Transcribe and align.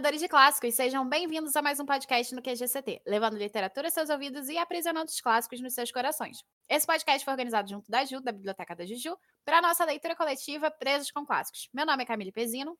adoradores 0.00 0.20
de 0.20 0.28
clássicos, 0.28 0.74
sejam 0.74 1.06
bem-vindos 1.06 1.54
a 1.54 1.60
mais 1.60 1.78
um 1.78 1.84
podcast 1.84 2.34
no 2.34 2.40
QGCT, 2.40 3.02
levando 3.06 3.36
literatura 3.36 3.88
aos 3.88 3.92
seus 3.92 4.08
ouvidos 4.08 4.48
e 4.48 4.56
aprisionando 4.56 5.10
os 5.10 5.20
clássicos 5.20 5.60
nos 5.60 5.74
seus 5.74 5.92
corações. 5.92 6.42
Esse 6.70 6.86
podcast 6.86 7.22
foi 7.22 7.34
organizado 7.34 7.68
junto 7.68 7.90
da 7.90 8.02
Ju, 8.06 8.18
da 8.22 8.32
Biblioteca 8.32 8.74
da 8.74 8.86
Juju, 8.86 9.14
para 9.44 9.58
a 9.58 9.60
nossa 9.60 9.84
leitura 9.84 10.16
coletiva 10.16 10.70
Presos 10.70 11.10
com 11.10 11.26
Clássicos. 11.26 11.68
Meu 11.74 11.84
nome 11.84 12.02
é 12.02 12.06
Camille 12.06 12.32
Pezino. 12.32 12.78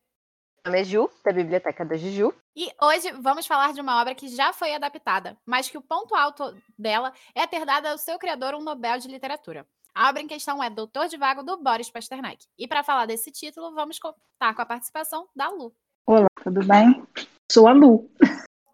Meu 0.65 0.71
nome 0.71 0.81
é 0.81 0.83
Ju, 0.83 1.11
da 1.23 1.31
Biblioteca 1.31 1.85
da 1.85 1.95
Juju. 1.95 2.33
E 2.55 2.71
hoje 2.81 3.11
vamos 3.11 3.45
falar 3.45 3.71
de 3.71 3.81
uma 3.81 4.01
obra 4.01 4.15
que 4.15 4.27
já 4.27 4.51
foi 4.51 4.73
adaptada, 4.73 5.37
mas 5.45 5.69
que 5.69 5.77
o 5.77 5.81
ponto 5.81 6.15
alto 6.15 6.59
dela 6.75 7.13
é 7.35 7.45
ter 7.45 7.67
dado 7.67 7.85
ao 7.85 7.99
seu 7.99 8.17
criador 8.17 8.55
um 8.55 8.63
Nobel 8.63 8.97
de 8.97 9.07
Literatura. 9.07 9.67
A 9.93 10.09
obra 10.09 10.23
em 10.23 10.27
questão 10.27 10.63
é 10.63 10.71
Doutor 10.71 11.07
de 11.07 11.17
Vago, 11.17 11.43
do 11.43 11.57
Boris 11.57 11.91
Pasternak. 11.91 12.47
E 12.57 12.67
para 12.67 12.83
falar 12.83 13.05
desse 13.05 13.31
título, 13.31 13.75
vamos 13.75 13.99
contar 13.99 14.55
com 14.55 14.61
a 14.61 14.65
participação 14.65 15.29
da 15.35 15.49
Lu. 15.49 15.71
Olá, 16.05 16.27
tudo 16.43 16.65
bem? 16.65 17.05
Sou 17.51 17.67
a 17.67 17.73
Lu. 17.73 18.09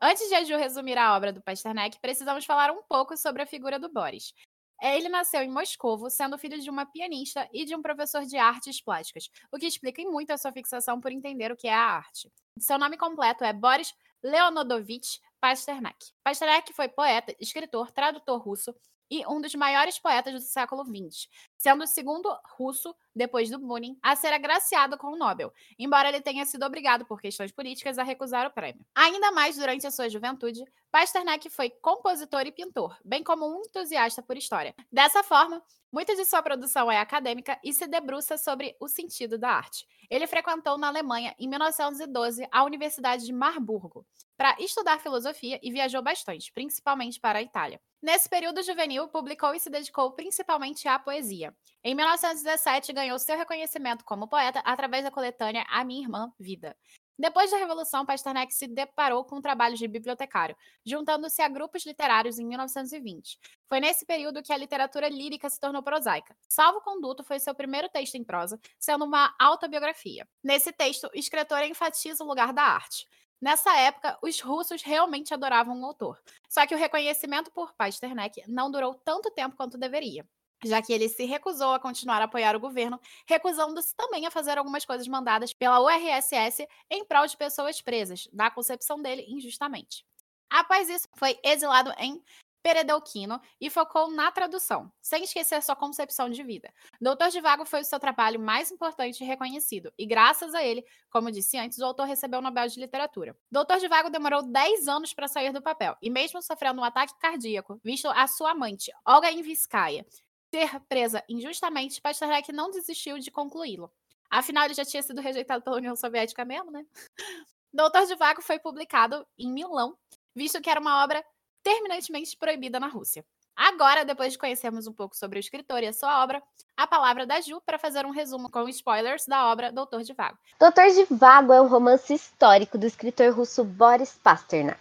Antes 0.01 0.29
de 0.29 0.35
a 0.35 0.43
Ju 0.43 0.55
resumir 0.55 0.97
a 0.97 1.15
obra 1.15 1.33
do 1.33 1.41
Pasternak, 1.41 1.99
precisamos 1.99 2.45
falar 2.45 2.71
um 2.71 2.81
pouco 2.83 3.17
sobre 3.17 3.41
a 3.41 3.45
figura 3.45 3.77
do 3.77 3.91
Boris. 3.91 4.33
É, 4.81 4.97
ele 4.97 5.09
nasceu 5.09 5.41
em 5.41 5.51
Moscovo, 5.51 6.09
sendo 6.09 6.37
filho 6.37 6.59
de 6.59 6.69
uma 6.69 6.85
pianista 6.85 7.47
e 7.51 7.65
de 7.65 7.75
um 7.75 7.81
professor 7.81 8.23
de 8.23 8.37
artes 8.37 8.81
plásticas, 8.81 9.29
o 9.51 9.57
que 9.57 9.67
explica 9.67 10.01
muito 10.03 10.31
a 10.31 10.37
sua 10.37 10.53
fixação 10.53 11.01
por 11.01 11.11
entender 11.11 11.51
o 11.51 11.57
que 11.57 11.67
é 11.67 11.73
a 11.73 11.97
arte. 11.97 12.31
Seu 12.59 12.79
nome 12.79 12.95
completo 12.95 13.43
é 13.43 13.51
Boris 13.51 13.93
Leonodovich 14.23 15.19
Pasternak. 15.41 15.97
Pasternak 16.23 16.71
foi 16.73 16.87
poeta, 16.87 17.35
escritor, 17.39 17.91
tradutor 17.91 18.41
russo, 18.41 18.73
e 19.09 19.25
um 19.27 19.41
dos 19.41 19.55
maiores 19.55 19.99
poetas 19.99 20.33
do 20.33 20.39
século 20.39 20.83
XX, 20.83 21.27
sendo 21.57 21.83
o 21.83 21.87
segundo 21.87 22.29
russo, 22.57 22.95
depois 23.15 23.49
do 23.49 23.59
Bunin, 23.59 23.97
a 24.01 24.15
ser 24.15 24.33
agraciado 24.33 24.97
com 24.97 25.07
o 25.07 25.17
Nobel, 25.17 25.51
embora 25.77 26.09
ele 26.09 26.21
tenha 26.21 26.45
sido 26.45 26.65
obrigado 26.65 27.05
por 27.05 27.19
questões 27.19 27.51
políticas 27.51 27.97
a 27.97 28.03
recusar 28.03 28.45
o 28.45 28.51
prêmio. 28.51 28.85
Ainda 28.95 29.31
mais 29.31 29.57
durante 29.57 29.87
a 29.87 29.91
sua 29.91 30.09
juventude, 30.09 30.63
Pasternak 30.91 31.49
foi 31.49 31.69
compositor 31.69 32.45
e 32.45 32.51
pintor, 32.51 32.97
bem 33.03 33.23
como 33.23 33.45
um 33.45 33.61
entusiasta 33.61 34.21
por 34.21 34.37
história. 34.37 34.73
Dessa 34.91 35.23
forma, 35.23 35.61
muita 35.91 36.15
de 36.15 36.25
sua 36.25 36.41
produção 36.41 36.91
é 36.91 36.99
acadêmica 36.99 37.59
e 37.63 37.73
se 37.73 37.87
debruça 37.87 38.37
sobre 38.37 38.75
o 38.79 38.87
sentido 38.87 39.37
da 39.37 39.49
arte. 39.49 39.85
Ele 40.09 40.27
frequentou 40.27 40.77
na 40.77 40.87
Alemanha, 40.87 41.35
em 41.37 41.47
1912, 41.47 42.47
a 42.51 42.63
Universidade 42.63 43.25
de 43.25 43.33
Marburgo, 43.33 44.05
para 44.37 44.55
estudar 44.59 44.99
filosofia 44.99 45.59
e 45.63 45.71
viajou 45.71 46.01
bastante, 46.03 46.53
principalmente 46.53 47.19
para 47.19 47.39
a 47.39 47.41
Itália. 47.41 47.81
Nesse 48.01 48.29
período 48.29 48.61
juvenil, 48.61 49.07
publicou 49.07 49.55
e 49.55 49.59
se 49.59 49.69
dedicou 49.69 50.11
principalmente 50.11 50.87
à 50.87 50.99
poesia. 50.99 51.53
Em 51.83 51.95
1917, 51.95 52.93
ganhou 52.93 53.17
seu 53.17 53.35
reconhecimento 53.35 54.05
como 54.05 54.27
poeta 54.27 54.59
através 54.59 55.03
da 55.03 55.11
coletânea 55.11 55.65
A 55.67 55.83
Minha 55.83 56.03
Irmã 56.03 56.31
Vida. 56.39 56.77
Depois 57.19 57.49
da 57.49 57.57
Revolução, 57.57 58.05
Pasternak 58.05 58.53
se 58.53 58.67
deparou 58.67 59.25
com 59.25 59.41
trabalhos 59.41 59.79
de 59.79 59.87
bibliotecário, 59.87 60.55
juntando-se 60.85 61.41
a 61.41 61.49
grupos 61.49 61.83
literários 61.83 62.37
em 62.37 62.45
1920. 62.45 63.39
Foi 63.67 63.79
nesse 63.79 64.05
período 64.05 64.43
que 64.43 64.53
a 64.53 64.57
literatura 64.57 65.09
lírica 65.09 65.49
se 65.49 65.59
tornou 65.59 65.81
prosaica. 65.81 66.37
Salvo 66.47 66.79
Conduto 66.81 67.23
foi 67.23 67.39
seu 67.39 67.55
primeiro 67.55 67.89
texto 67.89 68.13
em 68.13 68.23
prosa, 68.23 68.59
sendo 68.79 69.03
uma 69.03 69.33
autobiografia. 69.39 70.27
Nesse 70.43 70.71
texto, 70.71 71.05
o 71.05 71.17
escritor 71.17 71.63
enfatiza 71.63 72.23
o 72.23 72.27
lugar 72.27 72.53
da 72.53 72.61
arte. 72.61 73.07
Nessa 73.41 73.75
época, 73.77 74.17
os 74.21 74.39
russos 74.41 74.81
realmente 74.81 75.33
adoravam 75.33 75.79
o 75.79 75.85
autor. 75.85 76.19
Só 76.49 76.65
que 76.65 76.73
o 76.73 76.77
reconhecimento 76.77 77.51
por 77.51 77.73
Pasternak 77.73 78.41
não 78.47 78.71
durou 78.71 78.95
tanto 78.95 79.29
tempo 79.31 79.55
quanto 79.55 79.77
deveria, 79.77 80.27
já 80.65 80.81
que 80.81 80.91
ele 80.91 81.07
se 81.07 81.23
recusou 81.25 81.73
a 81.73 81.79
continuar 81.79 82.19
a 82.21 82.25
apoiar 82.25 82.55
o 82.55 82.59
governo, 82.59 82.99
recusando-se 83.27 83.95
também 83.95 84.25
a 84.25 84.31
fazer 84.31 84.57
algumas 84.57 84.85
coisas 84.85 85.07
mandadas 85.07 85.53
pela 85.53 85.79
URSS 85.79 86.67
em 86.89 87.05
prol 87.05 87.27
de 87.27 87.37
pessoas 87.37 87.79
presas, 87.81 88.27
na 88.33 88.49
concepção 88.49 88.99
dele, 89.01 89.23
injustamente. 89.27 90.03
Após 90.49 90.89
isso, 90.89 91.07
foi 91.15 91.37
exilado 91.43 91.93
em 91.99 92.23
Peredelquino 92.67 93.39
e 93.61 93.69
focou 93.69 94.11
na 94.11 94.29
tradução, 94.29 94.91
sem 95.01 95.23
esquecer 95.23 95.63
sua 95.63 95.73
concepção 95.73 96.29
de 96.29 96.43
vida. 96.43 96.69
Doutor 96.99 97.29
de 97.29 97.39
Vago 97.39 97.63
foi 97.63 97.79
o 97.79 97.85
seu 97.85 97.97
trabalho 97.97 98.41
mais 98.41 98.69
importante 98.69 99.23
e 99.23 99.25
reconhecido, 99.25 99.89
e 99.97 100.05
graças 100.05 100.53
a 100.53 100.61
ele, 100.61 100.85
como 101.09 101.31
disse 101.31 101.57
antes, 101.57 101.79
o 101.79 101.85
autor 101.85 102.05
recebeu 102.07 102.39
o 102.39 102.41
Nobel 102.41 102.67
de 102.67 102.77
Literatura. 102.77 103.37
Doutor 103.49 103.77
de 103.77 103.87
Vago 103.87 104.09
demorou 104.09 104.43
10 104.43 104.85
anos 104.89 105.13
para 105.13 105.29
sair 105.29 105.53
do 105.53 105.61
papel, 105.61 105.95
e 106.01 106.09
mesmo 106.09 106.41
sofrendo 106.41 106.81
um 106.81 106.83
ataque 106.83 107.17
cardíaco, 107.17 107.79
visto 107.81 108.09
a 108.09 108.27
sua 108.27 108.51
amante, 108.51 108.91
Olga 109.05 109.31
Inviskaya, 109.31 110.05
ser 110.53 110.77
presa 110.89 111.23
injustamente, 111.29 112.01
Pasternak 112.01 112.51
não 112.51 112.69
desistiu 112.69 113.17
de 113.17 113.31
concluí-lo. 113.31 113.89
Afinal, 114.29 114.65
ele 114.65 114.73
já 114.73 114.83
tinha 114.83 115.01
sido 115.01 115.21
rejeitado 115.21 115.63
pela 115.63 115.77
União 115.77 115.95
Soviética 115.95 116.43
mesmo, 116.43 116.69
né? 116.69 116.85
Doutor 117.71 118.05
de 118.05 118.15
Vago 118.15 118.41
foi 118.41 118.59
publicado 118.59 119.25
em 119.37 119.53
Milão, 119.53 119.97
visto 120.35 120.59
que 120.61 120.69
era 120.69 120.81
uma 120.81 121.01
obra 121.01 121.23
terminantemente 121.67 122.37
proibida 122.37 122.79
na 122.79 122.87
Rússia. 122.87 123.25
Agora, 123.53 124.05
depois 124.05 124.31
de 124.31 124.39
conhecermos 124.39 124.87
um 124.87 124.93
pouco 124.93 125.17
sobre 125.17 125.37
o 125.37 125.41
escritor 125.41 125.83
e 125.83 125.87
a 125.87 125.91
sua 125.91 126.23
obra, 126.23 126.41
a 126.77 126.87
palavra 126.87 127.25
da 127.25 127.41
Ju 127.41 127.61
para 127.65 127.77
fazer 127.77 128.05
um 128.05 128.11
resumo 128.11 128.49
com 128.49 128.69
spoilers 128.69 129.25
da 129.25 129.51
obra 129.51 129.69
Doutor 129.69 130.01
de 130.03 130.13
Vago. 130.13 130.37
Doutor 130.57 130.87
de 130.91 131.05
Vago 131.13 131.51
é 131.51 131.59
um 131.59 131.67
romance 131.67 132.13
histórico 132.13 132.77
do 132.77 132.87
escritor 132.87 133.33
russo 133.33 133.65
Boris 133.65 134.17
Pasternak. 134.23 134.79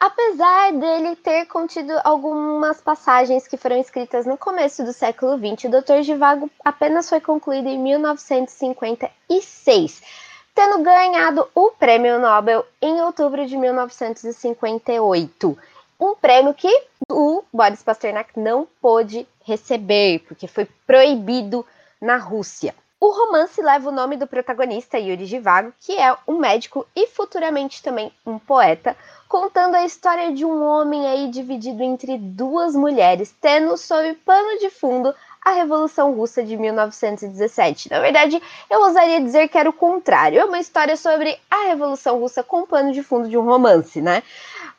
Apesar 0.00 0.72
dele 0.72 1.14
ter 1.14 1.46
contido 1.46 1.92
algumas 2.02 2.80
passagens 2.80 3.46
que 3.46 3.56
foram 3.56 3.78
escritas 3.78 4.26
no 4.26 4.36
começo 4.36 4.84
do 4.84 4.92
século 4.92 5.38
XX, 5.38 5.66
o 5.66 5.70
Doutor 5.70 6.02
de 6.02 6.16
Vago 6.16 6.50
apenas 6.64 7.08
foi 7.08 7.20
concluído 7.20 7.68
em 7.68 7.78
1956, 7.78 10.02
tendo 10.52 10.82
ganhado 10.82 11.48
o 11.54 11.70
Prêmio 11.70 12.18
Nobel 12.18 12.66
em 12.82 13.00
outubro 13.00 13.46
de 13.46 13.56
1958 13.56 15.56
um 15.98 16.14
prêmio 16.14 16.54
que 16.54 16.70
o 17.10 17.42
Boris 17.52 17.82
Pasternak 17.82 18.38
não 18.38 18.66
pôde 18.80 19.26
receber, 19.44 20.20
porque 20.26 20.46
foi 20.46 20.66
proibido 20.86 21.64
na 22.00 22.16
Rússia. 22.16 22.74
O 22.98 23.10
romance 23.10 23.60
leva 23.60 23.90
o 23.90 23.92
nome 23.92 24.16
do 24.16 24.26
protagonista, 24.26 24.98
Yuri 24.98 25.26
Givago, 25.26 25.72
que 25.80 25.98
é 25.98 26.16
um 26.26 26.38
médico 26.38 26.86
e 26.96 27.06
futuramente 27.08 27.82
também 27.82 28.10
um 28.24 28.38
poeta, 28.38 28.96
contando 29.28 29.74
a 29.74 29.84
história 29.84 30.32
de 30.32 30.44
um 30.44 30.64
homem 30.64 31.06
aí 31.06 31.28
dividido 31.28 31.82
entre 31.82 32.16
duas 32.16 32.74
mulheres, 32.74 33.34
tendo 33.38 33.76
sob 33.76 34.14
pano 34.24 34.58
de 34.58 34.70
fundo 34.70 35.14
a 35.46 35.52
Revolução 35.52 36.12
Russa 36.12 36.42
de 36.42 36.56
1917. 36.56 37.88
Na 37.88 38.00
verdade, 38.00 38.42
eu 38.68 38.80
ousaria 38.80 39.20
dizer 39.20 39.46
que 39.46 39.56
era 39.56 39.70
o 39.70 39.72
contrário. 39.72 40.40
É 40.40 40.44
uma 40.44 40.58
história 40.58 40.96
sobre 40.96 41.38
a 41.48 41.68
Revolução 41.68 42.18
Russa 42.18 42.42
com 42.42 42.66
pano 42.66 42.92
de 42.92 43.00
fundo 43.00 43.28
de 43.28 43.38
um 43.38 43.44
romance, 43.44 44.00
né? 44.00 44.24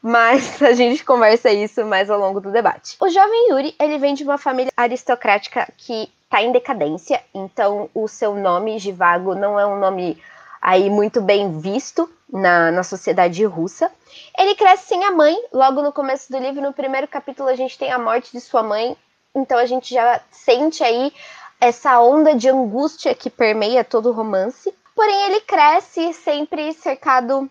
Mas 0.07 0.61
a 0.63 0.73
gente 0.73 1.03
conversa 1.03 1.51
isso 1.51 1.83
mais 1.85 2.09
ao 2.09 2.19
longo 2.19 2.39
do 2.39 2.51
debate. 2.51 2.95
O 2.99 3.09
jovem 3.09 3.49
Yuri, 3.49 3.75
ele 3.79 3.97
vem 3.97 4.13
de 4.13 4.23
uma 4.23 4.37
família 4.37 4.71
aristocrática 4.75 5.67
que 5.77 6.09
está 6.23 6.41
em 6.41 6.51
decadência, 6.51 7.21
então 7.33 7.89
o 7.93 8.07
seu 8.07 8.35
nome, 8.35 8.79
Givago, 8.79 9.35
não 9.35 9.59
é 9.59 9.65
um 9.65 9.79
nome 9.79 10.21
aí 10.61 10.89
muito 10.89 11.21
bem 11.21 11.59
visto 11.59 12.09
na, 12.31 12.71
na 12.71 12.83
sociedade 12.83 13.43
russa. 13.45 13.91
Ele 14.37 14.55
cresce 14.55 14.87
sem 14.87 15.03
a 15.03 15.11
mãe, 15.11 15.35
logo 15.53 15.81
no 15.81 15.93
começo 15.93 16.31
do 16.31 16.37
livro, 16.37 16.61
no 16.61 16.73
primeiro 16.73 17.07
capítulo, 17.07 17.49
a 17.49 17.55
gente 17.55 17.77
tem 17.77 17.91
a 17.91 17.99
morte 17.99 18.31
de 18.31 18.41
sua 18.41 18.63
mãe 18.63 18.97
então 19.37 19.57
a 19.57 19.65
gente 19.65 19.93
já 19.93 20.19
sente 20.31 20.83
aí 20.83 21.13
essa 21.59 21.99
onda 21.99 22.35
de 22.35 22.49
angústia 22.49 23.13
que 23.13 23.29
permeia 23.29 23.83
todo 23.83 24.09
o 24.09 24.13
romance. 24.13 24.73
Porém, 24.95 25.25
ele 25.25 25.41
cresce 25.41 26.13
sempre 26.13 26.73
cercado 26.73 27.49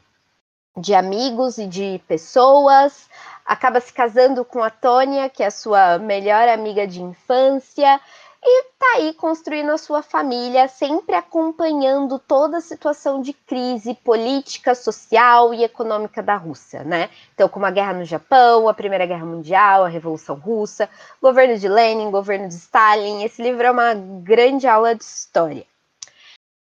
de 0.77 0.95
amigos 0.95 1.59
e 1.59 1.67
de 1.67 2.01
pessoas, 2.07 3.09
acaba 3.45 3.81
se 3.81 3.93
casando 3.93 4.45
com 4.45 4.63
a 4.63 4.71
Tônia, 4.71 5.29
que 5.29 5.43
é 5.43 5.47
a 5.47 5.51
sua 5.51 5.99
melhor 5.99 6.49
amiga 6.49 6.87
de 6.87 7.03
infância, 7.03 8.01
e 8.49 8.63
tá 8.79 8.87
aí 8.97 9.13
construindo 9.15 9.71
a 9.71 9.79
sua 9.79 10.03
família, 10.03 10.69
sempre 10.69 11.17
acompanhando 11.17 12.19
toda 12.19 12.59
a 12.59 12.61
situação 12.61 13.21
de 13.21 13.33
crise 13.33 13.95
política, 13.95 14.75
social 14.75 15.53
e 15.53 15.65
econômica 15.65 16.23
da 16.23 16.37
Rússia, 16.37 16.85
né? 16.85 17.11
Então, 17.35 17.49
como 17.49 17.67
a 17.67 17.71
guerra 17.71 17.95
no 17.95 18.05
Japão, 18.05 18.69
a 18.69 18.75
Primeira 18.75 19.07
Guerra 19.07 19.27
Mundial, 19.27 19.85
a 19.85 19.89
Revolução 19.89 20.37
Russa, 20.37 20.89
governo 21.21 21.59
de 21.59 21.69
Lenin, 21.69 22.11
governo 22.11 22.47
de 22.47 22.55
Stalin. 22.55 23.25
Esse 23.25 23.43
livro 23.43 23.67
é 23.67 23.71
uma 23.71 23.95
grande 23.95 24.69
aula 24.69 24.95
de 24.95 25.03
história. 25.03 25.67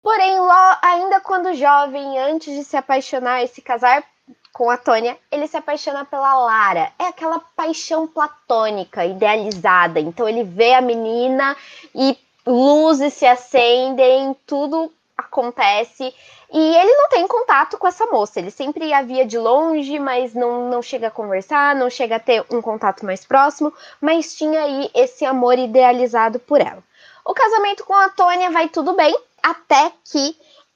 Porém, 0.01 0.37
ainda 0.81 1.19
quando 1.19 1.53
jovem, 1.53 2.19
antes 2.19 2.55
de 2.55 2.63
se 2.63 2.77
apaixonar 2.77 3.43
e 3.43 3.47
se 3.47 3.61
casar 3.61 4.03
com 4.53 4.69
a 4.69 4.77
Tônia, 4.77 5.17
ele 5.31 5.47
se 5.47 5.57
apaixona 5.57 6.05
pela 6.05 6.33
Lara. 6.33 6.91
É 6.97 7.05
aquela 7.05 7.39
paixão 7.55 8.07
platônica, 8.07 9.05
idealizada. 9.05 9.99
Então 9.99 10.27
ele 10.27 10.43
vê 10.43 10.73
a 10.73 10.81
menina 10.81 11.55
e 11.93 12.17
luzes 12.45 13.13
se 13.13 13.25
acendem, 13.25 14.35
tudo 14.45 14.91
acontece. 15.17 16.13
E 16.51 16.75
ele 16.75 16.93
não 16.95 17.09
tem 17.09 17.27
contato 17.27 17.77
com 17.77 17.87
essa 17.87 18.05
moça. 18.07 18.39
Ele 18.39 18.49
sempre 18.49 18.91
a 18.91 19.01
via 19.01 19.25
de 19.25 19.37
longe, 19.37 19.99
mas 19.99 20.33
não, 20.33 20.67
não 20.67 20.81
chega 20.81 21.07
a 21.07 21.11
conversar, 21.11 21.75
não 21.75 21.89
chega 21.89 22.15
a 22.15 22.19
ter 22.19 22.43
um 22.49 22.61
contato 22.61 23.05
mais 23.05 23.23
próximo, 23.23 23.71
mas 24.01 24.33
tinha 24.33 24.63
aí 24.63 24.89
esse 24.95 25.25
amor 25.25 25.59
idealizado 25.59 26.39
por 26.39 26.59
ela. 26.59 26.83
O 27.23 27.33
casamento 27.33 27.85
com 27.85 27.93
a 27.93 28.09
Tônia 28.09 28.49
vai 28.49 28.69
tudo 28.69 28.93
bem, 28.93 29.15
até 29.43 29.91
que 30.03 30.35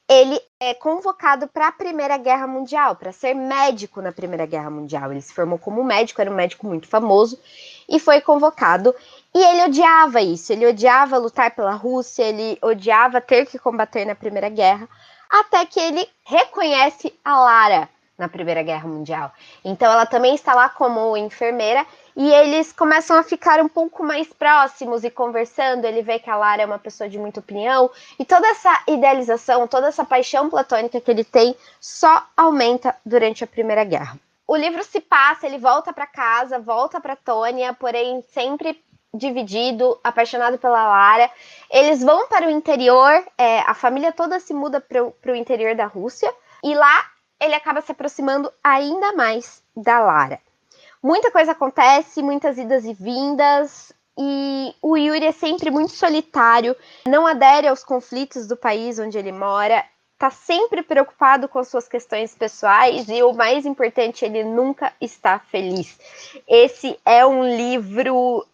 ele 0.10 0.40
é 0.60 0.74
convocado 0.74 1.48
para 1.48 1.70
a 1.70 1.72
Primeira 1.72 2.18
Guerra 2.18 2.46
Mundial, 2.46 2.96
para 2.96 3.12
ser 3.12 3.34
médico 3.34 4.02
na 4.02 4.12
Primeira 4.12 4.46
Guerra 4.46 4.70
Mundial. 4.70 5.12
Ele 5.12 5.22
se 5.22 5.34
formou 5.34 5.58
como 5.58 5.84
médico, 5.84 6.22
era 6.22 6.30
um 6.30 6.36
médico 6.36 6.68
muito 6.68 6.88
famoso 6.88 7.40
e 7.88 8.00
foi 8.00 8.22
convocado. 8.22 8.94
E 9.34 9.40
ele 9.40 9.64
odiava 9.64 10.22
isso, 10.22 10.52
ele 10.52 10.68
odiava 10.68 11.18
lutar 11.18 11.52
pela 11.56 11.74
Rússia, 11.74 12.24
ele 12.24 12.58
odiava 12.62 13.22
ter 13.22 13.46
que 13.46 13.58
combater 13.58 14.06
na 14.06 14.14
Primeira 14.14 14.50
Guerra, 14.50 14.88
até 15.30 15.66
que 15.66 15.80
ele 15.80 16.08
reconhece 16.26 17.18
a 17.24 17.40
Lara 17.40 17.90
na 18.18 18.28
Primeira 18.28 18.62
Guerra 18.62 18.88
Mundial. 18.88 19.32
Então 19.64 19.92
ela 19.92 20.06
também 20.06 20.36
está 20.36 20.54
lá 20.54 20.70
como 20.70 21.18
enfermeira 21.18 21.86
e 22.16 22.32
eles 22.32 22.72
começam 22.72 23.18
a 23.18 23.24
ficar 23.24 23.60
um 23.60 23.68
pouco 23.68 24.04
mais 24.04 24.28
próximos 24.28 25.04
e 25.04 25.10
conversando. 25.10 25.86
Ele 25.86 26.02
vê 26.02 26.20
que 26.20 26.30
a 26.30 26.36
Lara 26.36 26.62
é 26.62 26.66
uma 26.66 26.80
pessoa 26.80 27.10
de 27.10 27.18
muita 27.18 27.40
opinião 27.40 27.90
e 28.20 28.26
toda 28.26 28.48
essa 28.48 28.84
idealização, 28.88 29.68
toda 29.68 29.88
essa 29.88 30.06
paixão 30.06 30.50
platônica 30.50 31.02
que 31.02 31.10
ele 31.10 31.24
tem 31.24 31.56
só 31.80 32.26
aumenta 32.38 32.96
durante 33.06 33.44
a 33.44 33.48
Primeira 33.48 33.84
Guerra. 33.84 34.20
O 34.48 34.56
livro 34.56 34.84
se 34.84 35.00
passa, 35.00 35.48
ele 35.48 35.58
volta 35.58 35.94
para 35.94 36.06
casa, 36.06 36.60
volta 36.60 37.00
para 37.00 37.16
Tônia, 37.16 37.74
porém 37.74 38.22
sempre 38.34 38.84
dividido, 39.14 40.00
apaixonado 40.04 40.58
pela 40.58 40.88
Lara. 40.88 41.30
Eles 41.72 42.04
vão 42.04 42.28
para 42.28 42.48
o 42.48 42.50
interior, 42.50 43.24
é, 43.38 43.60
a 43.62 43.74
família 43.74 44.12
toda 44.12 44.40
se 44.40 44.54
muda 44.54 44.82
para 44.82 45.32
o 45.32 45.36
interior 45.36 45.76
da 45.76 45.86
Rússia 45.86 46.34
e 46.64 46.76
lá 46.76 47.10
ele 47.40 47.56
acaba 47.56 47.82
se 47.82 47.92
aproximando 47.92 48.52
ainda 48.64 49.14
mais 49.14 49.64
da 49.76 50.00
Lara 50.00 50.40
muita 51.04 51.30
coisa 51.30 51.52
acontece, 51.52 52.24
muitas 52.24 52.58
idas 52.58 52.86
e 52.86 52.94
vindas, 52.94 53.92
e 54.18 54.74
o 54.82 54.96
Yuri 54.96 55.26
é 55.26 55.32
sempre 55.32 55.70
muito 55.70 55.92
solitário, 55.92 56.76
não 57.06 57.28
adere 57.28 57.68
aos 57.68 57.84
conflitos 57.84 58.48
do 58.48 58.56
país 58.56 58.98
onde 58.98 59.18
ele 59.18 59.32
mora, 59.32 59.84
tá 60.18 60.30
sempre 60.30 60.82
preocupado 60.82 61.50
com 61.50 61.60
as 61.60 61.68
suas 61.68 61.88
questões 61.88 62.34
pessoais 62.34 63.10
e 63.10 63.22
o 63.22 63.34
mais 63.34 63.66
importante, 63.66 64.24
ele 64.24 64.44
nunca 64.44 64.94
está 65.02 65.38
feliz. 65.40 66.00
Esse 66.48 66.98
é 67.06 67.26
um 67.26 67.44
livro 67.44 68.46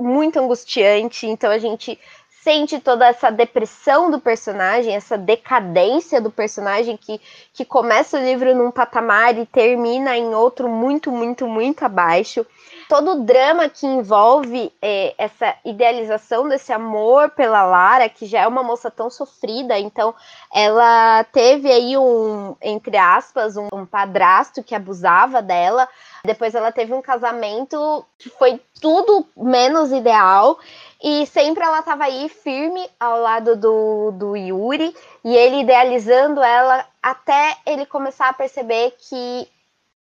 muito 0.00 0.38
angustiante, 0.38 1.26
então 1.26 1.50
a 1.50 1.58
gente 1.58 1.98
sente 2.42 2.78
toda 2.80 3.06
essa 3.06 3.30
depressão 3.30 4.10
do 4.10 4.20
personagem, 4.20 4.94
essa 4.94 5.18
decadência 5.18 6.20
do 6.20 6.30
personagem 6.30 6.96
que, 6.96 7.20
que 7.52 7.64
começa 7.64 8.18
o 8.18 8.22
livro 8.22 8.54
num 8.54 8.70
patamar 8.70 9.36
e 9.36 9.44
termina 9.46 10.16
em 10.16 10.34
outro 10.34 10.68
muito, 10.68 11.10
muito, 11.10 11.46
muito 11.46 11.84
abaixo. 11.84 12.46
Todo 12.88 13.12
o 13.12 13.24
drama 13.24 13.68
que 13.68 13.86
envolve 13.86 14.72
é, 14.80 15.14
essa 15.18 15.54
idealização 15.62 16.48
desse 16.48 16.72
amor 16.72 17.28
pela 17.30 17.62
Lara, 17.62 18.08
que 18.08 18.24
já 18.24 18.40
é 18.40 18.46
uma 18.46 18.62
moça 18.62 18.90
tão 18.90 19.10
sofrida, 19.10 19.78
então 19.78 20.14
ela 20.50 21.22
teve 21.24 21.70
aí 21.70 21.98
um, 21.98 22.56
entre 22.62 22.96
aspas, 22.96 23.58
um, 23.58 23.68
um 23.74 23.84
padrasto 23.84 24.62
que 24.62 24.74
abusava 24.74 25.42
dela. 25.42 25.86
Depois 26.24 26.54
ela 26.54 26.72
teve 26.72 26.94
um 26.94 27.02
casamento 27.02 28.06
que 28.18 28.30
foi 28.30 28.58
tudo 28.80 29.26
menos 29.36 29.92
ideal. 29.92 30.58
E 31.02 31.26
sempre 31.26 31.62
ela 31.62 31.80
estava 31.80 32.04
aí 32.04 32.28
firme 32.28 32.88
ao 32.98 33.20
lado 33.20 33.54
do, 33.54 34.10
do 34.12 34.34
Yuri 34.34 34.96
e 35.24 35.36
ele 35.36 35.60
idealizando 35.60 36.42
ela 36.42 36.84
até 37.02 37.56
ele 37.66 37.86
começar 37.86 38.30
a 38.30 38.32
perceber 38.32 38.96
que 38.98 39.46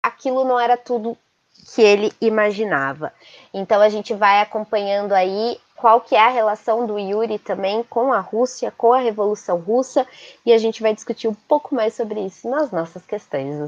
aquilo 0.02 0.46
não 0.46 0.60
era 0.60 0.78
tudo 0.78 1.18
que 1.74 1.82
ele 1.82 2.12
imaginava. 2.20 3.14
Então 3.54 3.82
a 3.82 3.90
gente 3.90 4.14
vai 4.14 4.42
acompanhando 4.42 5.14
aí 5.14 5.60
qual 5.76 6.02
que 6.02 6.16
é 6.16 6.20
a 6.20 6.30
relação 6.30 6.88
do 6.88 6.98
Yuri 6.98 7.38
também 7.38 7.84
com 7.84 8.12
a 8.12 8.20
Rússia, 8.20 8.74
com 8.76 8.94
a 8.94 9.00
Revolução 9.00 9.60
Russa, 9.60 10.08
e 10.46 10.52
a 10.52 10.58
gente 10.58 10.82
vai 10.82 10.94
discutir 10.94 11.28
um 11.28 11.34
pouco 11.34 11.76
mais 11.76 11.94
sobre 11.94 12.20
isso 12.26 12.50
nas 12.50 12.72
nossas 12.72 13.06
questões 13.06 13.58
do. 13.60 13.68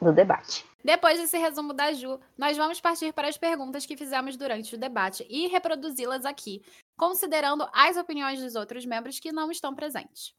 Do 0.00 0.12
debate. 0.12 0.64
Depois 0.84 1.18
desse 1.18 1.36
resumo 1.36 1.72
da 1.72 1.92
Ju, 1.92 2.20
nós 2.38 2.56
vamos 2.56 2.80
partir 2.80 3.12
para 3.12 3.26
as 3.26 3.36
perguntas 3.36 3.84
que 3.84 3.96
fizemos 3.96 4.36
durante 4.36 4.76
o 4.76 4.78
debate 4.78 5.26
e 5.28 5.48
reproduzi-las 5.48 6.24
aqui, 6.24 6.62
considerando 6.96 7.68
as 7.72 7.96
opiniões 7.96 8.40
dos 8.40 8.54
outros 8.54 8.86
membros 8.86 9.18
que 9.18 9.32
não 9.32 9.50
estão 9.50 9.74
presentes. 9.74 10.32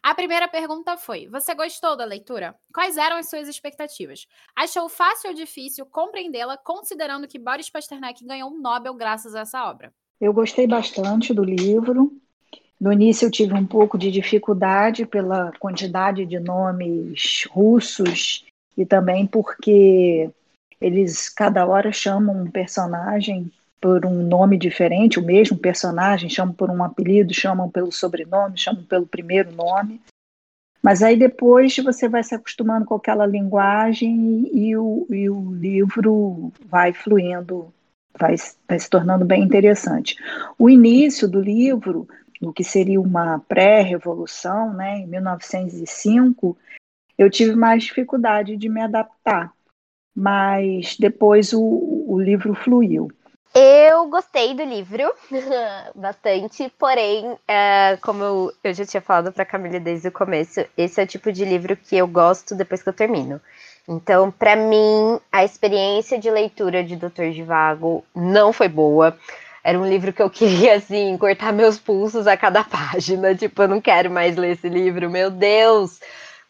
A 0.00 0.14
primeira 0.14 0.46
pergunta 0.48 0.96
foi: 0.96 1.26
Você 1.28 1.54
gostou 1.54 1.96
da 1.96 2.04
leitura? 2.04 2.54
Quais 2.72 2.96
eram 2.96 3.16
as 3.16 3.28
suas 3.28 3.48
expectativas? 3.48 4.26
Achou 4.54 4.88
fácil 4.88 5.30
ou 5.30 5.36
difícil 5.36 5.84
compreendê-la, 5.86 6.56
considerando 6.56 7.26
que 7.26 7.38
Boris 7.38 7.68
Pasternak 7.68 8.24
ganhou 8.24 8.50
um 8.50 8.60
Nobel 8.60 8.94
graças 8.94 9.34
a 9.34 9.40
essa 9.40 9.68
obra? 9.68 9.92
Eu 10.20 10.32
gostei 10.32 10.66
bastante 10.66 11.34
do 11.34 11.44
livro. 11.44 12.12
No 12.80 12.92
início 12.92 13.26
eu 13.26 13.30
tive 13.30 13.54
um 13.54 13.66
pouco 13.66 13.98
de 13.98 14.10
dificuldade 14.10 15.06
pela 15.06 15.52
quantidade 15.58 16.26
de 16.26 16.40
nomes 16.40 17.44
russos 17.50 18.44
e 18.76 18.84
também 18.84 19.26
porque 19.26 20.30
eles 20.80 21.28
cada 21.28 21.64
hora 21.66 21.92
chamam 21.92 22.42
um 22.42 22.50
personagem 22.50 23.52
por 23.82 24.06
um 24.06 24.22
nome 24.22 24.56
diferente, 24.56 25.18
o 25.18 25.26
mesmo 25.26 25.58
personagem, 25.58 26.30
chamam 26.30 26.54
por 26.54 26.70
um 26.70 26.84
apelido, 26.84 27.34
chamam 27.34 27.68
pelo 27.68 27.90
sobrenome, 27.90 28.56
chamam 28.56 28.84
pelo 28.84 29.04
primeiro 29.04 29.50
nome. 29.50 30.00
Mas 30.80 31.02
aí 31.02 31.16
depois 31.16 31.76
você 31.78 32.08
vai 32.08 32.22
se 32.22 32.32
acostumando 32.32 32.86
com 32.86 32.94
aquela 32.94 33.26
linguagem 33.26 34.48
e 34.52 34.76
o, 34.76 35.04
e 35.10 35.28
o 35.28 35.52
livro 35.52 36.52
vai 36.64 36.92
fluindo, 36.92 37.74
vai, 38.16 38.36
vai 38.68 38.78
se 38.78 38.88
tornando 38.88 39.24
bem 39.24 39.42
interessante. 39.42 40.16
O 40.56 40.70
início 40.70 41.26
do 41.26 41.40
livro, 41.40 42.06
o 42.40 42.52
que 42.52 42.62
seria 42.62 43.00
uma 43.00 43.40
pré-revolução, 43.40 44.72
né, 44.72 44.98
em 44.98 45.08
1905, 45.08 46.56
eu 47.18 47.28
tive 47.28 47.56
mais 47.56 47.82
dificuldade 47.82 48.56
de 48.56 48.68
me 48.68 48.80
adaptar, 48.80 49.52
mas 50.14 50.96
depois 50.96 51.52
o, 51.52 51.60
o 51.60 52.20
livro 52.20 52.54
fluiu. 52.54 53.10
Eu 53.54 54.06
gostei 54.06 54.54
do 54.54 54.64
livro 54.64 55.12
bastante, 55.94 56.72
porém, 56.78 57.36
é, 57.46 57.98
como 58.00 58.24
eu, 58.24 58.52
eu, 58.64 58.72
já 58.72 58.86
tinha 58.86 59.02
falado 59.02 59.30
para 59.30 59.44
Camila 59.44 59.78
desde 59.78 60.08
o 60.08 60.12
começo, 60.12 60.64
esse 60.74 60.98
é 60.98 61.04
o 61.04 61.06
tipo 61.06 61.30
de 61.30 61.44
livro 61.44 61.76
que 61.76 61.94
eu 61.94 62.06
gosto 62.06 62.54
depois 62.54 62.82
que 62.82 62.88
eu 62.88 62.94
termino. 62.94 63.38
Então, 63.86 64.30
para 64.30 64.56
mim, 64.56 65.20
a 65.30 65.44
experiência 65.44 66.18
de 66.18 66.30
leitura 66.30 66.82
de 66.82 66.96
Doutor 66.96 67.30
Vago 67.44 68.02
não 68.14 68.54
foi 68.54 68.68
boa. 68.68 69.18
Era 69.62 69.78
um 69.78 69.86
livro 69.86 70.14
que 70.14 70.22
eu 70.22 70.30
queria, 70.30 70.76
assim, 70.76 71.18
cortar 71.18 71.52
meus 71.52 71.78
pulsos 71.78 72.26
a 72.26 72.38
cada 72.38 72.64
página. 72.64 73.34
Tipo, 73.36 73.62
eu 73.62 73.68
não 73.68 73.82
quero 73.82 74.10
mais 74.10 74.34
ler 74.34 74.52
esse 74.52 74.68
livro, 74.68 75.10
meu 75.10 75.30
Deus! 75.30 76.00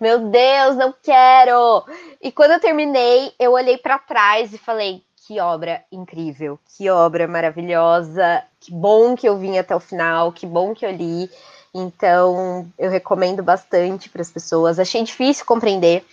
Meu 0.00 0.18
Deus, 0.18 0.76
não 0.76 0.94
quero! 1.02 1.84
E 2.20 2.30
quando 2.32 2.52
eu 2.52 2.60
terminei, 2.60 3.32
eu 3.38 3.52
olhei 3.52 3.78
para 3.78 3.98
trás 3.98 4.52
e 4.52 4.58
falei: 4.58 5.02
que 5.32 5.40
obra 5.40 5.82
incrível, 5.90 6.58
que 6.76 6.90
obra 6.90 7.26
maravilhosa, 7.26 8.42
que 8.60 8.70
bom 8.70 9.16
que 9.16 9.26
eu 9.26 9.38
vim 9.38 9.56
até 9.56 9.74
o 9.74 9.80
final, 9.80 10.30
que 10.30 10.44
bom 10.44 10.74
que 10.74 10.84
eu 10.84 10.90
li. 10.90 11.30
Então, 11.74 12.70
eu 12.78 12.90
recomendo 12.90 13.42
bastante 13.42 14.10
para 14.10 14.20
as 14.20 14.30
pessoas. 14.30 14.78
Achei 14.78 15.02
difícil 15.02 15.46
compreender, 15.46 16.04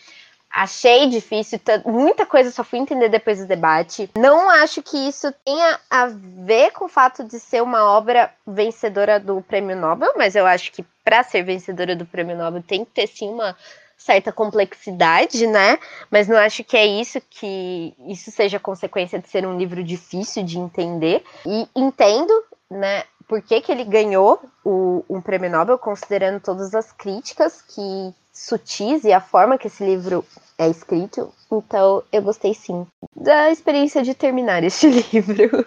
achei 0.49 1.09
difícil, 1.09 1.59
muita 1.85 2.25
coisa 2.25 2.49
só 2.49 2.63
fui 2.63 2.79
entender 2.79 3.09
depois 3.09 3.39
do 3.39 3.45
debate. 3.45 4.09
Não 4.17 4.49
acho 4.49 4.81
que 4.81 4.95
isso 4.95 5.33
tenha 5.43 5.77
a 5.89 6.07
ver 6.07 6.71
com 6.71 6.85
o 6.85 6.89
fato 6.89 7.21
de 7.21 7.41
ser 7.41 7.61
uma 7.61 7.83
obra 7.91 8.31
vencedora 8.47 9.19
do 9.19 9.41
Prêmio 9.41 9.75
Nobel, 9.75 10.13
mas 10.15 10.33
eu 10.33 10.45
acho 10.45 10.71
que 10.71 10.85
para 11.03 11.23
ser 11.23 11.43
vencedora 11.43 11.93
do 11.93 12.05
Prêmio 12.05 12.37
Nobel 12.37 12.63
tem 12.65 12.85
que 12.85 12.91
ter 12.91 13.07
sim 13.07 13.29
uma 13.29 13.53
certa 13.99 14.31
complexidade, 14.31 15.45
né? 15.45 15.77
Mas 16.09 16.27
não 16.27 16.37
acho 16.37 16.63
que 16.63 16.75
é 16.75 16.85
isso 16.85 17.21
que 17.29 17.93
isso 18.07 18.31
seja 18.31 18.59
consequência 18.59 19.19
de 19.19 19.29
ser 19.29 19.45
um 19.45 19.57
livro 19.57 19.83
difícil 19.83 20.43
de 20.43 20.57
entender. 20.57 21.23
E 21.45 21.67
entendo, 21.75 22.33
né? 22.71 23.03
Por 23.27 23.43
que, 23.43 23.61
que 23.61 23.71
ele 23.71 23.83
ganhou 23.83 24.41
o, 24.65 25.05
um 25.07 25.21
prêmio 25.21 25.51
Nobel, 25.51 25.77
considerando 25.77 26.39
todas 26.39 26.73
as 26.73 26.91
críticas 26.91 27.61
que 27.61 28.13
sutis 28.33 29.03
e 29.03 29.11
a 29.11 29.19
forma 29.19 29.57
que 29.57 29.67
esse 29.67 29.83
livro 29.83 30.25
é 30.57 30.67
escrito. 30.67 31.31
Então, 31.51 32.03
eu 32.11 32.21
gostei 32.21 32.53
sim 32.53 32.87
da 33.15 33.51
experiência 33.51 34.01
de 34.01 34.13
terminar 34.13 34.63
este 34.63 34.87
livro. 35.11 35.65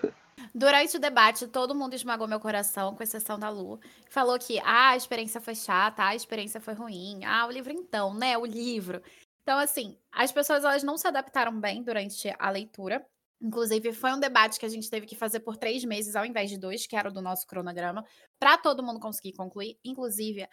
Durante 0.55 0.97
o 0.97 1.01
debate, 1.01 1.47
todo 1.49 1.75
mundo 1.75 1.95
esmagou 1.95 2.29
meu 2.29 2.39
coração, 2.39 2.95
com 2.95 3.03
exceção 3.03 3.39
da 3.39 3.49
Lu. 3.49 3.81
Falou 4.11 4.39
que 4.39 4.59
ah, 4.61 4.91
a 4.91 4.97
experiência 4.97 5.41
foi 5.41 5.55
chata, 5.55 6.05
a 6.05 6.15
experiência 6.15 6.61
foi 6.61 6.75
ruim. 6.75 7.25
Ah, 7.25 7.47
o 7.47 7.51
livro 7.51 7.73
então, 7.73 8.13
né? 8.13 8.37
O 8.37 8.45
livro. 8.45 9.03
Então, 9.43 9.59
assim, 9.59 9.99
as 10.13 10.31
pessoas 10.31 10.63
elas 10.65 10.83
não 10.83 10.99
se 10.99 11.07
adaptaram 11.09 11.59
bem 11.59 11.83
durante 11.83 12.33
a 12.39 12.51
leitura. 12.51 13.05
Inclusive, 13.41 13.93
foi 13.93 14.13
um 14.13 14.21
debate 14.21 14.59
que 14.61 14.67
a 14.67 14.69
gente 14.69 14.89
teve 14.91 15.07
que 15.07 15.17
fazer 15.17 15.41
por 15.41 15.57
três 15.57 15.85
meses, 15.85 16.15
ao 16.15 16.25
invés 16.25 16.51
de 16.51 16.59
dois, 16.59 16.87
que 16.87 16.95
era 16.97 17.09
o 17.09 17.13
do 17.13 17.21
nosso 17.23 17.47
cronograma, 17.47 18.05
para 18.39 18.57
todo 18.59 18.83
mundo 18.85 19.01
conseguir 19.01 19.33
concluir, 19.33 19.79
inclusive 19.85 20.47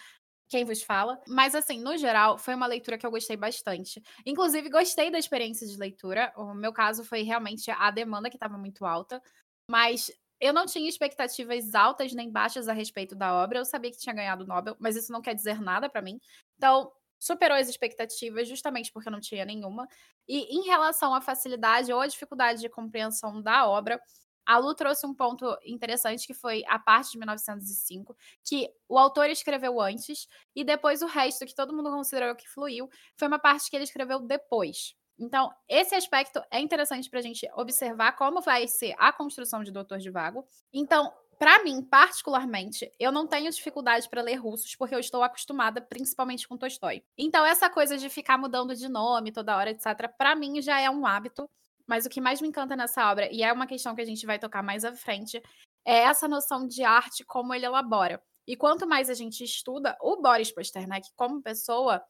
quem 0.50 0.66
vos 0.66 0.82
fala. 0.82 1.22
Mas, 1.28 1.54
assim, 1.56 1.80
no 1.80 1.96
geral, 1.98 2.38
foi 2.38 2.56
uma 2.56 2.66
leitura 2.68 2.98
que 2.98 3.06
eu 3.06 3.12
gostei 3.12 3.38
bastante. 3.38 4.02
Inclusive, 4.26 4.70
gostei 4.70 5.12
da 5.12 5.20
experiência 5.20 5.68
de 5.68 5.78
leitura. 5.78 6.34
O 6.36 6.54
meu 6.56 6.74
caso 6.74 7.04
foi 7.04 7.22
realmente 7.22 7.70
a 7.70 7.92
demanda 7.92 8.30
que 8.30 8.36
estava 8.36 8.58
muito 8.58 8.86
alta. 8.86 9.22
Mas 9.70 10.12
eu 10.42 10.52
não 10.52 10.66
tinha 10.66 10.90
expectativas 10.90 11.76
altas 11.76 12.12
nem 12.12 12.32
baixas 12.32 12.68
a 12.68 12.74
respeito 12.74 13.16
da 13.16 13.32
obra. 13.36 13.60
Eu 13.60 13.66
sabia 13.66 13.92
que 13.92 14.00
tinha 14.00 14.16
ganhado 14.16 14.44
o 14.44 14.48
Nobel, 14.48 14.76
mas 14.80 14.96
isso 14.96 15.12
não 15.12 15.22
quer 15.22 15.36
dizer 15.36 15.62
nada 15.62 15.88
para 15.88 16.02
mim. 16.02 16.20
Então, 16.58 16.92
superou 17.20 17.56
as 17.56 17.70
expectativas, 17.70 18.48
justamente 18.48 18.92
porque 18.92 19.12
não 19.12 19.20
tinha 19.20 19.46
nenhuma. 19.46 19.88
E 20.28 20.58
em 20.58 20.64
relação 20.66 21.14
à 21.14 21.22
facilidade 21.22 21.94
ou 21.94 22.00
à 22.00 22.08
dificuldade 22.08 22.62
de 22.62 22.70
compreensão 22.70 23.42
da 23.44 23.68
obra, 23.68 24.02
a 24.44 24.58
Lu 24.58 24.74
trouxe 24.74 25.06
um 25.06 25.14
ponto 25.14 25.46
interessante 25.64 26.26
que 26.26 26.34
foi 26.34 26.64
a 26.68 26.80
parte 26.80 27.12
de 27.12 27.20
1905, 27.20 28.18
que 28.44 28.68
o 28.88 28.98
autor 28.98 29.30
escreveu 29.30 29.80
antes 29.80 30.28
e 30.56 30.64
depois 30.64 31.04
o 31.04 31.06
resto, 31.06 31.46
que 31.46 31.54
todo 31.54 31.76
mundo 31.76 31.92
considerou 31.92 32.36
que 32.36 32.50
fluiu, 32.50 32.90
foi 33.16 33.28
uma 33.28 33.38
parte 33.38 33.70
que 33.70 33.76
ele 33.76 33.84
escreveu 33.84 34.20
depois. 34.20 34.96
Então, 35.20 35.52
esse 35.68 35.94
aspecto 35.94 36.42
é 36.50 36.60
interessante 36.60 37.10
para 37.10 37.20
a 37.20 37.22
gente 37.22 37.48
observar 37.54 38.14
como 38.14 38.42
vai 38.42 38.68
ser 38.68 38.96
a 38.98 39.12
construção 39.12 39.64
de 39.64 39.72
Doutor 39.72 40.00
de 40.00 40.10
Vago. 40.10 40.46
Então, 40.74 41.14
para 41.38 41.64
mim, 41.64 41.82
particularmente, 41.82 42.92
eu 43.00 43.12
não 43.12 43.28
tenho 43.28 43.52
dificuldade 43.52 44.10
para 44.10 44.22
ler 44.22 44.36
russos, 44.36 44.76
porque 44.76 44.96
eu 44.96 45.00
estou 45.00 45.24
acostumada 45.24 45.82
principalmente 45.82 46.48
com 46.48 46.58
Tolstói. 46.58 47.04
Então, 47.18 47.46
essa 47.46 47.70
coisa 47.70 47.98
de 47.98 48.10
ficar 48.10 48.38
mudando 48.38 48.76
de 48.76 48.88
nome 48.88 49.32
toda 49.32 49.56
hora, 49.56 49.72
etc., 49.72 50.10
para 50.18 50.36
mim 50.36 50.62
já 50.62 50.80
é 50.80 50.90
um 50.90 51.06
hábito. 51.06 51.50
Mas 51.88 52.06
o 52.06 52.10
que 52.10 52.22
mais 52.22 52.40
me 52.40 52.48
encanta 52.48 52.76
nessa 52.76 53.10
obra, 53.10 53.28
e 53.32 53.42
é 53.42 53.52
uma 53.52 53.66
questão 53.66 53.96
que 53.96 54.02
a 54.02 54.06
gente 54.06 54.26
vai 54.26 54.38
tocar 54.38 54.62
mais 54.62 54.86
à 54.86 54.94
frente, 54.94 55.42
é 55.84 56.00
essa 56.00 56.28
noção 56.28 56.68
de 56.68 56.84
arte, 56.84 57.26
como 57.26 57.54
ele 57.54 57.66
elabora. 57.66 58.22
E 58.48 58.56
quanto 58.56 58.88
mais 58.88 59.10
a 59.10 59.14
gente 59.14 59.44
estuda 59.44 59.98
o 60.02 60.22
Boris 60.22 60.52
Pasternak 60.52 61.08
como 61.16 61.42
pessoa 61.42 62.04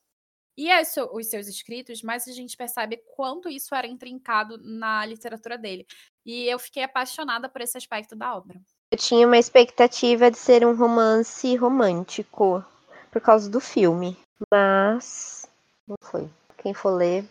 e 0.59 0.69
os 1.13 1.27
seus 1.27 1.47
escritos, 1.47 2.03
mais 2.03 2.27
a 2.27 2.33
gente 2.33 2.57
percebe 2.57 3.01
quanto 3.15 3.47
isso 3.47 3.73
era 3.73 3.87
intrincado 3.87 4.57
na 4.61 5.05
literatura 5.05 5.57
dele. 5.57 5.87
E 6.25 6.51
eu 6.51 6.59
fiquei 6.59 6.83
apaixonada 6.83 7.47
por 7.47 7.61
esse 7.61 7.77
aspecto 7.77 8.13
da 8.13 8.35
obra. 8.35 8.59
Eu 8.91 8.97
tinha 8.97 9.25
uma 9.25 9.37
expectativa 9.37 10.29
de 10.29 10.37
ser 10.37 10.65
um 10.65 10.75
romance 10.75 11.55
romântico 11.55 12.61
por 13.09 13.21
causa 13.21 13.49
do 13.49 13.61
filme, 13.61 14.17
mas 14.51 15.47
não 15.87 15.95
foi. 16.01 16.29
Quem 16.57 16.73
for 16.73 16.91
ler, 16.91 17.23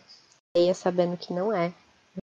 leia 0.57 0.73
sabendo 0.73 1.15
que 1.15 1.31
não 1.31 1.53
é 1.53 1.71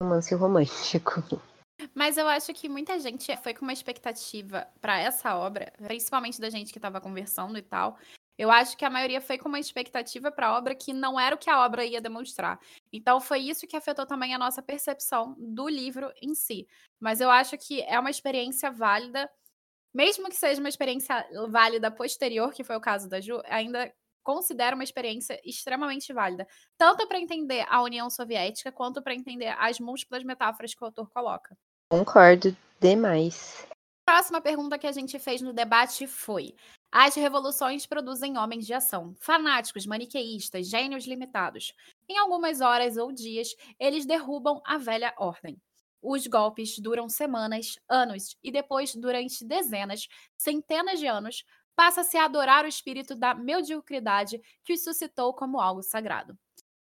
romance 0.03 0.35
romântico. 0.35 1.23
Mas 1.95 2.19
eu 2.19 2.29
acho 2.29 2.53
que 2.53 2.69
muita 2.69 3.01
gente 3.01 3.35
foi 3.39 3.55
com 3.55 3.63
uma 3.63 3.73
expectativa 3.73 4.69
para 4.83 4.99
essa 5.01 5.35
obra, 5.35 5.73
principalmente 5.79 6.39
da 6.39 6.51
gente 6.51 6.73
que 6.73 6.79
estava 6.79 7.01
conversando 7.01 7.57
e 7.57 7.63
tal. 7.63 7.99
Eu 8.41 8.51
acho 8.51 8.75
que 8.75 8.87
a 8.87 8.91
maioria 8.91 9.21
foi 9.21 9.37
com 9.37 9.51
uma 9.51 9.61
expectativa 9.61 10.33
para 10.33 10.47
a 10.47 10.57
obra 10.57 10.75
que 10.75 10.95
não 10.95 11.21
era 11.21 11.35
o 11.35 11.39
que 11.39 11.51
a 11.51 11.63
obra 11.63 11.85
ia 11.85 12.01
demonstrar. 12.01 12.59
Então 12.91 13.21
foi 13.21 13.41
isso 13.41 13.67
que 13.67 13.77
afetou 13.77 14.07
também 14.07 14.35
a 14.35 14.39
nossa 14.39 14.63
percepção 14.63 15.37
do 15.39 15.69
livro 15.69 16.11
em 16.23 16.35
si. 16.35 16.67
Mas 16.99 17.21
eu 17.21 17.31
acho 17.31 17.59
que 17.59 17.83
é 17.83 18.01
uma 18.01 18.09
experiência 18.09 18.71
válida, 18.71 19.31
mesmo 19.93 20.31
que 20.31 20.37
seja 20.37 20.59
uma 20.59 20.71
experiência 20.71 21.23
válida 21.51 21.91
posterior, 21.91 22.51
que 22.55 22.65
foi 22.65 22.77
o 22.77 22.81
caso 22.81 23.11
da 23.11 23.21
Ju, 23.21 23.43
ainda 23.45 23.93
considero 24.23 24.75
uma 24.75 24.85
experiência 24.85 25.39
extremamente 25.45 26.11
válida, 26.11 26.49
tanto 26.79 27.07
para 27.07 27.21
entender 27.21 27.67
a 27.69 27.83
União 27.83 28.09
Soviética 28.09 28.73
quanto 28.73 29.03
para 29.03 29.15
entender 29.15 29.55
as 29.59 29.79
múltiplas 29.79 30.25
metáforas 30.25 30.75
que 30.75 30.83
o 30.83 30.87
autor 30.87 31.11
coloca. 31.11 31.55
Concordo 31.91 32.57
demais. 32.81 33.67
A 34.09 34.13
próxima 34.13 34.41
pergunta 34.41 34.79
que 34.79 34.87
a 34.87 34.93
gente 34.93 35.19
fez 35.19 35.43
no 35.43 35.53
debate 35.53 36.07
foi: 36.07 36.55
as 36.93 37.15
revoluções 37.15 37.87
produzem 37.87 38.37
homens 38.37 38.67
de 38.67 38.75
ação, 38.75 39.15
fanáticos, 39.21 39.87
maniqueístas, 39.87 40.69
gênios 40.69 41.07
limitados. 41.07 41.73
Em 42.09 42.19
algumas 42.19 42.61
horas 42.61 42.97
ou 42.97 43.13
dias, 43.13 43.55
eles 43.79 44.05
derrubam 44.05 44.61
a 44.65 44.77
velha 44.77 45.15
ordem. 45.17 45.61
Os 46.03 46.27
golpes 46.27 46.79
duram 46.79 47.09
semanas, 47.09 47.79
anos 47.89 48.37
e 48.43 48.51
depois, 48.51 48.95
durante 48.95 49.45
dezenas, 49.45 50.09
centenas 50.37 50.99
de 50.99 51.07
anos, 51.07 51.45
passa-se 51.77 52.17
a 52.17 52.25
adorar 52.25 52.65
o 52.65 52.69
espírito 52.69 53.15
da 53.15 53.35
mediocridade 53.35 54.41
que 54.65 54.73
os 54.73 54.83
suscitou 54.83 55.33
como 55.35 55.61
algo 55.61 55.83
sagrado. 55.83 56.37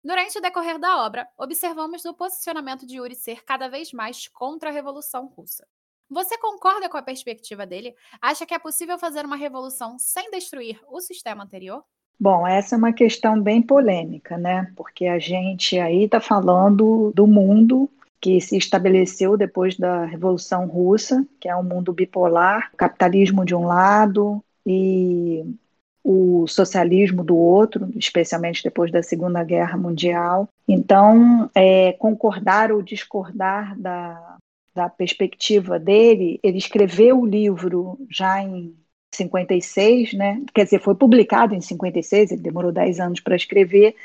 Durante 0.05 0.39
o 0.39 0.41
decorrer 0.41 0.79
da 0.79 1.05
obra, 1.05 1.29
observamos 1.37 2.05
o 2.05 2.15
posicionamento 2.15 2.87
de 2.87 2.97
Yuri 2.97 3.17
ser 3.17 3.45
cada 3.45 3.69
vez 3.69 3.93
mais 3.93 4.29
contra 4.29 4.71
a 4.71 4.73
Revolução 4.73 5.27
Russa. 5.27 5.67
Você 6.11 6.39
concorda 6.39 6.89
com 6.89 6.97
a 6.97 7.03
perspectiva 7.03 7.67
dele? 7.67 7.95
Acha 8.23 8.47
que 8.47 8.55
é 8.55 8.59
possível 8.59 8.99
fazer 8.99 9.25
uma 9.25 9.37
revolução 9.37 9.99
sem 9.99 10.31
destruir 10.31 10.81
o 10.89 11.01
sistema 11.01 11.43
anterior? 11.45 11.83
Bom, 12.19 12.47
essa 12.47 12.75
é 12.75 12.79
uma 12.79 12.93
questão 12.93 13.41
bem 13.41 13.61
polêmica, 13.61 14.39
né? 14.39 14.73
Porque 14.75 15.07
a 15.07 15.19
gente 15.19 15.79
aí 15.79 16.05
está 16.05 16.21
falando 16.21 17.13
do 17.15 17.27
mundo 17.27 17.91
que 18.21 18.41
se 18.41 18.57
estabeleceu 18.57 19.37
depois 19.37 19.77
da 19.77 20.05
Revolução 20.07 20.67
Russa, 20.67 21.27
que 21.39 21.49
é 21.49 21.55
um 21.55 21.63
mundo 21.63 21.93
bipolar, 21.93 22.73
capitalismo 22.77 23.45
de 23.45 23.55
um 23.55 23.67
lado, 23.67 24.43
e 24.65 25.45
o 26.03 26.47
socialismo 26.47 27.23
do 27.23 27.37
outro, 27.37 27.91
especialmente 27.97 28.63
depois 28.63 28.91
da 28.91 29.03
Segunda 29.03 29.45
Guerra 29.45 29.77
Mundial. 29.77 30.49
Então, 30.67 31.51
é, 31.55 31.93
concordar 31.95 32.73
ou 32.73 32.81
discordar 32.81 33.79
da, 33.79 34.37
da 34.77 34.91
perspectiva 34.91 35.79
dele, 35.79 36.39
ele 36.43 36.59
escreveu 36.59 37.19
o 37.19 37.27
livro 37.27 37.99
já 38.11 38.43
em 38.43 38.77
56, 39.15 40.13
né? 40.13 40.43
quer 40.55 40.65
dizer, 40.65 40.81
foi 40.81 40.95
publicado 40.95 41.55
em 41.55 41.61
56, 41.63 42.31
ele 42.31 42.43
demorou 42.43 42.71
10 42.71 43.01
anos 43.01 43.21
para 43.21 43.35
escrever, 43.35 43.97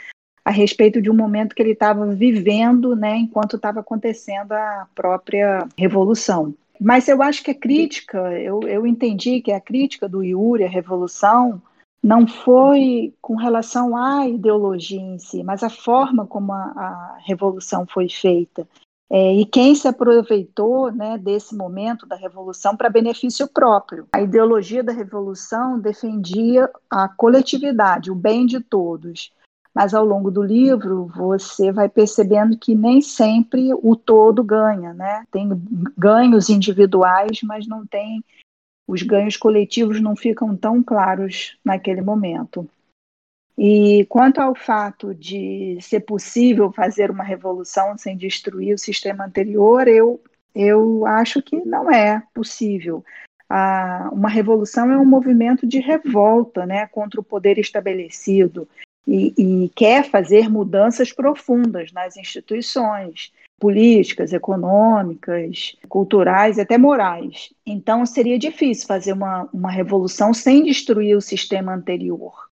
a 0.46 0.50
respeito 0.50 1.02
de 1.02 1.12
um 1.12 1.14
momento 1.14 1.54
que 1.54 1.62
ele 1.62 1.74
estava 1.74 2.08
vivendo 2.08 2.96
né, 2.96 3.18
enquanto 3.18 3.58
estava 3.58 3.82
acontecendo 3.82 4.54
a 4.54 4.88
própria 4.96 5.68
Revolução. 5.78 6.56
Mas 6.80 7.08
eu 7.08 7.22
acho 7.22 7.44
que 7.44 7.52
a 7.52 7.56
crítica, 7.56 8.18
eu, 8.40 8.62
eu 8.62 8.88
entendi 8.88 9.42
que 9.42 9.52
a 9.52 9.62
crítica 9.62 10.10
do 10.10 10.24
Yuri, 10.24 10.64
a 10.64 10.70
revolução, 10.70 11.62
não 12.02 12.26
foi 12.26 13.14
com 13.22 13.36
relação 13.36 13.96
à 13.96 14.28
ideologia 14.28 15.00
em 15.00 15.20
si, 15.20 15.44
mas 15.44 15.62
a 15.62 15.70
forma 15.70 16.26
como 16.26 16.52
a, 16.52 16.58
a 16.58 17.18
revolução 17.24 17.86
foi 17.86 18.10
feita. 18.10 18.68
É, 19.14 19.34
e 19.34 19.46
quem 19.46 19.76
se 19.76 19.90
aproveitou 19.90 20.90
né, 20.90 21.18
desse 21.18 21.54
momento 21.54 22.06
da 22.06 22.16
revolução 22.16 22.78
para 22.78 22.90
benefício 22.90 23.46
próprio. 23.46 24.08
A 24.14 24.22
ideologia 24.22 24.82
da 24.82 24.94
revolução 24.94 25.78
defendia 25.78 26.70
a 26.90 27.10
coletividade, 27.10 28.10
o 28.10 28.16
bem 28.16 28.46
de 28.46 28.62
todos 28.62 29.32
mas 29.74 29.94
ao 29.94 30.06
longo 30.06 30.30
do 30.30 30.44
livro 30.44 31.06
você 31.16 31.72
vai 31.72 31.88
percebendo 31.88 32.58
que 32.58 32.76
nem 32.76 33.02
sempre 33.02 33.70
o 33.74 33.96
todo 33.96 34.44
ganha, 34.44 34.94
né? 34.94 35.24
Tem 35.32 35.50
ganhos 35.98 36.50
individuais, 36.50 37.40
mas 37.44 37.68
não 37.68 37.86
tem 37.86 38.24
os 38.88 39.02
ganhos 39.02 39.38
coletivos 39.38 40.02
não 40.02 40.16
ficam 40.16 40.56
tão 40.56 40.84
claros 40.84 41.58
naquele 41.64 42.02
momento. 42.02 42.70
E 43.58 44.06
quanto 44.10 44.40
ao 44.40 44.56
fato 44.56 45.14
de 45.14 45.78
ser 45.82 46.02
possível 46.02 46.72
fazer 46.72 47.12
uma 47.12 47.24
revolução 47.24 47.98
sem 47.98 48.16
destruir 48.18 48.74
o 48.74 48.80
sistema 48.80 49.26
anterior, 49.26 49.88
eu, 49.88 50.22
eu 50.56 51.06
acho 51.06 51.42
que 51.42 51.58
não 51.66 51.92
é 51.92 52.24
possível. 52.34 53.04
Ah, 53.50 54.10
uma 54.14 54.30
revolução 54.30 54.90
é 54.92 54.98
um 54.98 55.06
movimento 55.06 55.68
de 55.68 55.80
revolta 55.80 56.66
né, 56.66 56.88
contra 56.88 57.20
o 57.20 57.24
poder 57.24 57.58
estabelecido 57.58 58.68
e, 59.06 59.34
e 59.38 59.70
quer 59.76 60.10
fazer 60.10 60.50
mudanças 60.50 61.12
profundas 61.12 61.92
nas 61.92 62.16
instituições 62.16 63.34
políticas, 63.60 64.34
econômicas, 64.34 65.76
culturais 65.88 66.58
e 66.58 66.62
até 66.62 66.80
morais. 66.80 67.54
Então, 67.64 68.06
seria 68.08 68.40
difícil 68.40 68.88
fazer 68.88 69.14
uma, 69.14 69.48
uma 69.54 69.70
revolução 69.70 70.34
sem 70.34 70.64
destruir 70.64 71.16
o 71.16 71.22
sistema 71.22 71.76
anterior, 71.76 72.50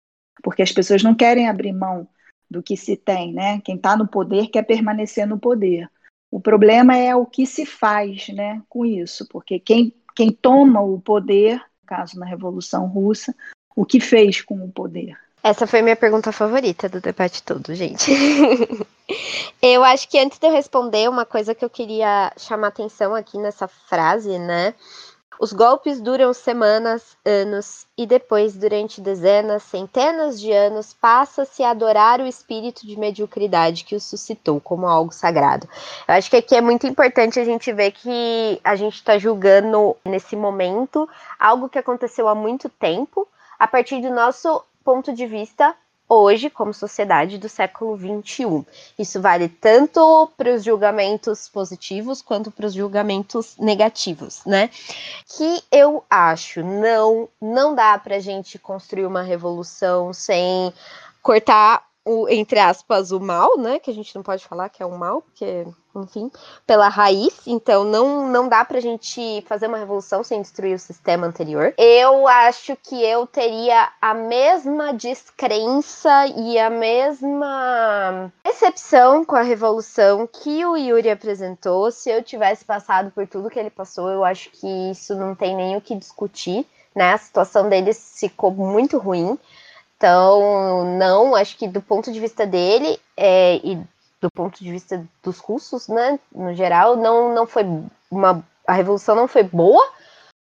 porque 0.45 0.63
as 0.63 0.71
pessoas 0.71 1.03
não 1.03 1.15
querem 1.15 1.49
abrir 1.49 1.73
mão 1.73 2.07
do 2.49 2.63
que 2.63 2.77
se 2.77 2.97
tem, 2.97 3.33
né? 3.33 3.63
Quem 3.65 3.77
está 3.77 3.97
no 3.97 4.07
poder 4.07 4.49
quer 4.49 4.63
permanecer 4.63 5.27
no 5.27 5.39
poder. 5.39 5.91
O 6.31 6.39
problema 6.39 6.95
é 6.97 7.17
o 7.17 7.25
que 7.25 7.47
se 7.47 7.65
faz 7.65 8.29
né, 8.29 8.61
com 8.69 8.85
isso, 8.85 9.27
porque 9.31 9.59
quem, 9.59 9.95
quem 10.15 10.31
toma 10.31 10.83
o 10.83 11.01
poder, 11.01 11.55
no 11.55 11.87
caso 11.87 12.19
na 12.19 12.27
Revolução 12.27 12.87
Russa, 12.87 13.35
o 13.75 13.87
que 13.87 13.99
fez 13.99 14.43
com 14.43 14.63
o 14.63 14.71
poder? 14.71 15.17
Essa 15.43 15.67
foi 15.67 15.81
minha 15.81 15.97
pergunta 15.97 16.33
favorita 16.33 16.89
do 16.89 17.01
debate 17.01 17.43
todo, 17.43 17.75
gente. 17.75 18.11
eu 19.63 19.83
acho 19.85 20.09
que 20.09 20.19
antes 20.19 20.39
de 20.39 20.47
eu 20.47 20.53
responder, 20.53 21.09
uma 21.09 21.25
coisa 21.25 21.55
que 21.55 21.65
eu 21.65 21.71
queria 21.71 22.33
chamar 22.37 22.69
atenção 22.69 23.15
aqui 23.15 23.39
nessa 23.39 23.69
frase, 23.69 24.39
né? 24.39 24.75
Os 25.39 25.53
golpes 25.53 26.01
duram 26.01 26.33
semanas, 26.33 27.17
anos, 27.25 27.87
e 27.99 28.07
depois, 28.07 28.57
durante 28.57 29.01
dezenas, 29.01 29.63
centenas 29.65 30.41
de 30.41 30.53
anos, 30.53 30.95
passa-se 30.95 31.63
a 31.63 31.71
adorar 31.71 32.21
o 32.21 32.27
espírito 32.27 32.87
de 32.87 32.99
mediocridade 32.99 33.85
que 33.85 33.97
o 33.97 34.01
suscitou 34.01 34.61
como 34.61 34.87
algo 34.87 35.13
sagrado. 35.13 35.69
Eu 36.07 36.15
acho 36.15 36.31
que 36.31 36.37
aqui 36.37 36.55
é 36.55 36.61
muito 36.61 36.87
importante 36.87 37.41
a 37.41 37.45
gente 37.45 37.73
ver 37.73 37.91
que 37.91 38.61
a 38.63 38.77
gente 38.77 38.95
está 38.95 39.19
julgando, 39.19 39.97
nesse 40.05 40.37
momento, 40.37 41.09
algo 41.39 41.69
que 41.69 41.79
aconteceu 41.79 42.29
há 42.29 42.35
muito 42.35 42.69
tempo, 42.69 43.27
a 43.59 43.67
partir 43.67 44.01
do 44.01 44.11
nosso 44.11 44.63
ponto 44.85 45.13
de 45.13 45.27
vista 45.27 45.75
hoje, 46.09 46.51
como 46.51 46.75
sociedade 46.75 47.39
do 47.39 47.49
século 47.49 47.97
XXI. 47.97 48.65
Isso 48.99 49.21
vale 49.21 49.49
tanto 49.49 50.31
para 50.37 50.55
os 50.55 50.65
julgamentos 50.65 51.49
positivos 51.49 52.21
quanto 52.23 52.51
para 52.51 52.67
os 52.67 52.75
julgamentos 52.75 53.57
negativos, 53.59 54.45
né? 54.45 54.71
Que 55.37 55.63
eu 55.73 56.05
acho 56.09 56.63
não 56.63 57.29
não 57.41 57.75
dá 57.75 57.99
para 57.99 58.17
a 58.17 58.21
gente 58.21 58.59
construir 58.59 59.07
uma 59.07 59.23
revolução 59.23 60.13
sem 60.13 60.73
cortar 61.23 61.83
o, 62.05 62.29
entre 62.29 62.59
aspas, 62.59 63.11
o 63.13 63.19
mal, 63.19 63.57
né? 63.57 63.79
Que 63.79 63.91
a 63.91 63.95
gente 63.95 64.15
não 64.15 64.23
pode 64.23 64.45
falar 64.47 64.69
que 64.69 64.83
é 64.83 64.87
um 64.87 64.99
mal, 64.99 65.23
porque, 65.23 65.67
enfim, 65.97 66.31
pela 66.67 66.89
raiz. 66.89 67.41
Então, 67.47 67.83
não, 67.83 68.29
não 68.29 68.49
dá 68.49 68.65
pra 68.65 68.79
gente 68.79 69.43
fazer 69.49 69.69
uma 69.69 69.79
revolução 69.79 70.23
sem 70.23 70.43
destruir 70.43 70.75
o 70.75 70.79
sistema 70.79 71.27
anterior. 71.27 71.73
Eu 71.79 72.29
acho 72.29 72.77
que 72.77 73.03
eu 73.03 73.27
teria 73.27 73.91
a 74.03 74.13
mesma 74.13 74.93
descrença 74.93 76.27
e 76.27 76.59
a 76.59 76.69
mesma 76.69 78.31
decepção 78.45 79.25
com 79.25 79.37
a 79.37 79.43
revolução 79.43 80.27
que 80.27 80.65
o 80.67 80.77
Yuri 80.77 81.11
apresentou. 81.11 81.91
Se 81.91 82.11
eu 82.11 82.23
tivesse 82.23 82.65
passado 82.65 83.11
por 83.13 83.27
tudo 83.27 83.49
que 83.49 83.59
ele 83.59 83.71
passou, 83.71 84.11
eu 84.11 84.25
acho 84.25 84.51
que 84.51 84.67
isso 84.91 85.15
não 85.15 85.35
tem 85.35 85.57
nem 85.57 85.77
o 85.77 85.81
que 85.81 85.95
discutir. 85.95 86.67
Né? 86.95 87.13
A 87.13 87.19
situação 87.19 87.69
deles 87.69 88.15
ficou 88.21 88.53
muito 88.53 88.99
ruim. 88.99 89.37
Então, 89.97 90.97
não, 90.97 91.35
acho 91.35 91.57
que 91.57 91.69
do 91.69 91.81
ponto 91.81 92.13
de 92.13 92.21
vista 92.21 92.47
dele 92.47 93.01
é, 93.17 93.57
e 93.65 93.77
do 94.21 94.31
ponto 94.31 94.63
de 94.63 94.71
vista 94.71 95.07
dos 95.23 95.39
russos, 95.39 95.89
né, 95.89 96.19
no 96.35 96.55
geral, 96.55 96.97
não, 96.97 97.35
não 97.35 97.47
foi 97.47 97.65
uma. 98.11 98.45
A 98.67 98.73
revolução 98.73 99.15
não 99.15 99.29
foi 99.29 99.43
boa, 99.43 99.87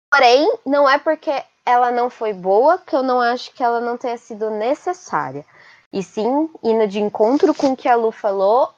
porém, 0.10 0.58
não 0.66 0.90
é 0.90 0.98
porque 0.98 1.44
ela 1.66 1.92
não 1.92 2.10
foi 2.10 2.34
boa 2.34 2.78
que 2.78 2.96
eu 2.96 3.04
não 3.04 3.20
acho 3.20 3.54
que 3.54 3.62
ela 3.62 3.82
não 3.82 3.98
tenha 3.98 4.18
sido 4.18 4.50
necessária. 4.50 5.46
E 5.92 6.02
sim, 6.02 6.50
indo 6.64 6.88
de 6.88 7.00
encontro 7.02 7.54
com 7.54 7.74
o 7.74 7.78
que 7.78 7.90
a 7.90 7.96
Lu 7.96 8.12
falou, 8.12 8.74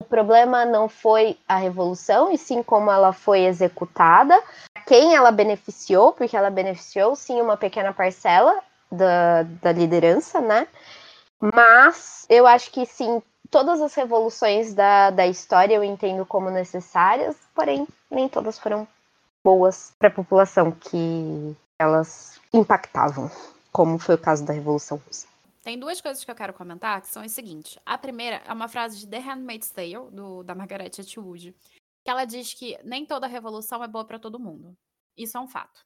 o 0.00 0.04
problema 0.04 0.64
não 0.64 0.88
foi 0.88 1.38
a 1.46 1.56
revolução, 1.56 2.32
e 2.32 2.38
sim 2.38 2.62
como 2.62 2.90
ela 2.90 3.12
foi 3.12 3.44
executada, 3.44 4.42
quem 4.86 5.14
ela 5.14 5.30
beneficiou, 5.30 6.12
porque 6.12 6.36
ela 6.36 6.50
beneficiou 6.50 7.14
sim 7.14 7.40
uma 7.40 7.56
pequena 7.56 7.92
parcela 7.92 8.58
da, 8.92 9.42
da 9.42 9.72
liderança, 9.72 10.40
né? 10.40 10.68
Mas 11.40 12.26
eu 12.28 12.46
acho 12.46 12.70
que 12.70 12.86
sim, 12.86 13.20
todas 13.50 13.80
as 13.80 13.94
revoluções 13.94 14.74
da, 14.74 15.10
da 15.10 15.26
história 15.26 15.74
eu 15.74 15.82
entendo 15.82 16.24
como 16.24 16.50
necessárias, 16.50 17.36
porém 17.54 17.88
nem 18.10 18.28
todas 18.28 18.58
foram 18.58 18.86
boas 19.42 19.92
para 19.98 20.08
a 20.08 20.12
população 20.12 20.70
que 20.70 21.56
elas 21.80 22.40
impactavam, 22.52 23.30
como 23.72 23.98
foi 23.98 24.14
o 24.14 24.18
caso 24.18 24.44
da 24.44 24.52
Revolução 24.52 25.00
Russa. 25.04 25.26
Tem 25.62 25.78
duas 25.78 26.00
coisas 26.00 26.24
que 26.24 26.30
eu 26.30 26.34
quero 26.34 26.52
comentar, 26.52 27.00
que 27.00 27.08
são 27.08 27.22
as 27.22 27.32
seguintes. 27.32 27.78
A 27.86 27.96
primeira 27.96 28.42
é 28.46 28.52
uma 28.52 28.68
frase 28.68 28.98
de 28.98 29.06
The 29.06 29.18
Handmaid's 29.18 29.70
Tale, 29.70 30.10
do, 30.10 30.42
da 30.42 30.54
Margaret 30.54 30.90
Atwood, 30.98 31.54
que 32.04 32.10
ela 32.10 32.24
diz 32.24 32.52
que 32.54 32.78
nem 32.84 33.06
toda 33.06 33.26
revolução 33.26 33.82
é 33.82 33.88
boa 33.88 34.04
para 34.04 34.18
todo 34.18 34.40
mundo. 34.40 34.76
Isso 35.16 35.36
é 35.36 35.40
um 35.40 35.46
fato. 35.46 35.84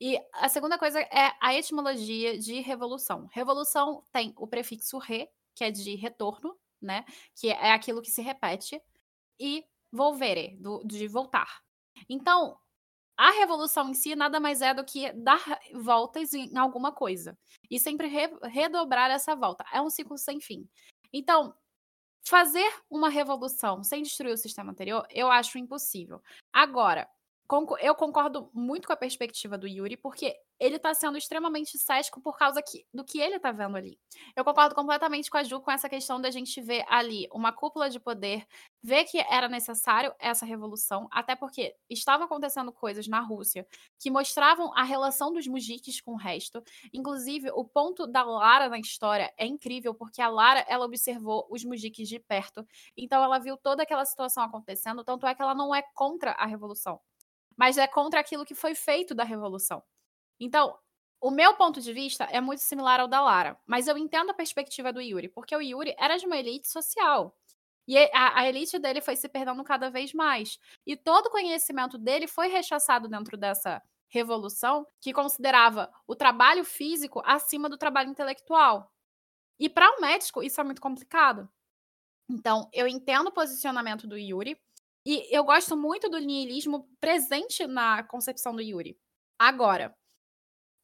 E 0.00 0.18
a 0.32 0.48
segunda 0.48 0.78
coisa 0.78 1.00
é 1.00 1.32
a 1.40 1.54
etimologia 1.54 2.38
de 2.38 2.60
revolução. 2.60 3.28
Revolução 3.32 4.02
tem 4.12 4.32
o 4.36 4.46
prefixo 4.46 4.98
re, 4.98 5.28
que 5.54 5.64
é 5.64 5.70
de 5.70 5.94
retorno, 5.94 6.58
né? 6.80 7.04
Que 7.34 7.50
é 7.50 7.72
aquilo 7.72 8.02
que 8.02 8.10
se 8.10 8.22
repete, 8.22 8.80
e 9.38 9.64
volvere, 9.90 10.56
do, 10.58 10.82
de 10.84 11.06
voltar. 11.08 11.62
Então, 12.08 12.58
a 13.16 13.30
revolução 13.30 13.88
em 13.90 13.94
si 13.94 14.16
nada 14.16 14.40
mais 14.40 14.60
é 14.60 14.74
do 14.74 14.84
que 14.84 15.12
dar 15.12 15.42
voltas 15.72 16.34
em 16.34 16.56
alguma 16.56 16.92
coisa. 16.92 17.38
E 17.70 17.78
sempre 17.78 18.08
re, 18.08 18.28
redobrar 18.44 19.10
essa 19.10 19.34
volta. 19.36 19.64
É 19.72 19.80
um 19.80 19.90
ciclo 19.90 20.18
sem 20.18 20.40
fim. 20.40 20.68
Então, 21.12 21.54
fazer 22.24 22.68
uma 22.90 23.08
revolução 23.08 23.84
sem 23.84 24.02
destruir 24.02 24.32
o 24.32 24.38
sistema 24.38 24.72
anterior, 24.72 25.06
eu 25.10 25.30
acho 25.30 25.58
impossível. 25.58 26.20
Agora, 26.52 27.08
eu 27.80 27.94
concordo 27.94 28.50
muito 28.54 28.86
com 28.86 28.92
a 28.92 28.96
perspectiva 28.96 29.58
do 29.58 29.68
Yuri, 29.68 29.96
porque 29.96 30.34
ele 30.58 30.78
tá 30.78 30.94
sendo 30.94 31.18
extremamente 31.18 31.76
cético 31.76 32.20
por 32.20 32.38
causa 32.38 32.62
que, 32.62 32.86
do 32.92 33.04
que 33.04 33.20
ele 33.20 33.38
tá 33.38 33.52
vendo 33.52 33.76
ali. 33.76 33.98
Eu 34.34 34.44
concordo 34.44 34.74
completamente 34.74 35.30
com 35.30 35.36
a 35.36 35.42
Ju 35.42 35.60
com 35.60 35.70
essa 35.70 35.88
questão 35.88 36.20
da 36.20 36.30
gente 36.30 36.60
ver 36.60 36.84
ali 36.88 37.28
uma 37.32 37.52
cúpula 37.52 37.90
de 37.90 38.00
poder, 38.00 38.46
ver 38.82 39.04
que 39.04 39.18
era 39.18 39.48
necessário 39.48 40.14
essa 40.18 40.46
revolução, 40.46 41.06
até 41.10 41.34
porque 41.34 41.74
estavam 41.90 42.26
acontecendo 42.26 42.72
coisas 42.72 43.06
na 43.06 43.20
Rússia 43.20 43.66
que 43.98 44.10
mostravam 44.10 44.72
a 44.74 44.82
relação 44.82 45.32
dos 45.32 45.46
mujiques 45.46 46.00
com 46.00 46.12
o 46.12 46.16
resto. 46.16 46.62
Inclusive, 46.92 47.50
o 47.50 47.64
ponto 47.64 48.06
da 48.06 48.22
Lara 48.22 48.68
na 48.68 48.78
história 48.78 49.32
é 49.36 49.46
incrível, 49.46 49.94
porque 49.94 50.22
a 50.22 50.28
Lara, 50.28 50.64
ela 50.68 50.86
observou 50.86 51.46
os 51.50 51.64
mujiques 51.64 52.08
de 52.08 52.18
perto, 52.18 52.66
então 52.96 53.22
ela 53.22 53.38
viu 53.38 53.56
toda 53.56 53.82
aquela 53.82 54.04
situação 54.04 54.42
acontecendo, 54.42 55.04
tanto 55.04 55.26
é 55.26 55.34
que 55.34 55.42
ela 55.42 55.54
não 55.54 55.74
é 55.74 55.82
contra 55.94 56.32
a 56.32 56.46
revolução 56.46 57.00
mas 57.56 57.78
é 57.78 57.86
contra 57.86 58.20
aquilo 58.20 58.44
que 58.44 58.54
foi 58.54 58.74
feito 58.74 59.14
da 59.14 59.24
revolução. 59.24 59.82
Então, 60.38 60.78
o 61.20 61.30
meu 61.30 61.54
ponto 61.54 61.80
de 61.80 61.92
vista 61.92 62.24
é 62.24 62.40
muito 62.40 62.60
similar 62.60 63.00
ao 63.00 63.08
da 63.08 63.20
Lara, 63.20 63.58
mas 63.66 63.88
eu 63.88 63.96
entendo 63.96 64.30
a 64.30 64.34
perspectiva 64.34 64.92
do 64.92 65.00
Yuri, 65.00 65.28
porque 65.28 65.56
o 65.56 65.60
Yuri 65.60 65.94
era 65.98 66.16
de 66.18 66.26
uma 66.26 66.36
elite 66.36 66.68
social. 66.68 67.34
E 67.86 67.98
a, 67.98 68.40
a, 68.40 68.48
elite 68.48 68.78
dele 68.78 69.00
foi 69.00 69.16
se 69.16 69.28
perdendo 69.28 69.62
cada 69.62 69.90
vez 69.90 70.12
mais. 70.12 70.58
E 70.86 70.96
todo 70.96 71.26
o 71.26 71.30
conhecimento 71.30 71.98
dele 71.98 72.26
foi 72.26 72.48
rechaçado 72.48 73.08
dentro 73.08 73.36
dessa 73.36 73.82
revolução, 74.08 74.86
que 75.00 75.12
considerava 75.12 75.92
o 76.06 76.14
trabalho 76.14 76.64
físico 76.64 77.22
acima 77.24 77.68
do 77.68 77.76
trabalho 77.76 78.10
intelectual. 78.10 78.90
E 79.58 79.68
para 79.68 79.90
um 79.96 80.00
médico, 80.00 80.42
isso 80.42 80.60
é 80.60 80.64
muito 80.64 80.80
complicado. 80.80 81.48
Então, 82.28 82.68
eu 82.72 82.86
entendo 82.86 83.28
o 83.28 83.32
posicionamento 83.32 84.06
do 84.06 84.16
Yuri, 84.16 84.58
e 85.04 85.28
eu 85.34 85.44
gosto 85.44 85.76
muito 85.76 86.08
do 86.08 86.18
niilismo 86.18 86.88
presente 87.00 87.66
na 87.66 88.02
concepção 88.04 88.54
do 88.54 88.62
Yuri. 88.62 88.98
Agora, 89.38 89.94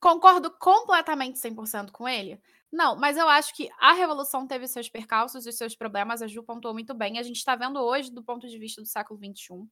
concordo 0.01 0.51
completamente 0.59 1.39
100% 1.39 1.91
com 1.93 2.09
ele? 2.09 2.41
Não, 2.73 2.97
mas 2.97 3.17
eu 3.17 3.29
acho 3.29 3.55
que 3.55 3.69
a 3.79 3.93
revolução 3.93 4.47
teve 4.47 4.69
seus 4.69 4.89
percalços 4.89 5.47
e 5.47 5.53
seus 5.53 5.75
problemas, 5.75 6.23
a 6.23 6.27
Ju 6.29 6.43
pontuou 6.43 6.75
muito 6.75 6.95
bem. 6.95 7.19
A 7.19 7.23
gente 7.23 7.37
está 7.37 7.57
vendo 7.57 7.81
hoje 7.81 8.13
do 8.13 8.23
ponto 8.23 8.49
de 8.49 8.59
vista 8.59 8.81
do 8.81 8.87
século 8.87 9.19
XXI. 9.19 9.67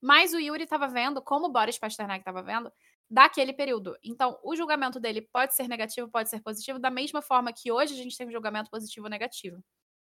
Mas 0.00 0.34
o 0.34 0.38
Yuri 0.38 0.64
estava 0.64 0.86
vendo, 0.86 1.22
como 1.22 1.46
o 1.46 1.52
Boris 1.52 1.78
Pasternak 1.78 2.20
estava 2.20 2.42
vendo, 2.42 2.70
daquele 3.10 3.52
período. 3.52 3.96
Então, 4.04 4.38
o 4.42 4.54
julgamento 4.54 5.00
dele 5.00 5.22
pode 5.22 5.54
ser 5.54 5.68
negativo, 5.68 6.10
pode 6.10 6.28
ser 6.28 6.42
positivo, 6.42 6.78
da 6.78 6.90
mesma 6.90 7.22
forma 7.22 7.52
que 7.52 7.72
hoje 7.72 7.94
a 7.94 7.96
gente 7.96 8.16
tem 8.16 8.26
um 8.26 8.32
julgamento 8.32 8.70
positivo 8.70 9.06
ou 9.06 9.10
negativo. 9.10 9.64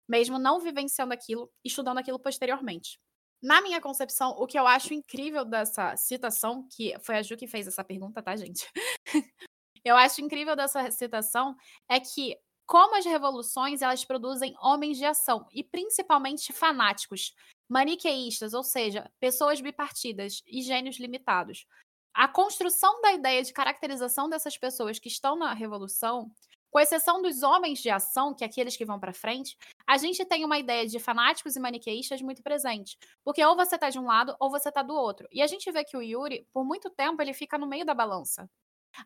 Mesmo 0.08 0.40
não 0.40 0.60
vivenciando 0.60 1.14
aquilo, 1.14 1.52
estudando 1.66 1.98
aquilo 1.98 2.20
posteriormente. 2.20 3.00
Na 3.42 3.62
minha 3.62 3.80
concepção, 3.80 4.32
o 4.32 4.48
que 4.48 4.58
eu 4.58 4.66
acho 4.66 4.94
incrível 4.94 5.46
dessa 5.46 5.96
citação, 5.96 6.68
que 6.76 6.98
foi 7.02 7.18
a 7.18 7.22
Ju 7.22 7.38
que 7.38 7.48
fez 7.48 7.68
essa 7.68 7.84
pergunta, 7.84 8.22
tá, 8.22 8.36
gente? 8.36 8.68
eu 9.86 9.96
acho 9.96 10.22
incrível 10.22 10.56
dessa 10.56 10.90
citação 10.92 11.56
é 11.90 12.00
que 12.00 12.36
como 12.66 12.98
as 12.98 13.06
revoluções 13.06 13.82
elas 13.82 14.04
produzem 14.04 14.54
homens 14.62 14.98
de 14.98 15.06
ação 15.06 15.48
e 15.54 15.64
principalmente 15.64 16.52
fanáticos, 16.52 17.34
maniqueístas, 17.70 18.54
ou 18.54 18.64
seja, 18.64 19.10
pessoas 19.20 19.62
bipartidas 19.62 20.42
e 20.46 20.62
gênios 20.62 21.00
limitados. 21.00 21.66
A 22.14 22.28
construção 22.28 23.00
da 23.02 23.14
ideia 23.14 23.42
de 23.44 23.54
caracterização 23.54 24.28
dessas 24.28 24.58
pessoas 24.58 25.00
que 25.00 25.08
estão 25.08 25.38
na 25.38 25.54
revolução 25.54 26.30
com 26.78 26.82
exceção 26.82 27.24
dos 27.24 27.42
homens 27.42 27.80
de 27.80 27.90
ação, 27.90 28.36
que 28.36 28.44
é 28.44 28.48
aqueles 28.48 28.78
que 28.78 28.86
vão 28.86 29.00
para 29.00 29.12
frente, 29.12 29.58
a 29.88 29.98
gente 29.98 30.24
tem 30.24 30.46
uma 30.46 30.60
ideia 30.60 30.86
de 30.86 31.00
fanáticos 31.00 31.56
e 31.56 31.60
maniqueístas 31.60 32.22
muito 32.22 32.44
presente. 32.44 33.00
Porque 33.24 33.44
ou 33.44 33.56
você 33.56 33.80
tá 33.80 33.90
de 33.90 33.98
um 33.98 34.06
lado 34.06 34.36
ou 34.40 34.52
você 34.52 34.72
tá 34.72 34.84
do 34.84 34.94
outro. 34.94 35.28
E 35.32 35.42
a 35.42 35.48
gente 35.48 35.72
vê 35.72 35.84
que 35.84 35.98
o 35.98 36.04
Yuri, 36.04 36.48
por 36.54 36.64
muito 36.64 36.92
tempo, 36.92 37.20
ele 37.20 37.34
fica 37.34 37.58
no 37.58 37.66
meio 37.66 37.84
da 37.84 37.96
balança. 37.96 38.48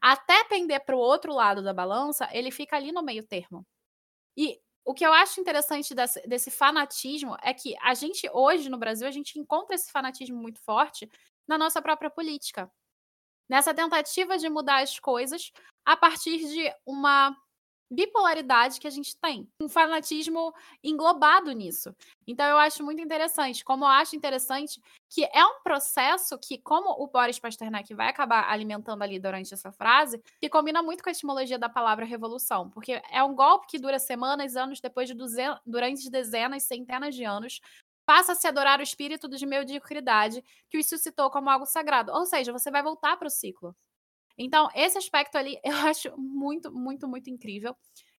Até 0.01 0.43
pender 0.43 0.83
para 0.83 0.97
o 0.97 0.99
outro 0.99 1.33
lado 1.33 1.63
da 1.63 1.73
balança, 1.73 2.27
ele 2.33 2.51
fica 2.51 2.75
ali 2.75 2.91
no 2.91 3.01
meio 3.01 3.25
termo. 3.25 3.65
E 4.35 4.59
o 4.83 4.93
que 4.93 5.05
eu 5.05 5.13
acho 5.13 5.39
interessante 5.39 5.95
desse, 5.95 6.27
desse, 6.27 6.51
fanatismo 6.51 7.37
é 7.41 7.53
que 7.53 7.73
a 7.81 7.93
gente, 7.93 8.29
hoje 8.33 8.69
no 8.69 8.77
Brasil, 8.77 9.07
a 9.07 9.11
gente 9.11 9.39
encontra 9.39 9.75
esse 9.75 9.89
fanatismo 9.89 10.35
muito 10.35 10.59
forte 10.59 11.09
na 11.47 11.57
nossa 11.57 11.81
própria 11.81 12.09
política. 12.09 12.69
Nessa 13.47 13.73
tentativa 13.73 14.37
de 14.37 14.49
mudar 14.49 14.81
as 14.81 14.99
coisas 14.99 15.53
a 15.85 15.95
partir 15.95 16.37
de 16.37 16.69
uma 16.85 17.33
bipolaridade 17.91 18.79
que 18.79 18.87
a 18.87 18.91
gente 18.91 19.17
tem, 19.17 19.47
um 19.61 19.67
fanatismo 19.67 20.53
englobado 20.81 21.51
nisso. 21.51 21.93
Então 22.25 22.45
eu 22.47 22.57
acho 22.57 22.83
muito 22.83 23.01
interessante, 23.01 23.65
como 23.65 23.83
eu 23.83 23.89
acho 23.89 24.15
interessante 24.15 24.81
que 25.09 25.25
é 25.25 25.45
um 25.45 25.61
processo 25.61 26.39
que, 26.39 26.57
como 26.57 26.89
o 27.03 27.07
Boris 27.07 27.37
Pasternak 27.37 27.93
vai 27.93 28.07
acabar 28.07 28.49
alimentando 28.49 29.03
ali 29.03 29.19
durante 29.19 29.53
essa 29.53 29.71
frase, 29.71 30.23
que 30.39 30.49
combina 30.49 30.81
muito 30.81 31.03
com 31.03 31.09
a 31.09 31.11
etimologia 31.11 31.59
da 31.59 31.67
palavra 31.67 32.05
revolução, 32.05 32.69
porque 32.69 33.01
é 33.11 33.21
um 33.21 33.35
golpe 33.35 33.67
que 33.67 33.77
dura 33.77 33.99
semanas, 33.99 34.55
anos, 34.55 34.79
depois 34.79 35.09
de 35.09 35.13
duzen... 35.13 35.57
durante 35.65 36.09
dezenas, 36.09 36.63
centenas 36.63 37.13
de 37.13 37.25
anos, 37.25 37.59
passa 38.05 38.31
a 38.31 38.35
se 38.35 38.47
adorar 38.47 38.79
o 38.79 38.83
espírito 38.83 39.27
de 39.27 39.45
mediocridade 39.45 40.43
que 40.69 40.77
o 40.77 40.83
suscitou 40.83 41.29
como 41.29 41.49
algo 41.49 41.65
sagrado. 41.65 42.11
Ou 42.11 42.25
seja, 42.25 42.51
você 42.51 42.71
vai 42.71 42.81
voltar 42.81 43.17
para 43.17 43.27
o 43.27 43.31
ciclo. 43.31 43.75
Então, 44.41 44.69
esse 44.73 44.97
aspecto 44.97 45.37
ali 45.37 45.59
eu 45.63 45.75
acho 45.87 46.15
muito, 46.17 46.71
muito, 46.71 47.07
muito 47.07 47.29
incrível. 47.29 47.75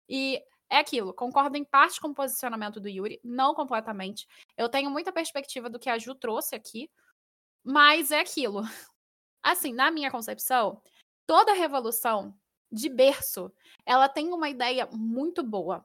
E 0.09 0.43
é 0.71 0.79
aquilo, 0.79 1.13
concordo 1.13 1.57
em 1.57 1.65
parte 1.65 2.01
com 2.01 2.09
o 2.09 2.15
posicionamento 2.15 2.81
do 2.81 2.89
Yuri, 2.89 3.21
não 3.23 3.55
completamente. 3.55 4.27
Eu 4.57 4.69
tenho 4.69 4.91
muita 4.91 5.13
perspectiva 5.13 5.69
do 5.69 5.79
que 5.79 5.91
a 5.91 5.99
Ju 5.99 6.15
trouxe 6.15 6.55
aqui, 6.55 6.91
mas 7.63 8.11
é 8.11 8.21
aquilo. 8.21 8.63
Assim, 9.43 9.73
na 9.75 9.91
minha 9.91 10.11
concepção, 10.11 10.81
toda 11.27 11.53
revolução 11.53 12.35
de 12.71 12.89
berço, 12.89 13.53
ela 13.85 14.09
tem 14.09 14.33
uma 14.33 14.49
ideia 14.49 14.89
muito 14.93 15.43
boa. 15.43 15.85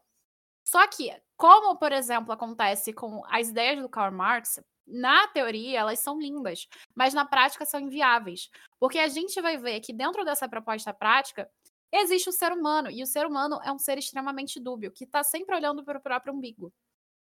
Só 0.63 0.87
que 0.87 1.11
Como, 1.35 1.77
por 1.77 1.91
exemplo, 1.91 2.31
acontece 2.31 2.91
com 2.93 3.23
as 3.27 3.49
ideias 3.49 3.79
do 3.79 3.89
Karl 3.89 4.15
Marx, 4.15 4.59
na 4.87 5.27
teoria 5.27 5.79
elas 5.79 5.99
são 5.99 6.19
lindas, 6.19 6.67
mas 6.95 7.13
na 7.13 7.25
prática 7.25 7.65
são 7.65 7.79
inviáveis. 7.79 8.49
Porque 8.79 8.99
a 8.99 9.07
gente 9.07 9.41
vai 9.41 9.57
ver 9.57 9.81
que 9.81 9.93
dentro 9.93 10.23
dessa 10.23 10.47
proposta 10.47 10.93
prática 10.93 11.49
existe 11.91 12.29
o 12.29 12.33
ser 12.33 12.51
humano, 12.51 12.89
e 12.89 13.01
o 13.01 13.07
ser 13.07 13.25
humano 13.25 13.59
é 13.63 13.71
um 13.71 13.79
ser 13.79 13.97
extremamente 13.97 14.59
dúbio, 14.59 14.91
que 14.91 15.03
está 15.03 15.23
sempre 15.23 15.55
olhando 15.55 15.83
para 15.83 15.99
o 15.99 16.01
próprio 16.01 16.33
umbigo. 16.33 16.73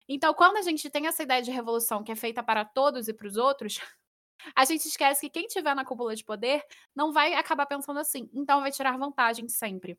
Então, 0.09 0.35
quando 0.35 0.57
a 0.57 0.63
gente 0.63 0.91
tem 0.91 1.07
essa 1.07 1.23
ideia 1.23 1.43
de 1.43 1.51
revolução 1.51 2.03
que 2.03 2.13
é 2.13 2.17
feita 2.17 2.43
para 2.43 2.65
todos 2.65 3.09
e 3.09 3.15
para 3.15 3.27
os 3.27 3.37
outros, 3.37 3.79
a 4.57 4.65
gente 4.65 4.87
esquece 4.87 5.23
que 5.23 5.31
quem 5.31 5.47
tiver 5.47 5.75
na 5.75 5.85
cúpula 5.85 6.15
de 6.15 6.25
poder 6.25 6.63
não 6.95 7.13
vai 7.13 7.35
acabar 7.35 7.67
pensando 7.67 8.01
assim, 8.01 8.29
então 8.33 8.61
vai 8.61 8.71
tirar 8.71 8.99
vantagem 8.99 9.49
sempre. 9.49 9.99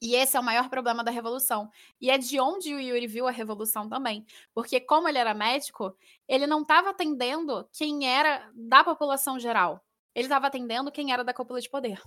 E 0.00 0.14
esse 0.14 0.36
é 0.36 0.40
o 0.40 0.42
maior 0.42 0.68
problema 0.70 1.04
da 1.04 1.10
revolução. 1.10 1.70
E 2.00 2.10
é 2.10 2.16
de 2.16 2.40
onde 2.40 2.74
o 2.74 2.80
Yuri 2.80 3.06
viu 3.06 3.28
a 3.28 3.30
revolução 3.30 3.88
também. 3.88 4.24
Porque, 4.54 4.80
como 4.80 5.08
ele 5.08 5.18
era 5.18 5.34
médico, 5.34 5.94
ele 6.26 6.46
não 6.46 6.62
estava 6.62 6.90
atendendo 6.90 7.68
quem 7.72 8.08
era 8.08 8.50
da 8.54 8.82
população 8.82 9.38
geral. 9.38 9.84
Ele 10.14 10.26
estava 10.26 10.46
atendendo 10.46 10.90
quem 10.90 11.12
era 11.12 11.22
da 11.22 11.34
cúpula 11.34 11.60
de 11.60 11.68
poder. 11.68 12.00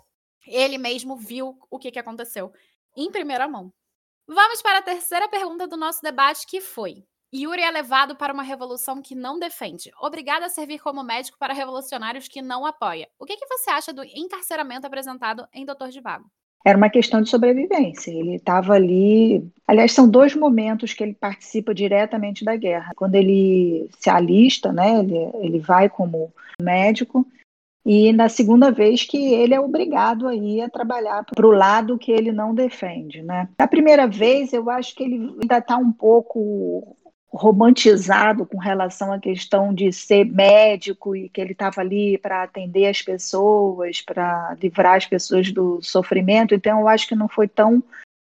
Ele 0.45 0.77
mesmo 0.77 1.15
viu 1.15 1.57
o 1.69 1.79
que, 1.79 1.91
que 1.91 1.99
aconteceu 1.99 2.51
em 2.95 3.11
primeira 3.11 3.47
mão. 3.47 3.71
Vamos 4.27 4.61
para 4.61 4.79
a 4.79 4.81
terceira 4.81 5.27
pergunta 5.27 5.67
do 5.67 5.77
nosso 5.77 6.01
debate, 6.01 6.47
que 6.47 6.61
foi: 6.61 7.05
Yuri 7.33 7.61
é 7.61 7.71
levado 7.71 8.15
para 8.15 8.33
uma 8.33 8.43
revolução 8.43 9.01
que 9.01 9.15
não 9.15 9.39
defende, 9.39 9.91
obrigado 9.99 10.43
a 10.43 10.49
servir 10.49 10.79
como 10.79 11.03
médico 11.03 11.37
para 11.37 11.53
revolucionários 11.53 12.27
que 12.27 12.41
não 12.41 12.65
apoia. 12.65 13.09
O 13.17 13.25
que, 13.25 13.35
que 13.35 13.47
você 13.47 13.71
acha 13.71 13.91
do 13.91 14.03
encarceramento 14.03 14.87
apresentado 14.87 15.47
em 15.51 15.65
Doutor 15.65 15.89
de 15.89 15.99
Vago? 15.99 16.29
Era 16.65 16.77
uma 16.77 16.89
questão 16.89 17.21
de 17.21 17.29
sobrevivência. 17.29 18.11
Ele 18.11 18.35
estava 18.35 18.73
ali. 18.73 19.45
Aliás, 19.67 19.91
são 19.91 20.07
dois 20.07 20.35
momentos 20.35 20.93
que 20.93 21.03
ele 21.03 21.13
participa 21.13 21.73
diretamente 21.73 22.45
da 22.45 22.55
guerra. 22.55 22.93
Quando 22.95 23.15
ele 23.15 23.89
se 23.99 24.09
alista, 24.09 24.71
né, 24.71 24.99
ele, 24.99 25.17
ele 25.41 25.59
vai 25.59 25.89
como 25.89 26.31
médico, 26.61 27.27
e 27.85 28.13
na 28.13 28.29
segunda 28.29 28.71
vez 28.71 29.03
que 29.03 29.33
ele 29.33 29.53
é 29.53 29.59
obrigado 29.59 30.27
aí 30.27 30.61
a 30.61 30.69
trabalhar 30.69 31.25
para 31.25 31.45
o 31.45 31.51
lado 31.51 31.97
que 31.97 32.11
ele 32.11 32.31
não 32.31 32.55
defende, 32.55 33.21
né? 33.21 33.49
A 33.57 33.67
primeira 33.67 34.07
vez 34.07 34.53
eu 34.53 34.69
acho 34.69 34.95
que 34.95 35.03
ele 35.03 35.15
ainda 35.41 35.57
está 35.57 35.75
um 35.75 35.91
pouco 35.91 36.95
romantizado 37.33 38.45
com 38.45 38.57
relação 38.59 39.11
à 39.11 39.19
questão 39.19 39.73
de 39.73 39.91
ser 39.91 40.23
médico 40.23 41.15
e 41.15 41.27
que 41.29 41.41
ele 41.41 41.53
estava 41.53 41.81
ali 41.81 42.17
para 42.17 42.43
atender 42.43 42.85
as 42.85 43.01
pessoas, 43.01 44.01
para 44.01 44.55
livrar 44.61 44.97
as 44.97 45.07
pessoas 45.07 45.51
do 45.51 45.81
sofrimento. 45.81 46.53
Então 46.53 46.81
eu 46.81 46.87
acho 46.87 47.07
que 47.07 47.15
não 47.15 47.27
foi 47.27 47.47
tão 47.47 47.83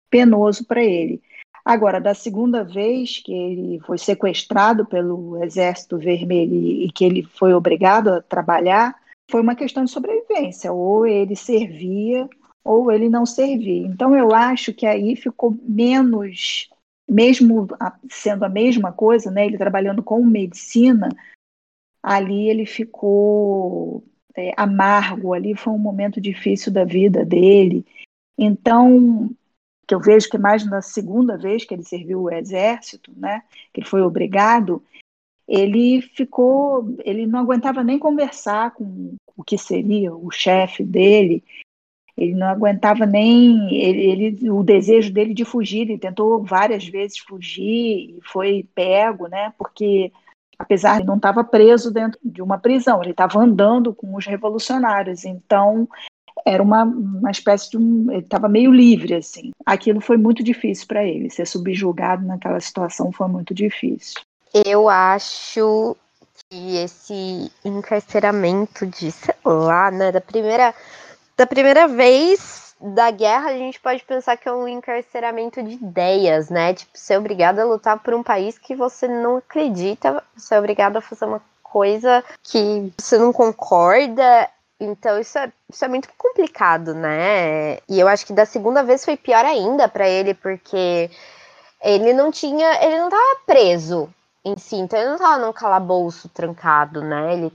penoso 0.08 0.64
para 0.64 0.82
ele. 0.84 1.20
Agora, 1.64 2.00
da 2.00 2.14
segunda 2.14 2.64
vez 2.64 3.18
que 3.18 3.32
ele 3.32 3.80
foi 3.80 3.98
sequestrado 3.98 4.84
pelo 4.86 5.42
Exército 5.42 5.98
Vermelho 5.98 6.54
e 6.54 6.90
que 6.90 7.04
ele 7.04 7.22
foi 7.22 7.54
obrigado 7.54 8.08
a 8.08 8.22
trabalhar, 8.22 8.94
foi 9.30 9.40
uma 9.40 9.54
questão 9.54 9.84
de 9.84 9.90
sobrevivência, 9.90 10.72
ou 10.72 11.06
ele 11.06 11.34
servia 11.34 12.28
ou 12.64 12.92
ele 12.92 13.08
não 13.08 13.26
servia. 13.26 13.86
Então 13.86 14.16
eu 14.16 14.32
acho 14.34 14.72
que 14.72 14.86
aí 14.86 15.16
ficou 15.16 15.56
menos, 15.62 16.68
mesmo 17.08 17.66
sendo 18.10 18.44
a 18.44 18.48
mesma 18.48 18.92
coisa, 18.92 19.30
né, 19.30 19.46
ele 19.46 19.58
trabalhando 19.58 20.02
com 20.02 20.24
medicina, 20.24 21.08
ali 22.02 22.48
ele 22.48 22.66
ficou 22.66 24.04
é, 24.34 24.52
amargo, 24.56 25.34
ali 25.34 25.54
foi 25.54 25.72
um 25.72 25.78
momento 25.78 26.20
difícil 26.20 26.72
da 26.72 26.84
vida 26.84 27.24
dele. 27.24 27.84
Então, 28.36 29.30
que 29.86 29.94
eu 29.94 30.00
vejo 30.00 30.28
que 30.28 30.38
mais 30.38 30.64
na 30.64 30.80
segunda 30.80 31.36
vez 31.36 31.64
que 31.64 31.74
ele 31.74 31.84
serviu 31.84 32.22
o 32.22 32.30
exército, 32.30 33.12
né, 33.16 33.42
que 33.72 33.80
ele 33.80 33.88
foi 33.88 34.02
obrigado, 34.02 34.82
ele 35.46 36.00
ficou, 36.00 36.96
ele 37.04 37.26
não 37.26 37.40
aguentava 37.40 37.84
nem 37.84 37.98
conversar 37.98 38.72
com 38.72 39.16
o 39.36 39.44
que 39.44 39.58
seria 39.58 40.14
o 40.14 40.30
chefe 40.30 40.84
dele, 40.84 41.44
ele 42.16 42.34
não 42.34 42.46
aguentava 42.46 43.06
nem 43.06 43.74
ele, 43.74 44.00
ele, 44.02 44.50
o 44.50 44.62
desejo 44.62 45.12
dele 45.12 45.34
de 45.34 45.44
fugir, 45.44 45.82
ele 45.82 45.98
tentou 45.98 46.42
várias 46.42 46.86
vezes 46.86 47.18
fugir 47.18 48.16
e 48.16 48.20
foi 48.22 48.66
pego, 48.74 49.28
né? 49.28 49.52
Porque 49.56 50.12
apesar 50.58 51.00
de 51.00 51.06
não 51.06 51.16
estava 51.16 51.42
preso 51.42 51.90
dentro 51.90 52.18
de 52.22 52.42
uma 52.42 52.58
prisão, 52.58 53.02
ele 53.02 53.12
estava 53.12 53.40
andando 53.40 53.94
com 53.94 54.14
os 54.14 54.26
revolucionários, 54.26 55.24
então 55.24 55.88
era 56.44 56.62
uma, 56.62 56.84
uma 56.84 57.30
espécie 57.30 57.70
de 57.70 57.78
um, 57.78 58.10
ele 58.10 58.20
estava 58.20 58.48
meio 58.48 58.72
livre 58.72 59.14
assim. 59.14 59.50
Aquilo 59.64 60.00
foi 60.00 60.16
muito 60.16 60.42
difícil 60.42 60.86
para 60.86 61.04
ele, 61.04 61.30
ser 61.30 61.46
subjugado 61.46 62.24
naquela 62.24 62.60
situação 62.60 63.12
foi 63.12 63.28
muito 63.28 63.54
difícil. 63.54 64.20
Eu 64.66 64.88
acho 64.88 65.96
que 66.50 66.76
esse 66.76 67.50
encarceramento 67.64 68.86
de, 68.86 69.10
sei 69.10 69.34
lá, 69.44 69.90
né, 69.90 70.12
da 70.12 70.20
primeira, 70.20 70.74
da 71.36 71.46
primeira 71.46 71.88
vez 71.88 72.74
da 72.80 73.10
guerra, 73.10 73.50
a 73.50 73.56
gente 73.56 73.80
pode 73.80 74.04
pensar 74.04 74.36
que 74.36 74.48
é 74.48 74.52
um 74.52 74.66
encarceramento 74.66 75.62
de 75.62 75.74
ideias, 75.74 76.50
né? 76.50 76.74
Tipo, 76.74 76.90
ser 76.94 77.16
obrigado 77.18 77.60
a 77.60 77.64
lutar 77.64 77.98
por 78.00 78.12
um 78.12 78.22
país 78.22 78.58
que 78.58 78.74
você 78.74 79.06
não 79.06 79.36
acredita, 79.36 80.22
ser 80.36 80.58
obrigado 80.58 80.96
a 80.96 81.00
fazer 81.00 81.24
uma 81.24 81.40
coisa 81.62 82.24
que 82.42 82.92
você 82.98 83.16
não 83.18 83.32
concorda. 83.32 84.48
Então, 84.80 85.18
isso 85.20 85.38
é, 85.38 85.52
isso 85.70 85.84
é 85.84 85.88
muito 85.88 86.08
complicado, 86.18 86.92
né? 86.92 87.78
E 87.88 88.00
eu 88.00 88.08
acho 88.08 88.26
que 88.26 88.32
da 88.32 88.44
segunda 88.44 88.82
vez 88.82 89.04
foi 89.04 89.16
pior 89.16 89.44
ainda 89.44 89.86
para 89.88 90.08
ele, 90.08 90.34
porque 90.34 91.08
ele 91.80 92.12
não 92.12 92.32
tinha. 92.32 92.84
Ele 92.84 92.98
não 92.98 93.08
tava 93.08 93.40
preso 93.46 94.12
em 94.44 94.56
si. 94.56 94.76
Então 94.76 94.98
ele 94.98 95.10
não 95.10 95.18
tava 95.18 95.38
num 95.38 95.52
calabouço 95.52 96.28
trancado, 96.28 97.00
né? 97.00 97.34
Ele 97.34 97.52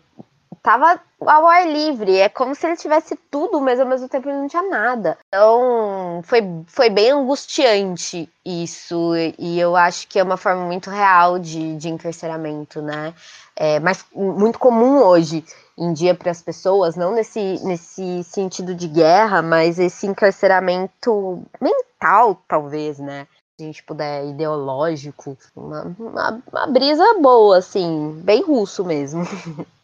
tava 0.63 1.01
ao 1.21 1.47
ar 1.47 1.67
livre. 1.67 2.17
É 2.17 2.29
como 2.29 2.53
se 2.55 2.65
ele 2.65 2.75
tivesse 2.75 3.15
tudo, 3.29 3.59
mas 3.59 3.79
ao 3.79 3.85
mesmo 3.85 4.07
tempo 4.07 4.29
ele 4.29 4.37
não 4.37 4.47
tinha 4.47 4.63
nada. 4.63 5.17
Então 5.27 6.21
foi, 6.23 6.41
foi 6.67 6.89
bem 6.89 7.11
angustiante 7.11 8.29
isso. 8.45 9.13
E 9.37 9.59
eu 9.59 9.75
acho 9.75 10.07
que 10.07 10.19
é 10.19 10.23
uma 10.23 10.37
forma 10.37 10.65
muito 10.65 10.89
real 10.89 11.39
de, 11.39 11.75
de 11.77 11.89
encarceramento, 11.89 12.81
né? 12.81 13.13
É, 13.55 13.79
mas 13.79 14.05
muito 14.13 14.59
comum 14.59 15.01
hoje 15.01 15.43
em 15.77 15.93
dia 15.93 16.15
para 16.15 16.31
as 16.31 16.41
pessoas, 16.41 16.95
não 16.95 17.13
nesse, 17.13 17.59
nesse 17.63 18.23
sentido 18.23 18.73
de 18.73 18.87
guerra, 18.87 19.41
mas 19.41 19.77
esse 19.77 20.07
encarceramento 20.07 21.43
mental, 21.61 22.41
talvez, 22.47 22.99
né? 22.99 23.27
a 23.59 23.63
gente 23.63 23.83
puder, 23.83 24.27
ideológico, 24.27 25.35
uma, 25.55 25.95
uma, 25.97 26.43
uma 26.51 26.67
brisa 26.67 27.03
boa, 27.19 27.57
assim, 27.57 28.21
bem 28.23 28.43
russo 28.43 28.85
mesmo. 28.85 29.23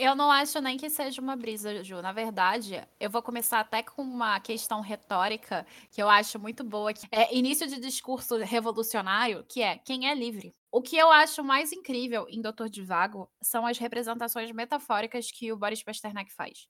Eu 0.00 0.14
não 0.14 0.30
acho 0.30 0.60
nem 0.60 0.76
que 0.76 0.88
seja 0.88 1.20
uma 1.20 1.34
brisa, 1.34 1.82
Ju. 1.82 2.00
Na 2.00 2.12
verdade, 2.12 2.86
eu 3.00 3.10
vou 3.10 3.20
começar 3.20 3.58
até 3.58 3.82
com 3.82 4.00
uma 4.00 4.38
questão 4.38 4.80
retórica 4.80 5.66
que 5.90 6.00
eu 6.00 6.08
acho 6.08 6.38
muito 6.38 6.62
boa, 6.62 6.94
que 6.94 7.04
é 7.10 7.34
início 7.36 7.66
de 7.66 7.80
discurso 7.80 8.36
revolucionário, 8.36 9.44
que 9.48 9.60
é 9.60 9.76
quem 9.76 10.08
é 10.08 10.14
livre. 10.14 10.54
O 10.70 10.80
que 10.80 10.96
eu 10.96 11.10
acho 11.10 11.42
mais 11.42 11.72
incrível 11.72 12.26
em 12.28 12.40
Doutor 12.40 12.68
Divago 12.68 13.28
são 13.42 13.66
as 13.66 13.76
representações 13.76 14.52
metafóricas 14.52 15.32
que 15.32 15.52
o 15.52 15.56
Boris 15.56 15.82
Pasternak 15.82 16.32
faz. 16.32 16.68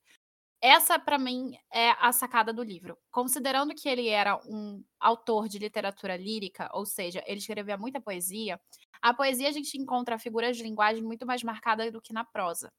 Essa, 0.61 0.97
para 0.99 1.19
mim, 1.19 1.51
é 1.71 1.91
a 1.99 2.11
sacada 2.11 2.51
do 2.51 2.63
livro. 2.63 2.97
Considerando 3.11 3.75
que 3.75 3.87
ele 3.87 4.07
era 4.09 4.37
um 4.47 4.83
autor 4.99 5.47
de 5.47 5.59
literatura 5.59 6.17
lírica, 6.17 6.67
ou 6.73 6.85
seja, 6.85 7.23
ele 7.27 7.39
escrevia 7.39 7.77
muita 7.77 8.01
poesia, 8.01 8.59
a 9.01 9.13
poesia 9.13 9.49
a 9.49 9.51
gente 9.51 9.77
encontra 9.77 10.17
figuras 10.19 10.57
de 10.57 10.63
linguagem 10.63 11.03
muito 11.03 11.27
mais 11.27 11.43
marcadas 11.43 11.91
do 11.91 12.01
que 12.01 12.11
na 12.11 12.25
prosa. 12.25 12.71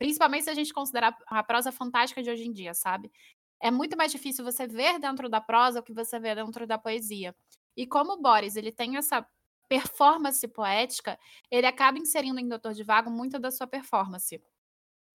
Principalmente 0.00 0.44
se 0.44 0.50
a 0.50 0.54
gente 0.54 0.72
considerar 0.72 1.14
a 1.26 1.42
prosa 1.42 1.70
fantástica 1.70 2.22
de 2.22 2.30
hoje 2.30 2.46
em 2.46 2.52
dia, 2.52 2.72
sabe? 2.72 3.12
É 3.60 3.70
muito 3.70 3.98
mais 3.98 4.10
difícil 4.10 4.42
você 4.42 4.66
ver 4.66 4.98
dentro 4.98 5.28
da 5.28 5.42
prosa 5.42 5.80
o 5.80 5.82
que 5.82 5.92
você 5.92 6.18
vê 6.18 6.34
dentro 6.34 6.66
da 6.66 6.78
poesia. 6.78 7.36
E 7.76 7.86
como 7.86 8.14
o 8.14 8.22
Boris 8.22 8.56
ele 8.56 8.72
tem 8.72 8.96
essa 8.96 9.26
performance 9.68 10.48
poética, 10.48 11.18
ele 11.50 11.66
acaba 11.66 11.98
inserindo 11.98 12.40
em 12.40 12.48
Doutor 12.48 12.72
de 12.72 12.82
Vago 12.82 13.10
muito 13.10 13.38
da 13.38 13.50
sua 13.50 13.66
performance. 13.66 14.42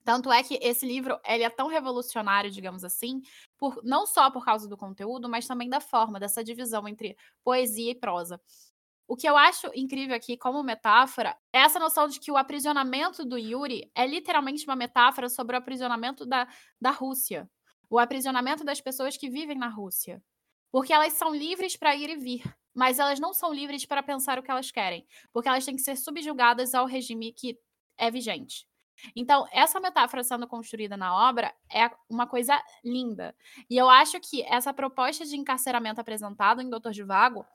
Tanto 0.04 0.32
é 0.32 0.44
que 0.44 0.60
esse 0.62 0.86
livro 0.86 1.20
ele 1.26 1.44
é 1.44 1.50
tão 1.50 1.68
revolucionário, 1.68 2.52
digamos 2.52 2.84
assim, 2.84 3.24
por, 3.58 3.82
não 3.84 4.06
só 4.06 4.30
por 4.30 4.46
causa 4.46 4.70
do 4.70 4.78
conteúdo, 4.78 5.28
mas 5.28 5.48
também 5.48 5.68
da 5.68 5.82
forma, 5.82 6.20
dessa 6.20 6.44
divisão 6.44 6.88
entre 6.88 7.18
poesia 7.44 7.90
e 7.90 7.96
prosa. 7.96 8.40
O 9.08 9.16
que 9.16 9.30
eu 9.30 9.38
acho 9.38 9.70
incrível 9.76 10.16
aqui, 10.16 10.36
como 10.36 10.64
metáfora, 10.64 11.38
é 11.54 11.60
essa 11.60 11.80
noção 11.80 12.08
de 12.08 12.20
que 12.20 12.32
o 12.32 12.38
aprisionamento 12.38 13.24
do 13.24 13.38
Yuri 13.38 13.92
é 13.94 14.06
literalmente 14.08 14.66
uma 14.66 14.76
metáfora 14.76 15.30
sobre 15.30 15.56
o 15.56 15.60
aprisionamento 15.60 16.26
da, 16.26 16.48
da 16.82 16.90
Rússia. 16.90 17.50
O 17.88 18.00
aprisionamento 18.00 18.64
das 18.64 18.82
pessoas 18.82 19.16
que 19.16 19.30
vivem 19.30 19.58
na 19.58 19.68
Rússia. 19.68 20.24
Porque 20.72 20.92
elas 20.92 21.14
são 21.14 21.34
livres 21.34 21.78
para 21.78 21.96
ir 21.96 22.10
e 22.10 22.16
vir, 22.16 22.58
mas 22.74 22.98
elas 22.98 23.20
não 23.20 23.34
são 23.34 23.54
livres 23.54 23.86
para 23.86 24.02
pensar 24.02 24.40
o 24.40 24.44
que 24.44 24.52
elas 24.52 24.72
querem, 24.72 25.06
porque 25.32 25.48
elas 25.48 25.64
têm 25.64 25.76
que 25.76 25.82
ser 25.82 25.96
subjugadas 25.96 26.74
ao 26.74 26.88
regime 26.88 27.32
que 27.32 27.58
é 27.98 28.10
vigente. 28.10 28.68
Então, 29.16 29.46
essa 29.52 29.80
metáfora 29.80 30.24
sendo 30.24 30.48
construída 30.48 30.98
na 30.98 31.30
obra 31.30 31.54
é 31.72 31.90
uma 32.10 32.26
coisa 32.26 32.62
linda. 32.84 33.36
E 33.70 33.78
eu 33.78 33.90
acho 33.90 34.20
que 34.20 34.42
essa 34.44 34.74
proposta 34.74 35.26
de 35.26 35.38
encarceramento 35.38 36.02
apresentada 36.02 36.64
em 36.64 36.70
Doutor 36.70 36.92
de 36.92 37.04
Vago 37.04 37.46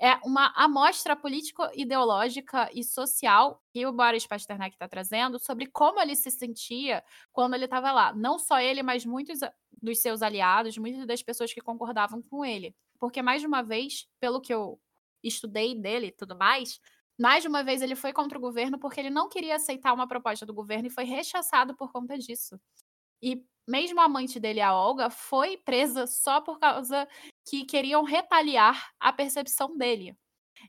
é 0.00 0.14
uma 0.24 0.52
amostra 0.54 1.16
político-ideológica 1.16 2.70
e 2.72 2.84
social 2.84 3.60
que 3.72 3.84
o 3.84 3.92
Boris 3.92 4.26
Pasternak 4.26 4.74
está 4.74 4.88
trazendo 4.88 5.38
sobre 5.38 5.66
como 5.66 6.00
ele 6.00 6.14
se 6.14 6.30
sentia 6.30 7.02
quando 7.32 7.54
ele 7.54 7.64
estava 7.64 7.90
lá. 7.90 8.12
Não 8.14 8.38
só 8.38 8.60
ele, 8.60 8.82
mas 8.82 9.04
muitos 9.04 9.40
dos 9.82 9.98
seus 10.00 10.22
aliados, 10.22 10.78
muitas 10.78 11.06
das 11.06 11.22
pessoas 11.22 11.52
que 11.52 11.60
concordavam 11.60 12.22
com 12.22 12.44
ele. 12.44 12.74
Porque, 12.98 13.20
mais 13.22 13.42
uma 13.42 13.62
vez, 13.62 14.06
pelo 14.20 14.40
que 14.40 14.54
eu 14.54 14.80
estudei 15.22 15.74
dele 15.74 16.06
e 16.06 16.12
tudo 16.12 16.36
mais, 16.36 16.80
mais 17.18 17.44
uma 17.44 17.64
vez 17.64 17.82
ele 17.82 17.96
foi 17.96 18.12
contra 18.12 18.38
o 18.38 18.40
governo 18.40 18.78
porque 18.78 19.00
ele 19.00 19.10
não 19.10 19.28
queria 19.28 19.56
aceitar 19.56 19.92
uma 19.92 20.06
proposta 20.06 20.46
do 20.46 20.54
governo 20.54 20.86
e 20.86 20.90
foi 20.90 21.04
rechaçado 21.04 21.74
por 21.76 21.90
conta 21.90 22.16
disso. 22.16 22.60
E 23.20 23.44
mesmo 23.66 24.00
a 24.00 24.04
amante 24.04 24.38
dele, 24.40 24.60
a 24.60 24.74
Olga, 24.74 25.10
foi 25.10 25.56
presa 25.56 26.06
só 26.06 26.40
por 26.40 26.58
causa 26.58 27.06
que 27.48 27.64
queriam 27.64 28.02
retaliar 28.02 28.90
a 29.00 29.12
percepção 29.12 29.76
dele. 29.76 30.16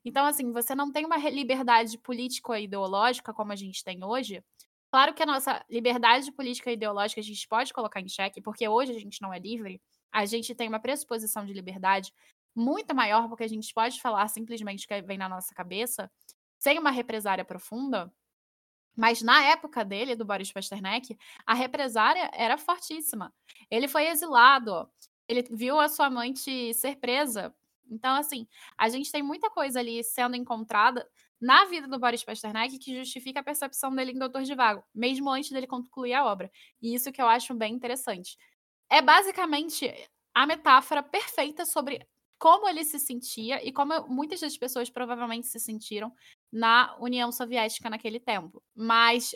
Então, 0.05 0.25
assim, 0.25 0.51
você 0.51 0.75
não 0.75 0.91
tem 0.91 1.05
uma 1.05 1.17
liberdade 1.17 1.97
política 1.97 2.59
e 2.59 2.63
ideológica 2.65 3.33
como 3.33 3.51
a 3.51 3.55
gente 3.55 3.83
tem 3.83 4.03
hoje. 4.03 4.43
Claro 4.91 5.13
que 5.13 5.21
a 5.21 5.25
nossa 5.25 5.63
liberdade 5.69 6.31
política 6.31 6.71
e 6.71 6.73
ideológica 6.73 7.21
a 7.21 7.23
gente 7.23 7.47
pode 7.47 7.73
colocar 7.73 7.99
em 8.01 8.07
xeque, 8.07 8.41
porque 8.41 8.67
hoje 8.67 8.91
a 8.91 8.99
gente 8.99 9.21
não 9.21 9.33
é 9.33 9.39
livre, 9.39 9.81
a 10.11 10.25
gente 10.25 10.55
tem 10.55 10.67
uma 10.67 10.79
pressuposição 10.79 11.45
de 11.45 11.53
liberdade 11.53 12.11
muito 12.55 12.95
maior, 12.95 13.27
porque 13.27 13.43
a 13.43 13.47
gente 13.47 13.73
pode 13.73 14.01
falar 14.01 14.27
simplesmente 14.27 14.85
o 14.85 14.87
que 14.87 15.01
vem 15.01 15.17
na 15.17 15.29
nossa 15.29 15.53
cabeça, 15.53 16.11
sem 16.57 16.79
uma 16.79 16.91
represária 16.91 17.45
profunda. 17.45 18.11
Mas 18.95 19.21
na 19.21 19.43
época 19.43 19.85
dele, 19.85 20.15
do 20.15 20.25
Boris 20.25 20.51
Pasternak, 20.51 21.17
a 21.45 21.53
represária 21.53 22.29
era 22.33 22.57
fortíssima. 22.57 23.33
Ele 23.69 23.87
foi 23.87 24.07
exilado, 24.07 24.89
ele 25.29 25.43
viu 25.51 25.79
a 25.79 25.87
sua 25.87 26.07
amante 26.07 26.73
ser 26.73 26.95
presa. 26.97 27.53
Então, 27.89 28.15
assim, 28.15 28.47
a 28.77 28.89
gente 28.89 29.11
tem 29.11 29.21
muita 29.21 29.49
coisa 29.49 29.79
ali 29.79 30.03
sendo 30.03 30.35
encontrada 30.35 31.07
na 31.39 31.65
vida 31.65 31.87
do 31.87 31.99
Boris 31.99 32.23
Pasternak 32.23 32.77
que 32.79 32.95
justifica 32.97 33.39
a 33.39 33.43
percepção 33.43 33.93
dele 33.95 34.11
em 34.11 34.19
Doutor 34.19 34.41
de 34.41 34.55
Vago, 34.55 34.83
mesmo 34.93 35.29
antes 35.29 35.51
dele 35.51 35.67
concluir 35.67 36.13
a 36.13 36.25
obra. 36.25 36.51
E 36.81 36.93
isso 36.93 37.11
que 37.11 37.21
eu 37.21 37.27
acho 37.27 37.53
bem 37.53 37.73
interessante. 37.73 38.37
É 38.89 39.01
basicamente 39.01 39.93
a 40.33 40.45
metáfora 40.45 41.03
perfeita 41.03 41.65
sobre 41.65 42.05
como 42.39 42.67
ele 42.67 42.83
se 42.83 42.97
sentia 42.97 43.63
e 43.65 43.71
como 43.71 44.07
muitas 44.07 44.39
das 44.39 44.57
pessoas 44.57 44.89
provavelmente 44.89 45.47
se 45.47 45.59
sentiram 45.59 46.11
na 46.51 46.95
União 46.99 47.31
Soviética 47.31 47.89
naquele 47.89 48.19
tempo. 48.19 48.63
Mas 48.75 49.33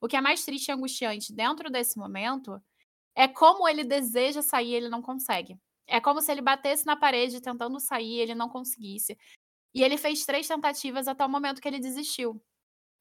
o 0.00 0.08
que 0.08 0.16
é 0.16 0.20
mais 0.20 0.44
triste 0.44 0.68
e 0.68 0.72
angustiante 0.72 1.32
dentro 1.32 1.70
desse 1.70 1.98
momento 1.98 2.60
é 3.16 3.26
como 3.26 3.66
ele 3.66 3.82
deseja 3.82 4.42
sair 4.42 4.68
e 4.68 4.74
ele 4.74 4.88
não 4.90 5.00
consegue. 5.00 5.58
É 5.86 6.00
como 6.00 6.20
se 6.20 6.30
ele 6.30 6.42
batesse 6.42 6.84
na 6.84 6.94
parede 6.94 7.40
tentando 7.40 7.80
sair 7.80 8.16
e 8.16 8.20
ele 8.20 8.34
não 8.34 8.48
conseguisse. 8.48 9.16
E 9.74 9.82
ele 9.82 9.96
fez 9.96 10.26
três 10.26 10.46
tentativas 10.46 11.08
até 11.08 11.24
o 11.24 11.28
momento 11.28 11.60
que 11.60 11.66
ele 11.66 11.80
desistiu. 11.80 12.40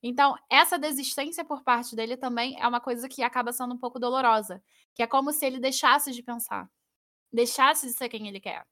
Então, 0.01 0.35
essa 0.49 0.77
desistência 0.77 1.43
por 1.43 1.63
parte 1.63 1.95
dele 1.95 2.15
também 2.15 2.57
é 2.59 2.67
uma 2.67 2.79
coisa 2.79 3.09
que 3.09 3.23
acaba 3.23 3.51
sendo 3.51 3.73
um 3.73 3.77
pouco 3.77 3.99
dolorosa, 3.99 4.63
que 4.93 5.03
é 5.03 5.07
como 5.07 5.33
se 5.33 5.45
ele 5.45 5.59
deixasse 5.59 6.11
de 6.11 6.23
pensar, 6.23 6.69
deixasse 7.33 7.87
de 7.87 7.93
ser 7.93 8.07
quem 8.07 8.27
ele 8.27 8.39
quer. 8.39 8.65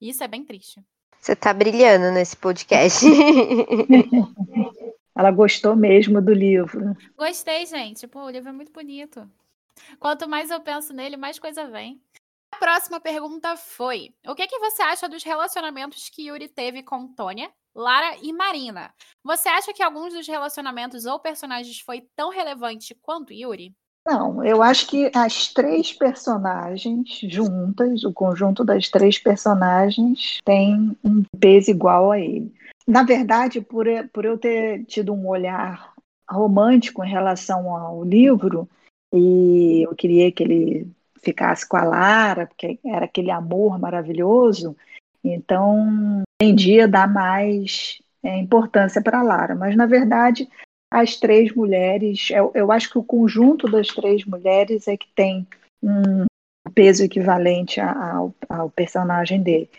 Isso 0.00 0.24
é 0.24 0.28
bem 0.28 0.44
triste. 0.44 0.82
Você 1.20 1.36
tá 1.36 1.52
brilhando 1.52 2.10
nesse 2.10 2.36
podcast. 2.36 3.06
Ela 5.14 5.30
gostou 5.30 5.76
mesmo 5.76 6.20
do 6.20 6.32
livro. 6.32 6.96
Gostei, 7.16 7.66
gente. 7.66 8.08
Pô, 8.08 8.24
o 8.24 8.30
livro 8.30 8.48
é 8.48 8.52
muito 8.52 8.72
bonito. 8.72 9.30
Quanto 9.98 10.28
mais 10.28 10.50
eu 10.50 10.60
penso 10.60 10.92
nele, 10.92 11.16
mais 11.16 11.38
coisa 11.38 11.66
vem. 11.66 12.00
A 12.52 12.58
próxima 12.58 13.00
pergunta 13.00 13.56
foi: 13.56 14.14
O 14.26 14.34
que, 14.34 14.46
que 14.46 14.58
você 14.58 14.82
acha 14.82 15.08
dos 15.08 15.24
relacionamentos 15.24 16.08
que 16.08 16.28
Yuri 16.28 16.48
teve 16.48 16.82
com 16.82 17.08
Tônia, 17.08 17.50
Lara 17.74 18.16
e 18.22 18.32
Marina? 18.32 18.92
Você 19.24 19.48
acha 19.48 19.72
que 19.72 19.82
alguns 19.82 20.12
dos 20.12 20.26
relacionamentos 20.26 21.06
ou 21.06 21.18
personagens 21.18 21.80
foi 21.80 22.06
tão 22.14 22.30
relevante 22.30 22.94
quanto 22.94 23.32
Yuri? 23.32 23.74
Não, 24.04 24.44
eu 24.44 24.62
acho 24.62 24.88
que 24.88 25.10
as 25.14 25.52
três 25.52 25.92
personagens 25.92 27.20
juntas, 27.22 28.02
o 28.02 28.12
conjunto 28.12 28.64
das 28.64 28.88
três 28.88 29.16
personagens, 29.16 30.38
tem 30.44 30.96
um 31.04 31.22
peso 31.38 31.70
igual 31.70 32.10
a 32.10 32.18
ele. 32.18 32.52
Na 32.86 33.04
verdade, 33.04 33.60
por, 33.60 33.86
por 34.12 34.24
eu 34.24 34.36
ter 34.36 34.84
tido 34.86 35.12
um 35.12 35.28
olhar 35.28 35.92
romântico 36.28 37.04
em 37.04 37.10
relação 37.10 37.74
ao 37.76 38.02
livro, 38.02 38.68
e 39.12 39.82
eu 39.82 39.94
queria 39.94 40.32
que 40.32 40.42
ele 40.42 40.90
ficasse 41.22 41.68
com 41.68 41.76
a 41.76 41.84
Lara, 41.84 42.46
porque 42.46 42.78
era 42.84 43.04
aquele 43.04 43.30
amor 43.30 43.78
maravilhoso, 43.78 44.76
então 45.22 46.22
tendia 46.40 46.84
a 46.84 46.88
dar 46.88 47.12
mais 47.12 48.00
é, 48.22 48.36
importância 48.38 49.00
para 49.00 49.20
a 49.20 49.22
Lara. 49.22 49.54
Mas, 49.54 49.76
na 49.76 49.86
verdade, 49.86 50.48
as 50.90 51.16
três 51.16 51.54
mulheres, 51.54 52.28
eu, 52.30 52.50
eu 52.54 52.72
acho 52.72 52.90
que 52.90 52.98
o 52.98 53.04
conjunto 53.04 53.70
das 53.70 53.88
três 53.88 54.24
mulheres 54.24 54.88
é 54.88 54.96
que 54.96 55.08
tem 55.14 55.46
um 55.82 56.24
peso 56.74 57.04
equivalente 57.04 57.80
ao, 57.80 58.34
ao 58.48 58.70
personagem 58.70 59.42
dele. 59.42 59.70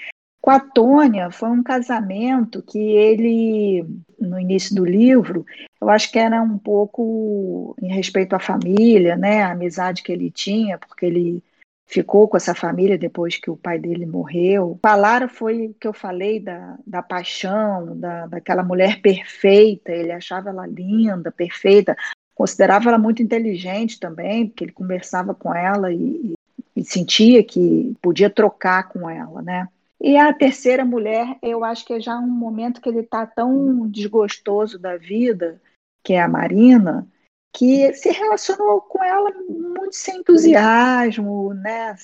Com 0.41 0.49
a 0.49 0.59
Tônia, 0.59 1.31
foi 1.31 1.49
um 1.49 1.63
casamento 1.63 2.61
que 2.61 2.77
ele, 2.77 3.85
no 4.19 4.37
início 4.37 4.75
do 4.75 4.83
livro, 4.83 5.45
eu 5.83 5.89
acho 5.89 6.11
que 6.11 6.17
era 6.17 6.41
um 6.41 6.57
pouco 6.57 7.75
em 7.81 7.93
respeito 7.93 8.33
à 8.33 8.39
família, 8.39 9.17
né, 9.17 9.43
a 9.43 9.51
amizade 9.51 10.01
que 10.01 10.11
ele 10.11 10.31
tinha, 10.31 10.77
porque 10.77 11.05
ele 11.05 11.43
ficou 11.85 12.27
com 12.27 12.37
essa 12.37 12.55
família 12.55 12.97
depois 12.97 13.37
que 13.37 13.51
o 13.51 13.57
pai 13.57 13.77
dele 13.77 14.05
morreu. 14.05 14.79
Falara 14.81 15.27
foi 15.27 15.67
o 15.67 15.73
que 15.73 15.87
eu 15.87 15.93
falei 15.93 16.39
da, 16.39 16.77
da 16.87 17.01
paixão, 17.03 17.97
da, 17.99 18.25
daquela 18.27 18.63
mulher 18.63 19.01
perfeita, 19.01 19.91
ele 19.91 20.11
achava 20.11 20.49
ela 20.49 20.65
linda, 20.65 21.31
perfeita, 21.31 21.95
considerava 22.33 22.89
ela 22.89 22.97
muito 22.97 23.21
inteligente 23.21 23.99
também, 23.99 24.47
porque 24.47 24.63
ele 24.63 24.71
conversava 24.71 25.35
com 25.35 25.53
ela 25.53 25.91
e, 25.91 26.33
e 26.75 26.83
sentia 26.83 27.43
que 27.43 27.93
podia 28.01 28.29
trocar 28.29 28.87
com 28.87 29.09
ela, 29.09 29.41
né? 29.41 29.67
E 30.01 30.17
a 30.17 30.33
terceira 30.33 30.83
mulher, 30.83 31.37
eu 31.41 31.63
acho 31.63 31.85
que 31.85 31.93
é 31.93 31.99
já 31.99 32.17
um 32.17 32.27
momento 32.27 32.81
que 32.81 32.89
ele 32.89 32.99
está 32.99 33.25
tão 33.25 33.87
desgostoso 33.87 34.77
da 34.77 34.97
vida, 34.97 35.61
que 36.03 36.13
é 36.13 36.21
a 36.21 36.27
Marina, 36.27 37.07
que 37.53 37.93
se 37.93 38.11
relacionou 38.11 38.81
com 38.81 39.03
ela 39.03 39.31
muito 39.47 39.95
sem 39.95 40.17
entusiasmo, 40.17 41.53
né? 41.53 41.95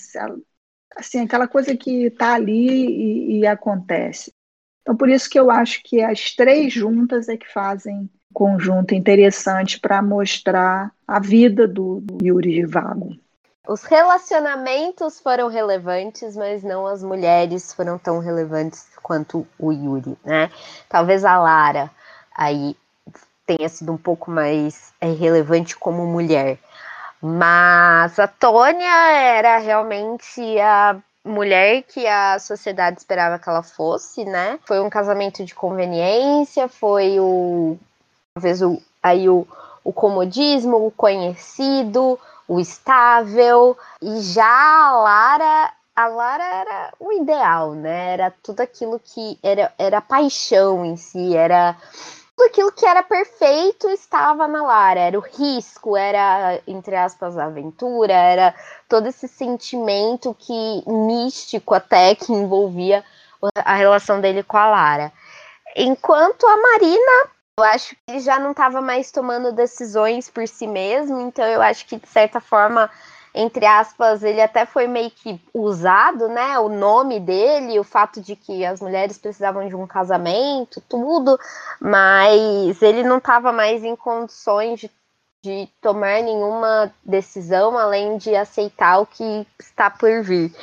Assim, 0.96 1.22
aquela 1.22 1.48
coisa 1.48 1.76
que 1.76 2.06
está 2.06 2.36
ali 2.36 2.68
e, 2.68 3.40
e, 3.40 3.48
acontece. 3.48 4.32
Então, 4.82 4.96
por 4.96 5.10
isso 5.10 5.30
que 5.30 5.40
eu 5.40 5.50
acho 5.50 5.82
que 5.84 6.02
as 6.02 6.36
três 6.36 6.72
juntas 6.72 7.28
é 7.28 7.36
que 7.36 7.52
fazem 7.52 7.96
um 7.96 8.10
conjunto 8.34 8.94
interessante 8.94 9.80
para 9.80 10.02
mostrar 10.02 10.92
a 11.08 11.20
vida 11.20 11.68
do, 11.68 12.00
do 12.02 12.26
Yuri 12.26 12.66
Vago. 12.66 13.16
Os 13.68 13.84
relacionamentos 13.84 15.20
foram 15.20 15.48
relevantes, 15.48 16.36
mas 16.36 16.64
não 16.64 16.88
as 16.88 17.04
mulheres 17.04 17.74
foram 17.74 18.00
tão 18.00 18.20
relevantes 18.20 18.88
quanto 19.04 19.48
o 19.60 19.72
Yuri, 19.72 20.18
né? 20.24 20.50
Talvez 20.88 21.24
a 21.24 21.38
Lara 21.38 21.92
aí 22.36 22.76
tenha 23.50 23.68
sido 23.68 23.92
um 23.92 23.98
pouco 23.98 24.30
mais 24.30 24.94
é, 25.02 25.08
relevante 25.08 25.76
como 25.76 26.06
mulher. 26.06 26.60
Mas 27.20 28.20
a 28.20 28.28
Tônia 28.28 29.12
era 29.12 29.58
realmente 29.58 30.60
a 30.60 30.96
mulher 31.26 31.82
que 31.84 32.06
a 32.06 32.38
sociedade 32.38 33.00
esperava 33.00 33.40
que 33.40 33.50
ela 33.50 33.64
fosse, 33.64 34.24
né? 34.24 34.60
Foi 34.66 34.80
um 34.80 34.90
casamento 34.90 35.44
de 35.44 35.56
conveniência, 35.56 36.68
foi 36.68 37.20
o 37.20 37.78
talvez 38.36 38.62
o 38.62 38.80
aí 39.02 39.28
o, 39.28 39.48
o 39.84 39.92
comodismo, 39.92 40.86
o 40.86 40.92
conhecido, 40.92 42.20
o 42.48 42.60
estável, 42.60 43.76
e 44.02 44.22
já 44.22 44.46
a 44.46 44.92
Lara 44.92 45.74
a 45.96 46.08
Lara 46.08 46.44
era 46.44 46.94
o 47.00 47.12
ideal, 47.12 47.74
né? 47.74 48.14
Era 48.14 48.34
tudo 48.44 48.62
aquilo 48.62 49.02
que 49.04 49.38
era, 49.44 49.74
era 49.78 50.00
paixão 50.00 50.86
em 50.86 50.96
si, 50.96 51.36
era 51.36 51.76
tudo 52.40 52.44
aquilo 52.46 52.72
que 52.72 52.86
era 52.86 53.04
perfeito 53.04 53.90
estava 53.90 54.48
na 54.48 54.64
Lara. 54.64 55.02
Era 55.02 55.18
o 55.20 55.22
risco, 55.22 55.98
era, 55.98 56.62
entre 56.66 56.96
aspas, 56.96 57.38
a 57.38 57.46
aventura, 57.46 58.14
era 58.14 58.56
todo 58.88 59.08
esse 59.08 59.28
sentimento 59.28 60.34
que 60.40 60.84
místico 60.88 61.74
até 61.74 62.16
que 62.16 62.32
envolvia 62.32 63.04
a 63.56 63.76
relação 63.76 64.22
dele 64.22 64.42
com 64.42 64.56
a 64.56 64.70
Lara. 64.70 65.12
Enquanto 65.76 66.48
a 66.48 66.56
Marina, 66.56 67.30
eu 67.58 67.64
acho 67.66 67.90
que 67.90 68.02
ele 68.08 68.20
já 68.22 68.40
não 68.40 68.52
estava 68.52 68.80
mais 68.80 69.12
tomando 69.12 69.52
decisões 69.52 70.30
por 70.30 70.48
si 70.48 70.66
mesmo, 70.66 71.20
então 71.20 71.46
eu 71.46 71.62
acho 71.62 71.86
que, 71.86 71.98
de 71.98 72.08
certa 72.08 72.40
forma, 72.40 72.90
entre 73.34 73.66
aspas, 73.66 74.24
ele 74.24 74.42
até 74.42 74.66
foi 74.66 74.88
meio 74.88 75.12
que 75.12 75.40
usado, 75.54 76.28
né? 76.28 76.58
O 76.60 76.70
nome 76.70 77.20
dele, 77.20 77.80
o 77.80 77.84
fato 77.84 78.22
de 78.22 78.36
que 78.36 78.66
as 78.66 78.82
mulheres 78.82 79.18
precisavam 79.18 79.68
de 79.68 79.76
um 79.76 79.86
casamento, 79.86 80.82
tudo, 80.90 81.40
mas 81.80 82.82
ele 82.82 83.04
não 83.04 83.18
estava 83.18 83.52
mais 83.52 83.84
em 83.84 83.96
condições 83.96 84.80
de 84.80 84.90
de 85.42 85.70
tomar 85.82 86.22
nenhuma 86.22 86.94
decisão 87.04 87.78
além 87.78 88.18
de 88.18 88.36
aceitar 88.36 89.00
o 89.00 89.06
que 89.06 89.48
está 89.58 89.90
por 89.90 90.22
vir. 90.22 90.54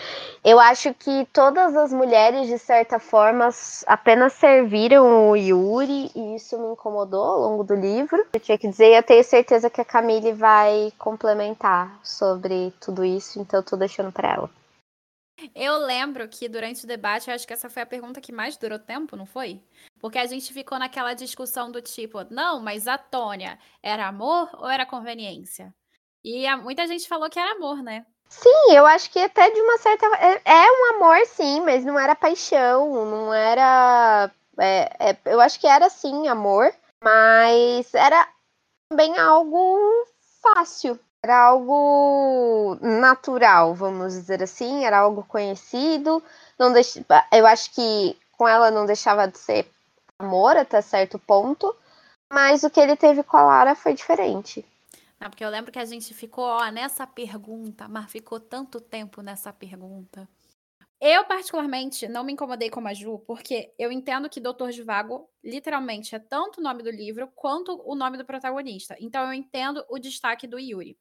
Eu 0.45 0.61
acho 0.61 0.93
que 0.93 1.27
todas 1.33 1.75
as 1.75 1.93
mulheres, 1.93 2.47
de 2.47 2.59
certa 2.59 2.99
forma, 2.99 3.49
apenas 3.87 4.35
serviram 4.35 5.31
o 5.31 5.37
Yuri 5.37 6.11
e 6.15 6.37
isso 6.37 6.59
me 6.59 6.73
incomodou 6.73 7.25
ao 7.25 7.41
longo 7.41 7.65
do 7.65 7.75
livro. 7.75 8.25
Eu 8.35 8.41
tinha 8.41 8.59
que 8.59 8.69
dizer, 8.69 8.95
eu 8.95 9.03
tenho 9.03 9.25
certeza 9.25 9.71
que 9.71 9.81
a 9.81 9.85
Camille 9.85 10.33
vai 10.33 10.93
complementar 10.99 11.99
sobre 12.03 12.73
tudo 12.79 13.05
isso, 13.05 13.41
então 13.41 13.61
eu 13.61 13.65
tô 13.65 13.77
deixando 13.77 14.13
para 14.13 14.35
ela. 14.35 14.51
Eu 15.55 15.79
lembro 15.79 16.29
que 16.29 16.49
durante 16.49 16.85
o 16.85 16.87
debate, 16.87 17.29
eu 17.29 17.35
acho 17.35 17.47
que 17.47 17.53
essa 17.53 17.69
foi 17.69 17.83
a 17.83 17.87
pergunta 17.87 18.21
que 18.21 18.33
mais 18.33 18.57
durou 18.57 18.79
tempo, 18.79 19.17
não 19.17 19.27
foi? 19.27 19.63
Porque 19.99 20.19
a 20.19 20.27
gente 20.27 20.53
ficou 20.53 20.79
naquela 20.79 21.15
discussão 21.15 21.71
do 21.71 21.83
tipo, 21.83 22.25
não, 22.31 22.61
mas 22.61 22.89
a 22.89 22.97
Tônia 22.97 23.59
era 23.83 24.07
amor 24.07 24.49
ou 24.55 24.69
era 24.69 24.87
conveniência? 24.87 25.75
E 26.25 26.47
a, 26.47 26.57
muita 26.57 26.87
gente 26.87 27.07
falou 27.07 27.29
que 27.29 27.39
era 27.39 27.53
amor, 27.53 27.83
né? 27.83 28.07
Sim, 28.29 28.75
eu 28.75 28.85
acho 28.87 29.11
que 29.11 29.19
até 29.21 29.51
de 29.51 29.61
uma 29.61 29.79
certa. 29.79 30.07
É, 30.17 30.43
é 30.45 30.73
um 30.73 30.97
amor, 30.97 31.25
sim, 31.27 31.61
mas 31.61 31.85
não 31.85 31.99
era 31.99 32.17
paixão, 32.17 33.05
não 33.05 33.33
era. 33.33 34.31
É, 34.59 35.11
é, 35.11 35.19
eu 35.27 35.41
acho 35.41 35.61
que 35.61 35.67
era 35.67 35.89
sim 35.89 36.27
amor, 36.27 36.75
mas 37.03 37.95
era 37.95 38.29
também 38.89 39.17
algo 39.19 40.07
fácil. 40.43 40.99
Era 41.25 41.39
algo 41.41 42.79
natural, 42.81 43.75
vamos 43.75 44.13
dizer 44.13 44.43
assim, 44.43 44.85
era 44.85 44.99
algo 44.99 45.25
conhecido. 45.25 46.23
Não 46.59 46.73
deix... 46.73 46.99
Eu 47.33 47.47
acho 47.47 47.75
que 47.75 48.17
com 48.33 48.47
ela 48.47 48.71
não 48.71 48.87
deixava 48.87 49.27
de 49.27 49.39
ser 49.39 49.69
amor 50.19 50.57
até 50.57 50.81
certo 50.81 51.19
ponto, 51.19 51.75
mas 52.33 52.63
o 52.63 52.71
que 52.71 52.81
ele 52.81 52.97
teve 52.97 53.23
com 53.23 53.37
a 53.37 53.43
Lara 53.43 53.75
foi 53.75 53.95
diferente. 53.95 54.65
Não, 55.19 55.31
porque 55.31 55.45
eu 55.45 55.51
lembro 55.51 55.73
que 55.73 55.79
a 55.79 55.85
gente 55.85 56.13
ficou 56.13 56.45
ó, 56.45 56.71
nessa 56.71 57.07
pergunta, 57.07 57.89
mas 57.89 58.11
ficou 58.11 58.39
tanto 58.39 58.81
tempo 58.81 59.23
nessa 59.23 59.53
pergunta. 59.53 60.29
Eu, 61.01 61.25
particularmente, 61.25 62.09
não 62.09 62.25
me 62.25 62.33
incomodei 62.33 62.71
com 62.71 62.87
a 62.87 62.95
Ju, 62.95 63.19
porque 63.27 63.75
eu 63.79 63.93
entendo 63.93 64.31
que 64.31 64.41
Doutor 64.41 64.71
de 64.71 64.83
Vago, 64.83 65.29
literalmente, 65.45 66.15
é 66.15 66.19
tanto 66.19 66.61
o 66.61 66.63
nome 66.63 66.83
do 66.83 66.91
livro 66.91 67.31
quanto 67.35 67.83
o 67.85 67.95
nome 67.95 68.17
do 68.17 68.25
protagonista. 68.25 68.97
Então, 68.99 69.27
eu 69.27 69.35
entendo 69.35 69.85
o 69.91 69.99
destaque 69.99 70.47
do 70.47 70.59
Yuri. 70.59 70.97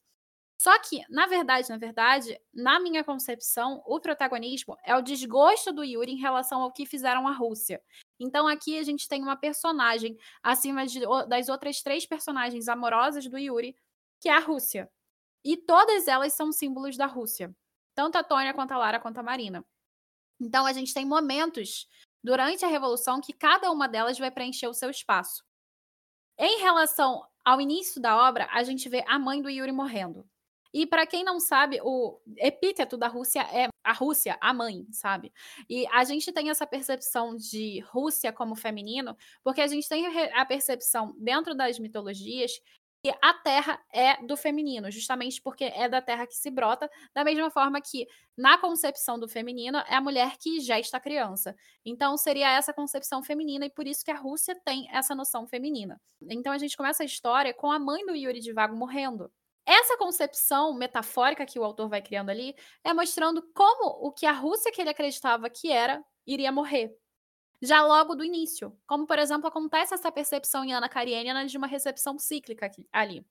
Só 0.58 0.78
que, 0.80 1.04
na 1.10 1.28
verdade, 1.28 1.70
na 1.70 1.78
verdade, 1.78 2.40
na 2.54 2.80
minha 2.80 3.04
concepção, 3.04 3.84
o 3.86 4.00
protagonismo 4.00 4.78
é 4.86 4.96
o 4.96 5.02
desgosto 5.02 5.74
do 5.74 5.84
Yuri 5.84 6.14
em 6.14 6.20
relação 6.20 6.62
ao 6.62 6.72
que 6.72 6.86
fizeram 6.86 7.28
a 7.28 7.32
Rússia. 7.32 7.82
Então 8.20 8.48
aqui 8.48 8.80
a 8.80 8.84
gente 8.84 9.08
tem 9.08 9.22
uma 9.22 9.36
personagem 9.36 10.18
acima 10.42 10.86
de, 10.86 11.02
das 11.28 11.50
outras 11.50 11.82
três 11.82 12.06
personagens 12.06 12.70
amorosas 12.70 13.28
do 13.28 13.38
Yuri, 13.38 13.76
que 14.22 14.30
é 14.30 14.34
a 14.34 14.40
Rússia. 14.40 14.90
E 15.44 15.58
todas 15.58 16.08
elas 16.08 16.34
são 16.34 16.52
símbolos 16.52 16.96
da 16.96 17.06
Rússia. 17.06 17.54
Tanto 17.94 18.18
a 18.18 18.24
Tônia 18.24 18.54
quanto 18.54 18.72
a 18.72 18.78
Lara 18.78 19.00
quanto 19.00 19.20
a 19.20 19.24
Marina. 19.24 19.64
Então 20.40 20.66
a 20.66 20.74
gente 20.74 20.94
tem 20.94 21.06
momentos 21.06 21.88
durante 22.24 22.66
a 22.66 22.68
Revolução 22.68 23.22
que 23.22 23.34
cada 23.34 23.72
uma 23.72 23.88
delas 23.88 24.18
vai 24.18 24.32
preencher 24.32 24.68
o 24.68 24.74
seu 24.74 24.90
espaço. 24.90 25.44
Em 26.38 26.60
relação 26.60 27.26
ao 27.44 27.62
início 27.62 28.02
da 28.02 28.18
obra, 28.18 28.48
a 28.52 28.64
gente 28.64 28.90
vê 28.90 29.04
a 29.08 29.20
mãe 29.20 29.42
do 29.42 29.50
Yuri 29.50 29.72
morrendo. 29.72 30.28
E 30.76 30.86
para 30.86 31.08
quem 31.08 31.24
não 31.24 31.40
sabe, 31.40 31.80
o 31.82 32.20
epíteto 32.36 32.98
da 32.98 33.08
Rússia 33.08 33.44
é 33.44 33.70
a 33.82 33.94
Rússia, 33.94 34.38
a 34.42 34.54
mãe, 34.54 34.86
sabe? 34.92 35.32
E 35.70 35.88
a 35.88 36.04
gente 36.04 36.34
tem 36.34 36.50
essa 36.50 36.68
percepção 36.68 37.34
de 37.34 37.80
Rússia 37.80 38.34
como 38.34 38.58
feminino, 38.58 39.16
porque 39.42 39.62
a 39.62 39.68
gente 39.68 39.88
tem 39.88 40.06
a 40.34 40.46
percepção 40.46 41.16
dentro 41.18 41.56
das 41.56 41.80
mitologias 41.80 42.60
que 43.02 43.16
a 43.22 43.34
terra 43.36 43.82
é 43.94 44.22
do 44.26 44.36
feminino, 44.36 44.92
justamente 44.92 45.42
porque 45.42 45.64
é 45.64 45.88
da 45.88 46.02
terra 46.02 46.28
que 46.28 46.36
se 46.36 46.52
brota, 46.52 46.92
da 47.14 47.24
mesma 47.24 47.50
forma 47.50 47.80
que 47.80 48.06
na 48.36 48.58
concepção 48.58 49.18
do 49.18 49.30
feminino 49.30 49.78
é 49.78 49.96
a 49.96 50.02
mulher 50.02 50.36
que 50.38 50.60
já 50.60 50.78
está 50.78 51.00
criança. 51.00 51.56
Então 51.86 52.18
seria 52.18 52.52
essa 52.52 52.74
concepção 52.74 53.24
feminina 53.24 53.66
e 53.66 53.70
por 53.70 53.88
isso 53.88 54.04
que 54.04 54.12
a 54.12 54.18
Rússia 54.18 54.60
tem 54.66 54.90
essa 54.92 55.16
noção 55.16 55.48
feminina. 55.48 56.02
Então 56.22 56.52
a 56.52 56.58
gente 56.58 56.76
começa 56.76 57.02
a 57.02 57.06
história 57.06 57.54
com 57.54 57.72
a 57.72 57.80
mãe 57.80 58.06
do 58.06 58.14
Yuri 58.14 58.42
de 58.42 58.52
Vago 58.52 58.76
morrendo. 58.76 59.32
Essa 59.66 59.98
concepção 59.98 60.74
metafórica 60.74 61.46
que 61.46 61.60
o 61.60 61.64
autor 61.64 61.90
vai 61.90 62.02
criando 62.02 62.30
ali 62.30 62.56
é 62.84 62.94
mostrando 62.94 63.42
como 63.54 64.08
o 64.08 64.12
que 64.12 64.26
a 64.26 64.32
Rússia 64.32 64.72
que 64.72 64.82
ele 64.82 64.90
acreditava 64.92 65.50
que 65.50 65.72
era 65.72 66.04
iria 66.26 66.52
morrer. 66.52 66.96
Já 67.62 67.84
logo 67.86 68.16
do 68.16 68.24
início. 68.24 68.78
Como, 68.88 69.08
por 69.08 69.20
exemplo, 69.20 69.48
acontece 69.48 69.94
essa 69.94 70.12
percepção 70.12 70.64
em 70.66 70.74
Ana 70.74 70.90
Karenina 70.90 71.46
de 71.46 71.58
uma 71.58 71.68
recepção 71.68 72.20
cíclica 72.20 72.70
ali. 72.92 73.26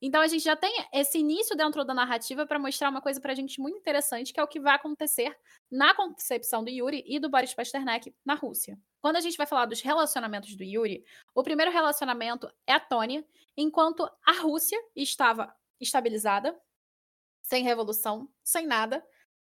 Então 0.00 0.20
a 0.20 0.26
gente 0.26 0.44
já 0.44 0.54
tem 0.54 0.86
esse 0.92 1.18
início 1.18 1.56
dentro 1.56 1.84
da 1.84 1.94
narrativa 1.94 2.46
para 2.46 2.58
mostrar 2.58 2.90
uma 2.90 3.00
coisa 3.00 3.20
para 3.20 3.32
a 3.32 3.34
gente 3.34 3.60
muito 3.60 3.78
interessante, 3.78 4.32
que 4.32 4.38
é 4.38 4.42
o 4.42 4.48
que 4.48 4.60
vai 4.60 4.74
acontecer 4.74 5.36
na 5.70 5.94
concepção 5.94 6.62
do 6.62 6.70
Yuri 6.70 7.02
e 7.06 7.18
do 7.18 7.30
Boris 7.30 7.54
Pasternak 7.54 8.14
na 8.24 8.34
Rússia. 8.34 8.78
Quando 9.00 9.16
a 9.16 9.20
gente 9.20 9.36
vai 9.36 9.46
falar 9.46 9.66
dos 9.66 9.80
relacionamentos 9.80 10.54
do 10.54 10.64
Yuri, 10.64 11.04
o 11.34 11.42
primeiro 11.42 11.72
relacionamento 11.72 12.50
é 12.66 12.74
a 12.74 12.80
Tônia, 12.80 13.24
enquanto 13.56 14.08
a 14.24 14.32
Rússia 14.32 14.78
estava 14.94 15.54
estabilizada, 15.80 16.58
sem 17.42 17.62
revolução, 17.62 18.28
sem 18.42 18.66
nada. 18.66 19.04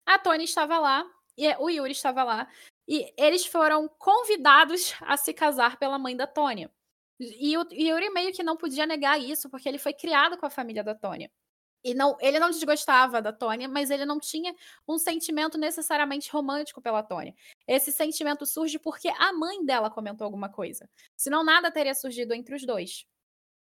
A 0.05 0.19
Tônia 0.19 0.43
estava 0.43 0.77
lá 0.77 1.09
e 1.37 1.47
o 1.55 1.69
Yuri 1.69 1.91
estava 1.91 2.23
lá 2.23 2.47
e 2.87 3.11
eles 3.17 3.45
foram 3.45 3.87
convidados 3.87 4.93
a 5.01 5.17
se 5.17 5.33
casar 5.33 5.77
pela 5.77 5.97
mãe 5.97 6.15
da 6.15 6.27
Tônia. 6.27 6.71
E 7.19 7.57
o 7.57 7.65
Yuri 7.71 8.09
meio 8.09 8.33
que 8.33 8.43
não 8.43 8.57
podia 8.57 8.85
negar 8.85 9.19
isso, 9.19 9.49
porque 9.49 9.69
ele 9.69 9.77
foi 9.77 9.93
criado 9.93 10.37
com 10.37 10.45
a 10.45 10.49
família 10.49 10.83
da 10.83 10.93
Tônia. 10.93 11.31
E 11.83 11.93
não, 11.93 12.17
ele 12.19 12.39
não 12.39 12.49
desgostava 12.49 13.21
da 13.21 13.31
Tônia, 13.31 13.69
mas 13.69 13.91
ele 13.91 14.05
não 14.05 14.19
tinha 14.19 14.55
um 14.87 14.97
sentimento 14.97 15.55
necessariamente 15.55 16.31
romântico 16.31 16.81
pela 16.81 17.03
Tônia. 17.03 17.35
Esse 17.67 17.91
sentimento 17.91 18.43
surge 18.45 18.79
porque 18.79 19.07
a 19.07 19.31
mãe 19.31 19.63
dela 19.63 19.91
comentou 19.91 20.25
alguma 20.25 20.49
coisa. 20.49 20.89
Senão 21.15 21.43
nada 21.43 21.71
teria 21.71 21.93
surgido 21.93 22.33
entre 22.33 22.55
os 22.55 22.65
dois. 22.65 23.05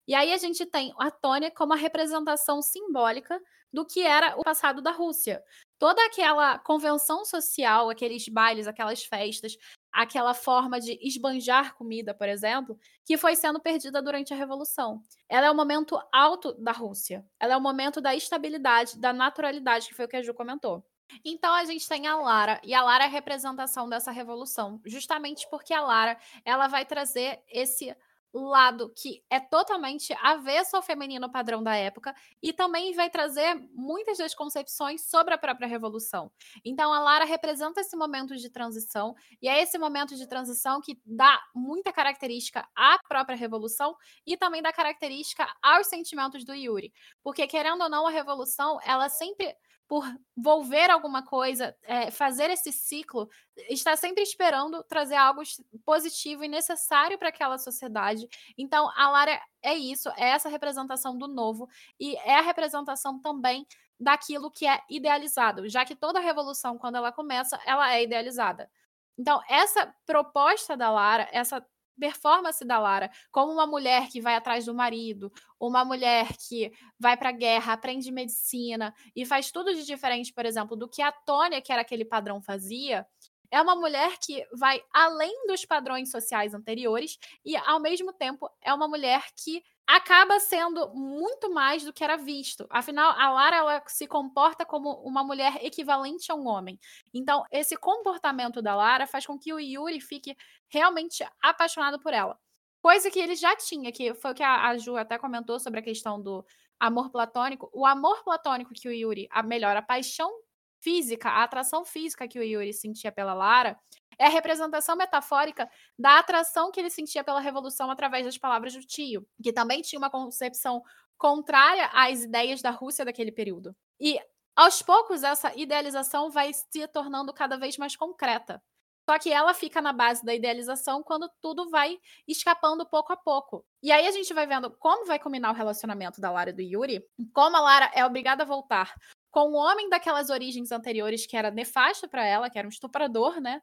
E 0.08 0.16
aí 0.16 0.34
a 0.34 0.38
gente 0.38 0.66
tem 0.66 0.92
a 0.98 1.12
Tônia 1.12 1.52
como 1.52 1.74
a 1.74 1.76
representação 1.76 2.60
simbólica 2.62 3.40
do 3.72 3.86
que 3.86 4.02
era 4.02 4.36
o 4.36 4.44
passado 4.44 4.82
da 4.82 4.92
Rússia. 4.92 5.44
Toda 5.78 6.04
aquela 6.06 6.58
convenção 6.58 7.24
social, 7.24 7.90
aqueles 7.90 8.28
bailes, 8.28 8.68
aquelas 8.68 9.04
festas, 9.04 9.56
aquela 9.92 10.34
forma 10.34 10.80
de 10.80 10.98
esbanjar 11.02 11.76
comida, 11.76 12.14
por 12.14 12.30
exemplo, 12.30 12.78
que 13.06 13.18
foi 13.18 13.36
sendo 13.36 13.60
perdida 13.60 14.02
durante 14.02 14.34
a 14.34 14.38
Revolução. 14.38 15.02
Ela 15.28 15.48
é 15.48 15.52
o 15.52 15.56
momento 15.56 16.00
alto 16.12 16.54
da 16.54 16.72
Rússia. 16.72 17.26
Ela 17.40 17.54
é 17.54 17.58
o 17.58 17.62
momento 17.62 18.00
da 18.00 18.16
estabilidade, 18.16 19.00
da 19.00 19.12
naturalidade, 19.14 19.88
que 19.88 19.96
foi 19.96 20.06
o 20.06 20.08
que 20.08 20.18
a 20.18 20.22
Ju 20.22 20.34
comentou. 20.34 20.84
Então 21.24 21.54
a 21.54 21.64
gente 21.64 21.88
tem 21.88 22.06
a 22.06 22.16
Lara, 22.16 22.60
e 22.64 22.74
a 22.74 22.84
Lara 22.84 23.06
é 23.06 23.08
a 23.08 23.10
representação 23.10 23.88
dessa 23.88 24.12
revolução, 24.12 24.82
justamente 24.86 25.48
porque 25.50 25.74
a 25.74 25.82
Lara, 25.82 26.18
ela 26.44 26.68
vai 26.68 26.86
trazer 26.86 27.42
esse 27.48 27.96
lado 28.34 28.92
que 28.96 29.24
é 29.30 29.40
totalmente 29.40 30.14
avesso 30.22 30.76
ao 30.76 30.82
feminino 30.82 31.32
padrão 31.32 31.64
da 31.64 31.76
época 31.76 32.14
e 32.42 32.54
também 32.54 32.94
vai 32.94 33.10
trazer 33.10 33.56
muitas 33.74 34.18
das 34.18 34.34
concepções 34.34 35.10
sobre 35.10 35.34
a 35.34 35.38
própria 35.38 35.68
revolução. 35.68 36.32
Então 36.64 36.94
a 36.94 37.00
Lara 37.00 37.26
representa 37.26 37.82
esse 37.82 37.96
momento 37.96 38.36
de 38.36 38.50
transição 38.50 39.16
e 39.42 39.48
é 39.48 39.62
esse 39.62 39.78
momento 39.78 40.16
de 40.16 40.28
transição 40.28 40.82
que 40.82 41.00
dá 41.06 41.42
muita 41.56 41.92
característica 41.92 42.68
à 42.76 43.00
própria 43.08 43.36
revolução 43.36 43.96
e 44.26 44.38
também 44.38 44.62
dá 44.62 44.72
característica 44.72 45.48
aos 45.62 45.88
sentimentos 45.88 46.44
do 46.46 46.54
Yuri, 46.54 46.94
porque 47.24 47.48
querendo 47.48 47.82
ou 47.82 47.90
não 47.90 48.08
a 48.08 48.12
revolução, 48.12 48.80
ela 48.84 49.10
sempre 49.10 49.56
por 49.88 50.06
volver 50.36 50.90
alguma 50.90 51.24
coisa, 51.24 51.76
é, 51.84 52.12
fazer 52.12 52.50
esse 52.50 52.72
ciclo, 52.72 53.30
está 53.70 53.96
sempre 53.96 54.22
esperando 54.22 54.84
trazer 54.84 55.16
algo 55.16 55.42
positivo 55.86 56.44
e 56.44 56.48
necessário 56.48 57.18
para 57.18 57.30
aquela 57.30 57.58
sociedade. 57.58 58.28
Então, 58.58 58.92
a 58.96 59.10
Lara 59.10 59.42
é 59.62 59.74
isso, 59.74 60.10
é 60.18 60.30
essa 60.30 60.50
representação 60.50 61.18
do 61.18 61.28
novo 61.28 61.70
e 62.00 62.18
é 62.18 62.36
a 62.38 62.42
representação 62.42 63.20
também 63.20 63.66
daquilo 64.00 64.52
que 64.52 64.68
é 64.68 64.82
idealizado, 64.90 65.68
já 65.70 65.86
que 65.86 65.96
toda 65.96 66.20
revolução, 66.20 66.78
quando 66.78 66.96
ela 66.96 67.12
começa, 67.12 67.60
ela 67.66 67.94
é 67.94 68.04
idealizada. 68.04 68.70
Então, 69.18 69.42
essa 69.50 69.94
proposta 70.06 70.78
da 70.78 70.92
Lara, 70.92 71.28
essa 71.32 71.66
performance 72.00 72.64
da 72.66 72.80
Lara 72.80 73.10
como 73.32 73.52
uma 73.52 73.68
mulher 73.68 74.08
que 74.10 74.22
vai 74.22 74.36
atrás 74.36 74.66
do 74.66 74.74
marido, 74.74 75.32
uma 75.60 75.84
mulher 75.84 76.28
que 76.38 76.72
vai 77.00 77.18
para 77.18 77.30
a 77.30 77.32
guerra, 77.34 77.74
aprende 77.74 78.12
medicina 78.12 78.94
e 79.16 79.26
faz 79.26 79.52
tudo 79.52 79.74
de 79.74 79.86
diferente, 79.86 80.34
por 80.34 80.46
exemplo, 80.46 80.76
do 80.76 80.88
que 80.88 81.02
a 81.02 81.12
Tônia, 81.12 81.62
que 81.62 81.72
era 81.72 81.82
aquele 81.82 82.06
padrão, 82.06 82.42
fazia, 82.42 83.06
é 83.52 83.62
uma 83.62 83.76
mulher 83.76 84.18
que 84.20 84.46
vai 84.54 84.82
além 84.94 85.48
dos 85.48 85.66
padrões 85.66 86.12
sociais 86.12 86.54
anteriores 86.54 87.18
e, 87.46 87.56
ao 87.58 87.80
mesmo 87.80 88.14
tempo, 88.14 88.50
é 88.62 88.74
uma 88.74 88.88
mulher 88.88 89.24
que 89.36 89.64
acaba 89.86 90.38
sendo 90.40 90.90
muito 90.94 91.50
mais 91.54 91.84
do 91.84 91.94
que 91.94 92.04
era 92.04 92.18
visto. 92.18 92.68
Afinal, 92.70 93.12
a 93.18 93.30
Lara 93.32 93.56
ela 93.58 93.84
se 93.88 94.06
comporta 94.06 94.66
como 94.66 94.92
uma 95.04 95.24
mulher 95.24 95.64
equivalente 95.64 96.30
a 96.32 96.36
um 96.36 96.48
homem. 96.48 96.78
Então, 97.14 97.44
esse 97.52 97.78
comportamento 97.78 98.62
da 98.62 98.76
Lara 98.76 99.08
faz 99.08 99.26
com 99.26 99.40
que 99.40 99.54
o 99.54 99.60
Yuri 99.60 100.02
fique 100.02 100.36
realmente 100.70 101.26
apaixonado 101.42 102.00
por 102.00 102.14
ela. 102.14 102.38
coisa 102.82 103.10
que 103.12 103.20
ele 103.20 103.36
já 103.36 103.56
tinha, 103.56 103.92
que 103.92 104.14
foi 104.14 104.32
o 104.32 104.36
que 104.36 104.44
a, 104.44 104.78
Ju 104.78 104.96
até 104.98 105.18
comentou 105.18 105.60
sobre 105.60 105.80
a 105.80 105.84
questão 105.84 106.22
do 106.22 106.46
amor 106.80 107.10
platônico. 107.12 107.70
O 107.74 107.86
amor 107.86 108.24
platônico 108.24 108.74
que 108.74 108.88
o 108.88 108.94
Yuri, 108.94 109.28
a 109.32 109.44
melhor, 109.44 109.76
a 109.76 109.82
paixão 109.82 110.32
física, 110.80 111.30
a 111.30 111.44
atração 111.44 111.84
física 111.86 112.28
que 112.28 112.40
o 112.40 112.44
Yuri 112.44 112.74
sentia 112.74 113.12
pela 113.12 113.34
Lara, 113.34 113.78
é 114.20 114.26
a 114.26 114.30
representação 114.30 114.96
metafórica 114.96 115.70
da 115.98 116.20
atração 116.20 116.72
que 116.72 116.80
ele 116.80 116.90
sentia 116.90 117.24
pela 117.24 117.40
revolução 117.40 117.92
através 117.92 118.26
das 118.26 118.38
palavras 118.38 118.74
do 118.74 118.82
tio, 118.82 119.28
que 119.42 119.54
também 119.54 119.82
tinha 119.82 120.00
uma 120.00 120.10
concepção 120.10 120.82
contrária 121.18 121.90
às 121.94 122.24
ideias 122.24 122.62
da 122.62 122.72
Rússia 122.72 123.06
daquele 123.06 123.32
período. 123.32 123.76
E 124.00 124.20
aos 124.56 124.82
poucos 124.82 125.24
essa 125.24 125.54
idealização 125.56 126.32
vai 126.32 126.52
se 126.54 126.88
tornando 126.88 127.34
cada 127.34 127.58
vez 127.58 127.78
mais 127.78 127.96
concreta. 127.96 128.62
Só 129.10 129.18
que 129.18 129.32
ela 129.32 129.54
fica 129.54 129.82
na 129.82 129.94
base 129.94 130.26
da 130.26 130.36
idealização 130.36 131.02
quando 131.02 131.32
tudo 131.40 131.70
vai 131.70 131.98
escapando 132.28 132.86
pouco 132.86 133.14
a 133.14 133.16
pouco. 133.16 133.66
E 133.82 133.90
aí 133.90 134.06
a 134.06 134.12
gente 134.12 134.34
vai 134.34 134.46
vendo 134.46 134.70
como 134.70 135.06
vai 135.06 135.18
combinar 135.18 135.52
o 135.52 135.56
relacionamento 135.56 136.20
da 136.20 136.30
Lara 136.30 136.50
e 136.50 136.54
do 136.54 136.62
Yuri, 136.62 137.02
como 137.34 137.56
a 137.56 137.62
Lara 137.62 137.90
é 137.94 138.06
obrigada 138.06 138.44
a 138.44 138.46
voltar 138.46 138.94
com 139.32 139.52
um 139.52 139.56
homem 139.56 139.90
daquelas 139.90 140.30
origens 140.30 140.72
anteriores 140.72 141.26
que 141.26 141.38
era 141.38 141.52
nefasto 141.52 142.08
para 142.08 142.26
ela, 142.26 142.50
que 142.50 142.58
era 142.58 142.68
um 142.68 142.72
estuprador, 142.72 143.40
né? 143.40 143.62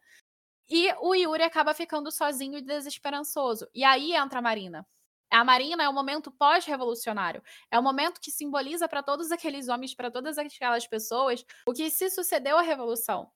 E 0.69 0.93
o 1.01 1.15
Yuri 1.15 1.43
acaba 1.43 1.75
ficando 1.75 2.11
sozinho 2.11 2.59
e 2.59 2.62
desesperançoso. 2.62 3.69
E 3.75 3.85
aí 3.85 4.15
entra 4.15 4.39
a 4.39 4.43
Marina. 4.43 4.87
A 5.31 5.45
Marina 5.45 5.83
é 5.83 5.89
o 5.89 5.93
momento 5.93 6.31
pós-revolucionário. 6.31 7.43
É 7.71 7.79
o 7.79 7.83
momento 7.83 8.21
que 8.21 8.31
simboliza 8.31 8.89
para 8.89 9.03
todos 9.03 9.33
aqueles 9.33 9.69
homens, 9.69 9.95
para 9.95 10.11
todas 10.11 10.39
aquelas 10.39 10.87
pessoas, 10.87 11.45
o 11.67 11.73
que 11.73 11.91
se 11.91 12.09
sucedeu 12.09 12.57
à 12.57 12.62
revolução. 12.62 13.31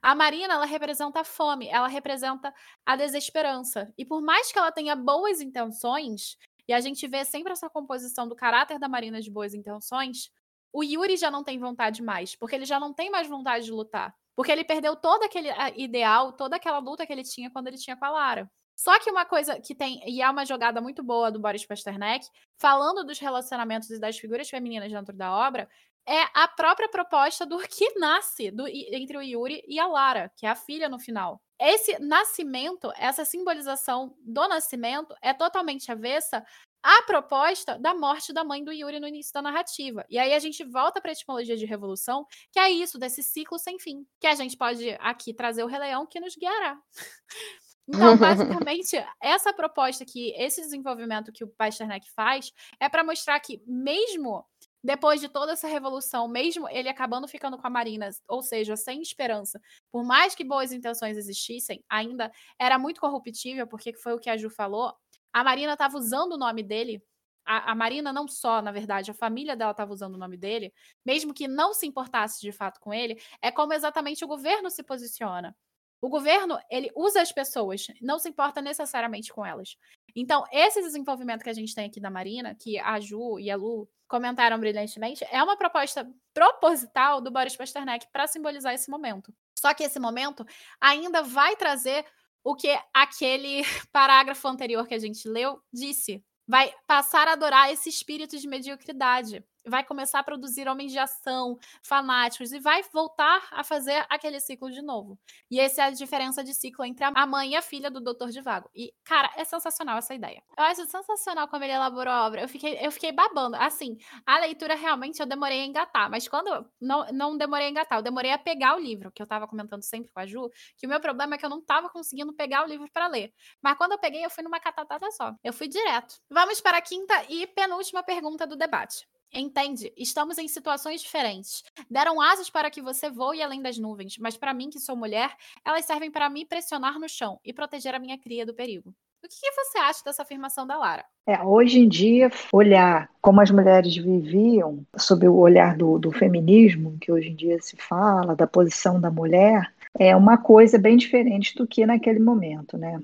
A 0.00 0.14
Marina, 0.14 0.54
ela 0.54 0.64
representa 0.64 1.20
a 1.20 1.24
fome, 1.24 1.68
ela 1.68 1.86
representa 1.86 2.52
a 2.84 2.96
desesperança. 2.96 3.92
E 3.96 4.04
por 4.04 4.22
mais 4.22 4.50
que 4.50 4.58
ela 4.58 4.72
tenha 4.72 4.96
boas 4.96 5.40
intenções, 5.40 6.38
e 6.66 6.72
a 6.72 6.80
gente 6.80 7.06
vê 7.06 7.24
sempre 7.24 7.52
essa 7.52 7.68
composição 7.68 8.26
do 8.26 8.34
caráter 8.34 8.78
da 8.78 8.88
Marina 8.88 9.20
de 9.20 9.30
boas 9.30 9.52
intenções, 9.52 10.30
o 10.72 10.82
Yuri 10.82 11.16
já 11.16 11.30
não 11.30 11.44
tem 11.44 11.58
vontade 11.58 12.02
mais, 12.02 12.34
porque 12.34 12.54
ele 12.54 12.64
já 12.64 12.80
não 12.80 12.92
tem 12.92 13.10
mais 13.10 13.28
vontade 13.28 13.64
de 13.66 13.72
lutar. 13.72 14.14
Porque 14.34 14.50
ele 14.50 14.64
perdeu 14.64 14.96
todo 14.96 15.22
aquele 15.24 15.48
ideal, 15.76 16.32
toda 16.32 16.56
aquela 16.56 16.78
luta 16.78 17.06
que 17.06 17.12
ele 17.12 17.22
tinha 17.22 17.50
quando 17.50 17.68
ele 17.68 17.76
tinha 17.76 17.96
com 17.96 18.04
a 18.04 18.10
Lara. 18.10 18.50
Só 18.74 18.98
que 18.98 19.10
uma 19.10 19.26
coisa 19.26 19.60
que 19.60 19.74
tem, 19.74 20.02
e 20.06 20.22
é 20.22 20.30
uma 20.30 20.46
jogada 20.46 20.80
muito 20.80 21.02
boa 21.02 21.30
do 21.30 21.38
Boris 21.38 21.66
Pasternak, 21.66 22.26
falando 22.58 23.04
dos 23.04 23.18
relacionamentos 23.18 23.90
e 23.90 24.00
das 24.00 24.18
figuras 24.18 24.48
femininas 24.48 24.90
dentro 24.90 25.14
da 25.14 25.30
obra, 25.30 25.68
é 26.06 26.22
a 26.34 26.48
própria 26.48 26.88
proposta 26.88 27.46
do 27.46 27.58
que 27.58 27.98
nasce 27.98 28.50
do, 28.50 28.66
entre 28.66 29.16
o 29.16 29.22
Yuri 29.22 29.62
e 29.68 29.78
a 29.78 29.86
Lara, 29.86 30.32
que 30.36 30.46
é 30.46 30.48
a 30.48 30.56
filha 30.56 30.88
no 30.88 30.98
final. 30.98 31.40
Esse 31.60 31.96
nascimento, 32.00 32.92
essa 32.96 33.24
simbolização 33.24 34.16
do 34.20 34.48
nascimento 34.48 35.14
é 35.22 35.32
totalmente 35.32 35.92
avessa 35.92 36.44
à 36.82 37.02
proposta 37.02 37.78
da 37.78 37.94
morte 37.94 38.32
da 38.32 38.42
mãe 38.44 38.64
do 38.64 38.72
Yuri 38.72 38.98
no 38.98 39.06
início 39.06 39.32
da 39.32 39.42
narrativa. 39.42 40.04
E 40.10 40.18
aí 40.18 40.34
a 40.34 40.38
gente 40.38 40.64
volta 40.64 41.00
para 41.00 41.10
a 41.10 41.12
etimologia 41.12 41.56
de 41.56 41.64
revolução, 41.64 42.26
que 42.50 42.58
é 42.58 42.70
isso, 42.70 42.98
desse 42.98 43.22
ciclo 43.22 43.58
sem 43.58 43.78
fim, 43.78 44.06
que 44.20 44.26
a 44.26 44.34
gente 44.34 44.56
pode 44.56 44.90
aqui 45.00 45.32
trazer 45.32 45.62
o 45.62 45.66
Rei 45.66 45.78
Leão 45.78 46.06
que 46.06 46.20
nos 46.20 46.34
guiará. 46.36 46.78
Então, 47.88 48.16
basicamente, 48.16 48.96
essa 49.20 49.52
proposta 49.52 50.04
que 50.04 50.32
esse 50.36 50.60
desenvolvimento 50.60 51.32
que 51.32 51.42
o 51.42 51.48
Pasternak 51.48 52.08
faz 52.12 52.52
é 52.80 52.88
para 52.88 53.02
mostrar 53.02 53.38
que 53.40 53.60
mesmo 53.66 54.46
depois 54.84 55.20
de 55.20 55.28
toda 55.28 55.52
essa 55.52 55.68
revolução, 55.68 56.26
mesmo 56.26 56.68
ele 56.68 56.88
acabando 56.88 57.28
ficando 57.28 57.56
com 57.56 57.66
a 57.66 57.70
Marina, 57.70 58.08
ou 58.26 58.42
seja, 58.42 58.76
sem 58.76 59.00
esperança, 59.00 59.60
por 59.92 60.04
mais 60.04 60.34
que 60.34 60.44
boas 60.44 60.72
intenções 60.72 61.16
existissem, 61.16 61.84
ainda 61.88 62.32
era 62.58 62.78
muito 62.78 63.00
corruptível, 63.00 63.66
porque 63.66 63.94
foi 63.94 64.12
o 64.12 64.18
que 64.18 64.28
a 64.28 64.36
Ju 64.36 64.50
falou, 64.50 64.92
a 65.32 65.44
Marina 65.44 65.72
estava 65.72 65.96
usando 65.96 66.32
o 66.32 66.38
nome 66.38 66.62
dele. 66.62 67.02
A, 67.44 67.72
a, 67.72 67.74
Marina 67.74 68.12
não 68.12 68.28
só, 68.28 68.62
na 68.62 68.70
verdade, 68.70 69.10
a 69.10 69.14
família 69.14 69.56
dela 69.56 69.72
estava 69.72 69.92
usando 69.92 70.14
o 70.14 70.18
nome 70.18 70.36
dele, 70.36 70.72
mesmo 71.04 71.34
que 71.34 71.48
não 71.48 71.74
se 71.74 71.86
importasse 71.86 72.40
de 72.40 72.52
fato 72.52 72.78
com 72.78 72.94
ele, 72.94 73.20
é 73.40 73.50
como 73.50 73.72
exatamente 73.72 74.24
o 74.24 74.28
governo 74.28 74.70
se 74.70 74.82
posiciona. 74.82 75.56
O 76.00 76.08
governo, 76.08 76.58
ele 76.68 76.90
usa 76.96 77.22
as 77.22 77.30
pessoas, 77.30 77.86
não 78.00 78.18
se 78.18 78.28
importa 78.28 78.60
necessariamente 78.60 79.32
com 79.32 79.46
elas. 79.46 79.76
Então, 80.16 80.44
esse 80.52 80.82
desenvolvimento 80.82 81.44
que 81.44 81.50
a 81.50 81.54
gente 81.54 81.74
tem 81.74 81.86
aqui 81.86 82.00
da 82.00 82.10
Marina, 82.10 82.56
que 82.56 82.76
a 82.78 82.98
Ju 82.98 83.38
e 83.38 83.50
a 83.50 83.56
Lu 83.56 83.88
comentaram 84.08 84.58
brilhantemente, 84.58 85.24
é 85.30 85.40
uma 85.42 85.56
proposta 85.56 86.08
proposital 86.34 87.20
do 87.20 87.30
Boris 87.30 87.56
Pasternak 87.56 88.08
para 88.12 88.26
simbolizar 88.26 88.74
esse 88.74 88.90
momento. 88.90 89.32
Só 89.56 89.72
que 89.72 89.84
esse 89.84 90.00
momento 90.00 90.44
ainda 90.80 91.22
vai 91.22 91.54
trazer 91.54 92.04
o 92.44 92.54
que 92.54 92.78
aquele 92.92 93.62
parágrafo 93.92 94.46
anterior 94.48 94.86
que 94.86 94.94
a 94.94 94.98
gente 94.98 95.28
leu 95.28 95.60
disse. 95.72 96.22
Vai 96.46 96.74
passar 96.86 97.28
a 97.28 97.32
adorar 97.32 97.72
esse 97.72 97.88
espírito 97.88 98.36
de 98.38 98.48
mediocridade 98.48 99.44
vai 99.66 99.84
começar 99.84 100.20
a 100.20 100.22
produzir 100.22 100.68
homens 100.68 100.92
de 100.92 100.98
ação, 100.98 101.58
fanáticos, 101.82 102.52
e 102.52 102.58
vai 102.58 102.82
voltar 102.92 103.46
a 103.50 103.64
fazer 103.64 104.04
aquele 104.08 104.40
ciclo 104.40 104.70
de 104.70 104.82
novo. 104.82 105.18
E 105.50 105.60
essa 105.60 105.82
é 105.82 105.84
a 105.86 105.90
diferença 105.90 106.42
de 106.42 106.54
ciclo 106.54 106.84
entre 106.84 107.04
a 107.04 107.26
mãe 107.26 107.52
e 107.52 107.56
a 107.56 107.62
filha 107.62 107.90
do 107.90 108.00
Doutor 108.00 108.30
de 108.30 108.40
Vago. 108.40 108.70
E, 108.74 108.92
cara, 109.04 109.30
é 109.36 109.44
sensacional 109.44 109.98
essa 109.98 110.14
ideia. 110.14 110.42
Eu 110.56 110.64
acho 110.64 110.86
sensacional 110.86 111.48
como 111.48 111.64
ele 111.64 111.72
elaborou 111.72 112.12
a 112.12 112.26
obra. 112.26 112.42
Eu 112.42 112.48
fiquei, 112.48 112.78
eu 112.80 112.90
fiquei 112.90 113.12
babando. 113.12 113.56
Assim, 113.56 113.96
a 114.26 114.38
leitura 114.38 114.74
realmente 114.74 115.20
eu 115.20 115.26
demorei 115.26 115.60
a 115.60 115.66
engatar, 115.66 116.10
mas 116.10 116.28
quando. 116.28 116.66
Não, 116.80 117.06
não 117.12 117.36
demorei 117.36 117.66
a 117.66 117.70
engatar, 117.70 117.98
eu 117.98 118.02
demorei 118.02 118.32
a 118.32 118.38
pegar 118.38 118.76
o 118.76 118.80
livro, 118.80 119.10
que 119.12 119.22
eu 119.22 119.26
tava 119.26 119.46
comentando 119.46 119.82
sempre 119.82 120.10
com 120.12 120.20
a 120.20 120.26
Ju, 120.26 120.50
que 120.76 120.86
o 120.86 120.88
meu 120.88 121.00
problema 121.00 121.34
é 121.34 121.38
que 121.38 121.44
eu 121.44 121.50
não 121.50 121.60
tava 121.60 121.88
conseguindo 121.88 122.32
pegar 122.34 122.64
o 122.64 122.68
livro 122.68 122.88
para 122.92 123.06
ler. 123.06 123.32
Mas 123.62 123.76
quando 123.76 123.92
eu 123.92 123.98
peguei, 123.98 124.24
eu 124.24 124.30
fui 124.30 124.42
numa 124.42 124.60
catatada 124.60 125.10
só. 125.12 125.34
Eu 125.42 125.52
fui 125.52 125.68
direto. 125.68 126.16
Vamos 126.30 126.60
para 126.60 126.78
a 126.78 126.82
quinta 126.82 127.14
e 127.28 127.46
penúltima 127.46 128.02
pergunta 128.02 128.46
do 128.46 128.56
debate. 128.56 129.06
Entende? 129.32 129.92
Estamos 129.96 130.36
em 130.36 130.46
situações 130.46 131.00
diferentes. 131.00 131.64
Deram 131.90 132.20
asas 132.20 132.50
para 132.50 132.70
que 132.70 132.82
você 132.82 133.10
voe 133.10 133.42
além 133.42 133.62
das 133.62 133.78
nuvens, 133.78 134.18
mas 134.18 134.36
para 134.36 134.52
mim, 134.52 134.68
que 134.68 134.78
sou 134.78 134.94
mulher, 134.94 135.34
elas 135.64 135.86
servem 135.86 136.10
para 136.10 136.28
me 136.28 136.44
pressionar 136.44 136.98
no 136.98 137.08
chão 137.08 137.40
e 137.42 137.52
proteger 137.52 137.94
a 137.94 137.98
minha 137.98 138.18
cria 138.18 138.44
do 138.44 138.52
perigo. 138.52 138.94
O 139.24 139.28
que, 139.28 139.52
você 139.52 139.78
acha 139.78 140.04
dessa 140.04 140.22
afirmação 140.22 140.66
da 140.66 140.76
Lara? 140.76 141.04
É, 141.26 141.40
hoje 141.40 141.78
em 141.78 141.88
dia, 141.88 142.28
olhar 142.52 143.08
como 143.20 143.40
as 143.40 143.52
mulheres 143.52 143.96
viviam, 143.96 144.84
sob 144.98 145.28
o 145.28 145.36
olhar 145.36 145.76
do, 145.76 145.96
do 145.96 146.10
feminismo, 146.10 146.98
que 147.00 147.12
hoje 147.12 147.28
em 147.28 147.36
dia 147.36 147.56
se 147.62 147.76
fala, 147.76 148.34
da 148.34 148.48
posição 148.48 149.00
da 149.00 149.12
mulher, 149.12 149.72
é 149.96 150.16
uma 150.16 150.36
coisa 150.36 150.76
bem 150.76 150.96
diferente 150.96 151.54
do 151.54 151.66
que 151.66 151.86
naquele 151.86 152.18
momento, 152.18 152.76
né? 152.76 153.00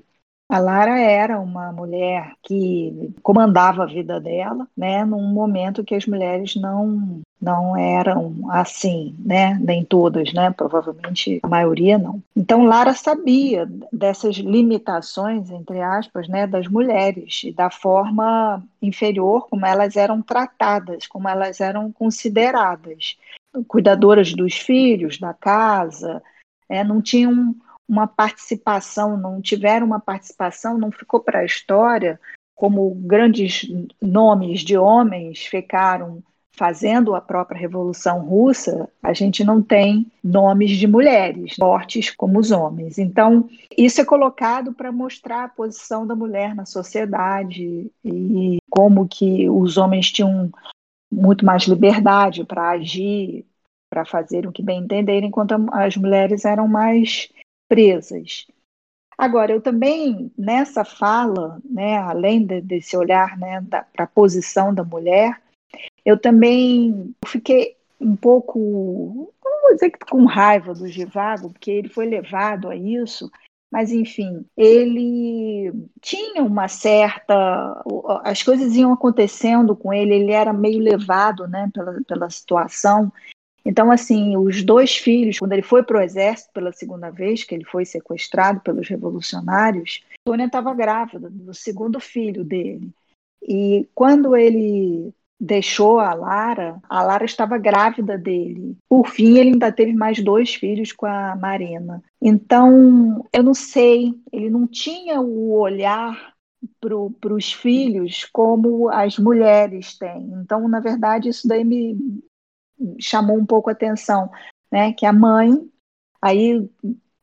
A 0.49 0.57
Lara 0.57 0.99
era 0.99 1.39
uma 1.39 1.71
mulher 1.71 2.33
que 2.41 3.13
comandava 3.21 3.83
a 3.83 3.85
vida 3.85 4.19
dela, 4.19 4.67
né, 4.75 5.05
num 5.05 5.31
momento 5.31 5.83
que 5.83 5.93
as 5.93 6.07
mulheres 6.07 6.55
não 6.55 7.21
não 7.41 7.77
eram 7.77 8.51
assim, 8.51 9.15
né? 9.17 9.57
Nem 9.61 9.85
todas, 9.85 10.33
né? 10.33 10.51
Provavelmente 10.51 11.39
a 11.41 11.47
maioria 11.47 11.97
não. 11.97 12.21
Então 12.35 12.65
Lara 12.65 12.93
sabia 12.93 13.65
dessas 13.93 14.35
limitações, 14.35 15.49
entre 15.49 15.81
aspas, 15.81 16.27
né, 16.27 16.45
das 16.45 16.67
mulheres 16.67 17.41
e 17.45 17.53
da 17.53 17.69
forma 17.69 18.61
inferior 18.81 19.47
como 19.47 19.65
elas 19.65 19.95
eram 19.95 20.21
tratadas, 20.21 21.07
como 21.07 21.29
elas 21.29 21.61
eram 21.61 21.93
consideradas, 21.93 23.17
cuidadoras 23.67 24.33
dos 24.33 24.55
filhos, 24.55 25.17
da 25.17 25.33
casa, 25.33 26.21
é, 26.67 26.83
não 26.83 27.01
tinham 27.01 27.55
uma 27.89 28.05
participação, 28.05 29.17
não 29.17 29.41
tiveram 29.41 29.87
uma 29.87 29.99
participação, 29.99 30.77
não 30.77 30.91
ficou 30.91 31.19
para 31.19 31.39
a 31.39 31.45
história 31.45 32.19
como 32.55 32.93
grandes 32.93 33.65
nomes 34.01 34.61
de 34.61 34.77
homens 34.77 35.45
ficaram 35.45 36.21
fazendo 36.59 37.15
a 37.15 37.21
própria 37.21 37.57
Revolução 37.57 38.19
Russa, 38.19 38.89
a 39.01 39.13
gente 39.13 39.45
não 39.45 39.61
tem 39.61 40.11
nomes 40.21 40.71
de 40.71 40.85
mulheres 40.85 41.55
fortes 41.55 42.11
como 42.11 42.37
os 42.37 42.51
homens. 42.51 42.97
Então, 42.97 43.49
isso 43.77 44.01
é 44.01 44.05
colocado 44.05 44.73
para 44.73 44.91
mostrar 44.91 45.45
a 45.45 45.49
posição 45.49 46.05
da 46.05 46.13
mulher 46.13 46.53
na 46.53 46.65
sociedade 46.65 47.89
e 48.03 48.57
como 48.69 49.07
que 49.07 49.49
os 49.49 49.77
homens 49.77 50.11
tinham 50.11 50.51
muito 51.09 51.45
mais 51.45 51.63
liberdade 51.63 52.43
para 52.43 52.71
agir, 52.71 53.45
para 53.89 54.03
fazer 54.03 54.45
o 54.45 54.51
que 54.51 54.61
bem 54.61 54.81
entenderem, 54.81 55.29
enquanto 55.29 55.55
as 55.71 55.95
mulheres 55.95 56.43
eram 56.43 56.67
mais 56.67 57.29
presas. 57.69 58.47
Agora, 59.17 59.51
eu 59.51 59.61
também, 59.61 60.31
nessa 60.37 60.83
fala, 60.83 61.61
né, 61.63 61.97
além 61.97 62.45
de, 62.45 62.59
desse 62.61 62.97
olhar 62.97 63.37
né, 63.37 63.61
para 63.69 64.05
a 64.05 64.07
posição 64.07 64.73
da 64.73 64.83
mulher, 64.83 65.41
eu 66.05 66.17
também 66.17 67.13
fiquei 67.25 67.75
um 67.99 68.15
pouco, 68.15 69.31
não 69.43 69.61
vou 69.61 69.73
dizer 69.73 69.91
que 69.91 69.99
com 70.09 70.25
raiva 70.25 70.73
do 70.73 70.87
Givago, 70.87 71.51
porque 71.51 71.69
ele 71.69 71.89
foi 71.89 72.05
levado 72.05 72.69
a 72.69 72.75
isso, 72.75 73.29
mas 73.71 73.91
enfim, 73.91 74.45
ele 74.57 75.71
tinha 76.01 76.41
uma 76.41 76.67
certa. 76.67 77.83
As 78.23 78.41
coisas 78.41 78.75
iam 78.75 78.91
acontecendo 78.93 79.75
com 79.75 79.93
ele, 79.93 80.15
ele 80.15 80.31
era 80.31 80.51
meio 80.51 80.79
levado 80.79 81.47
né, 81.47 81.69
pela, 81.73 82.01
pela 82.07 82.29
situação. 82.29 83.11
Então, 83.69 83.91
assim, 83.91 84.35
os 84.35 84.63
dois 84.63 84.97
filhos, 84.97 85.37
quando 85.37 85.53
ele 85.53 85.61
foi 85.61 85.83
para 85.83 85.99
o 85.99 86.01
exército 86.01 86.49
pela 86.51 86.73
segunda 86.73 87.11
vez, 87.11 87.43
que 87.43 87.53
ele 87.53 87.63
foi 87.63 87.85
sequestrado 87.85 88.61
pelos 88.61 88.89
revolucionários, 88.89 90.03
Tônia 90.25 90.47
estava 90.47 90.73
grávida 90.73 91.29
do 91.29 91.53
segundo 91.53 91.99
filho 91.99 92.43
dele. 92.43 92.89
E 93.43 93.87
quando 93.93 94.35
ele 94.35 95.13
deixou 95.39 95.99
a 95.99 96.15
Lara, 96.15 96.81
a 96.89 97.03
Lara 97.03 97.25
estava 97.25 97.59
grávida 97.59 98.17
dele. 98.17 98.75
Por 98.89 99.07
fim, 99.07 99.37
ele 99.37 99.51
ainda 99.51 99.71
teve 99.71 99.93
mais 99.93 100.19
dois 100.19 100.55
filhos 100.55 100.91
com 100.91 101.05
a 101.05 101.35
Marina. 101.35 102.01
Então, 102.19 103.23
eu 103.31 103.43
não 103.43 103.53
sei, 103.53 104.15
ele 104.33 104.49
não 104.49 104.65
tinha 104.65 105.21
o 105.21 105.53
olhar 105.53 106.33
para 106.81 107.33
os 107.35 107.53
filhos 107.53 108.27
como 108.33 108.89
as 108.89 109.19
mulheres 109.19 109.95
têm. 109.95 110.31
Então, 110.41 110.67
na 110.67 110.79
verdade, 110.79 111.29
isso 111.29 111.47
daí 111.47 111.63
me 111.63 112.19
chamou 112.99 113.37
um 113.37 113.45
pouco 113.45 113.69
a 113.69 113.73
atenção, 113.73 114.29
né? 114.71 114.93
Que 114.93 115.05
a 115.05 115.13
mãe, 115.13 115.69
aí 116.21 116.69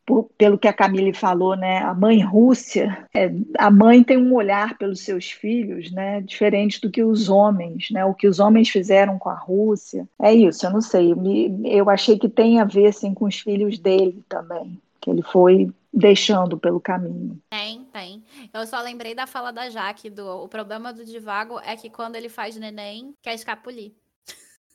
por, 0.07 0.31
pelo 0.39 0.57
que 0.57 0.69
a 0.69 0.73
Camille 0.73 1.13
falou, 1.13 1.57
né, 1.57 1.79
a 1.79 1.93
mãe 1.93 2.23
Rússia, 2.23 3.07
é, 3.13 3.29
a 3.59 3.69
mãe 3.69 4.05
tem 4.05 4.17
um 4.17 4.33
olhar 4.35 4.79
pelos 4.79 5.01
seus 5.01 5.33
filhos, 5.33 5.91
né, 5.91 6.21
diferente 6.21 6.81
do 6.81 6.89
que 6.89 7.03
os 7.03 7.29
homens, 7.29 7.91
né, 7.91 8.05
o 8.05 8.15
que 8.15 8.29
os 8.29 8.39
homens 8.39 8.69
fizeram 8.69 9.19
com 9.19 9.29
a 9.29 9.35
Rússia. 9.35 10.09
É 10.23 10.33
isso, 10.33 10.65
eu 10.65 10.71
não 10.71 10.81
sei, 10.81 11.11
eu, 11.11 11.17
me, 11.17 11.61
eu 11.65 11.91
achei 11.91 12.17
que 12.17 12.29
tem 12.29 12.61
a 12.61 12.65
ver 12.65 12.87
assim 12.87 13.13
com 13.13 13.25
os 13.25 13.41
filhos 13.41 13.81
dele 13.81 14.25
também, 14.29 14.81
que 15.01 15.11
ele 15.11 15.23
foi 15.23 15.69
deixando 15.93 16.57
pelo 16.57 16.79
caminho. 16.79 17.41
Tem, 17.51 17.85
tem. 17.93 18.23
Eu 18.53 18.67
só 18.67 18.81
lembrei 18.83 19.15
da 19.15 19.27
fala 19.27 19.51
da 19.51 19.69
Jaque 19.71 20.11
do 20.11 20.45
o 20.45 20.47
problema 20.47 20.93
do 20.93 21.05
Divago 21.05 21.59
é 21.61 21.75
que 21.75 21.91
quando 21.91 22.17
ele 22.17 22.29
faz 22.29 22.57
neném, 22.57 23.13
quer 23.23 23.35
escapulir. 23.35 23.93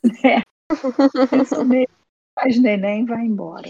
É. 0.26 0.42
Isso 1.42 1.66
mesmo. 1.66 1.88
Faz 2.34 2.58
neném 2.58 3.06
vai 3.06 3.26
embora. 3.26 3.70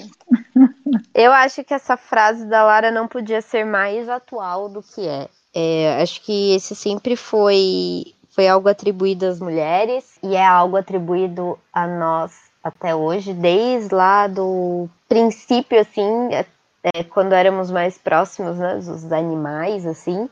Eu 1.15 1.31
acho 1.31 1.63
que 1.63 1.73
essa 1.73 1.97
frase 1.97 2.45
da 2.45 2.63
Lara 2.63 2.91
não 2.91 3.07
podia 3.07 3.41
ser 3.41 3.65
mais 3.65 4.07
atual 4.07 4.69
do 4.69 4.83
que 4.83 5.07
é. 5.07 5.27
é 5.53 6.01
acho 6.01 6.21
que 6.21 6.53
esse 6.55 6.75
sempre 6.75 7.15
foi, 7.15 8.13
foi 8.29 8.47
algo 8.47 8.69
atribuído 8.69 9.25
às 9.25 9.39
mulheres 9.39 10.19
e 10.21 10.35
é 10.35 10.45
algo 10.45 10.77
atribuído 10.77 11.57
a 11.73 11.87
nós 11.87 12.51
até 12.63 12.93
hoje, 12.93 13.33
desde 13.33 13.93
lá 13.93 14.27
do 14.27 14.87
princípio, 15.09 15.79
assim, 15.79 16.31
é, 16.31 16.45
é 16.93 17.03
quando 17.03 17.33
éramos 17.33 17.71
mais 17.71 17.97
próximos, 17.97 18.57
né, 18.57 18.75
dos 18.75 19.11
animais, 19.11 19.85
assim, 19.85 20.29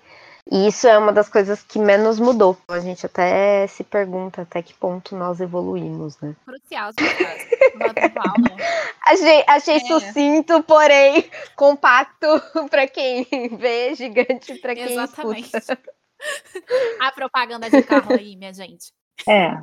e 0.51 0.67
isso 0.67 0.87
é 0.87 0.97
uma 0.97 1.11
das 1.11 1.29
coisas 1.29 1.63
que 1.63 1.79
menos 1.79 2.19
mudou. 2.19 2.57
A 2.67 2.79
gente 2.79 3.05
até 3.05 3.67
se 3.67 3.83
pergunta 3.83 4.41
até 4.41 4.61
que 4.61 4.73
ponto 4.73 5.15
nós 5.15 5.39
evoluímos, 5.39 6.19
né? 6.19 6.35
Crucial, 6.45 6.91
né? 6.99 7.05
achei 9.05 9.43
achei 9.47 9.75
é. 9.77 9.79
sucinto, 9.79 10.63
porém 10.63 11.29
compacto 11.55 12.27
para 12.69 12.87
quem 12.87 13.25
vê, 13.57 13.95
gigante 13.95 14.55
para 14.59 14.75
quem 14.75 14.91
Exatamente. 14.91 15.55
escuta. 15.55 15.79
A 16.99 17.11
propaganda 17.11 17.69
de 17.69 17.81
carro 17.83 18.13
aí, 18.13 18.35
minha 18.35 18.53
gente. 18.53 18.91
É. 19.27 19.53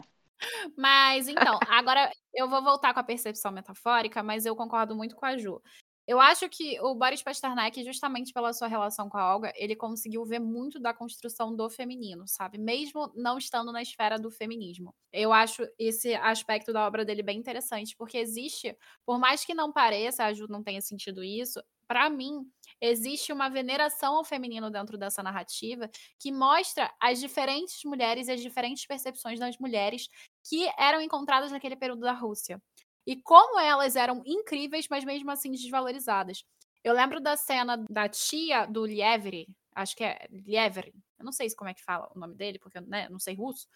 Mas 0.76 1.28
então, 1.28 1.58
agora 1.68 2.10
eu 2.34 2.48
vou 2.48 2.62
voltar 2.62 2.92
com 2.92 3.00
a 3.00 3.04
percepção 3.04 3.50
metafórica, 3.50 4.22
mas 4.22 4.44
eu 4.44 4.54
concordo 4.54 4.94
muito 4.94 5.16
com 5.16 5.26
a 5.26 5.36
Ju. 5.36 5.60
Eu 6.06 6.20
acho 6.20 6.48
que 6.48 6.80
o 6.80 6.94
Boris 6.94 7.20
Pasternak, 7.22 7.82
justamente 7.84 8.32
pela 8.32 8.52
sua 8.52 8.68
relação 8.68 9.08
com 9.08 9.18
a 9.18 9.34
Olga, 9.34 9.52
ele 9.56 9.74
conseguiu 9.74 10.24
ver 10.24 10.38
muito 10.38 10.78
da 10.78 10.94
construção 10.94 11.54
do 11.54 11.68
feminino, 11.68 12.28
sabe? 12.28 12.58
Mesmo 12.58 13.12
não 13.16 13.36
estando 13.38 13.72
na 13.72 13.82
esfera 13.82 14.16
do 14.16 14.30
feminismo. 14.30 14.94
Eu 15.12 15.32
acho 15.32 15.66
esse 15.78 16.14
aspecto 16.14 16.72
da 16.72 16.86
obra 16.86 17.04
dele 17.04 17.22
bem 17.24 17.38
interessante, 17.38 17.96
porque 17.96 18.18
existe, 18.18 18.76
por 19.04 19.18
mais 19.18 19.44
que 19.44 19.52
não 19.52 19.72
pareça, 19.72 20.24
a 20.24 20.32
Ju 20.32 20.46
não 20.48 20.62
tenha 20.62 20.80
sentido 20.80 21.24
isso, 21.24 21.60
para 21.88 22.08
mim, 22.10 22.44
existe 22.80 23.32
uma 23.32 23.48
veneração 23.48 24.16
ao 24.16 24.24
feminino 24.24 24.70
dentro 24.70 24.98
dessa 24.98 25.22
narrativa 25.22 25.88
que 26.20 26.32
mostra 26.32 26.92
as 27.00 27.20
diferentes 27.20 27.84
mulheres 27.84 28.28
e 28.28 28.32
as 28.32 28.40
diferentes 28.40 28.86
percepções 28.86 29.38
das 29.38 29.56
mulheres 29.58 30.08
que 30.48 30.68
eram 30.78 31.00
encontradas 31.00 31.52
naquele 31.52 31.76
período 31.76 32.00
da 32.00 32.12
Rússia 32.12 32.60
e 33.06 33.16
como 33.22 33.58
elas 33.60 33.96
eram 33.96 34.22
incríveis, 34.26 34.86
mas 34.90 35.04
mesmo 35.04 35.30
assim 35.30 35.50
desvalorizadas. 35.50 36.44
Eu 36.82 36.94
lembro 36.94 37.20
da 37.20 37.36
cena 37.36 37.76
da 37.88 38.08
tia 38.08 38.66
do 38.66 38.84
Lievre, 38.84 39.46
acho 39.74 39.94
que 39.96 40.04
é 40.04 40.26
Lievre, 40.30 40.92
eu 41.18 41.24
não 41.24 41.32
sei 41.32 41.48
como 41.54 41.70
é 41.70 41.74
que 41.74 41.84
fala 41.84 42.10
o 42.14 42.18
nome 42.18 42.34
dele, 42.34 42.58
porque 42.58 42.80
né, 42.80 43.08
não 43.08 43.18
sei 43.18 43.34
russo. 43.34 43.66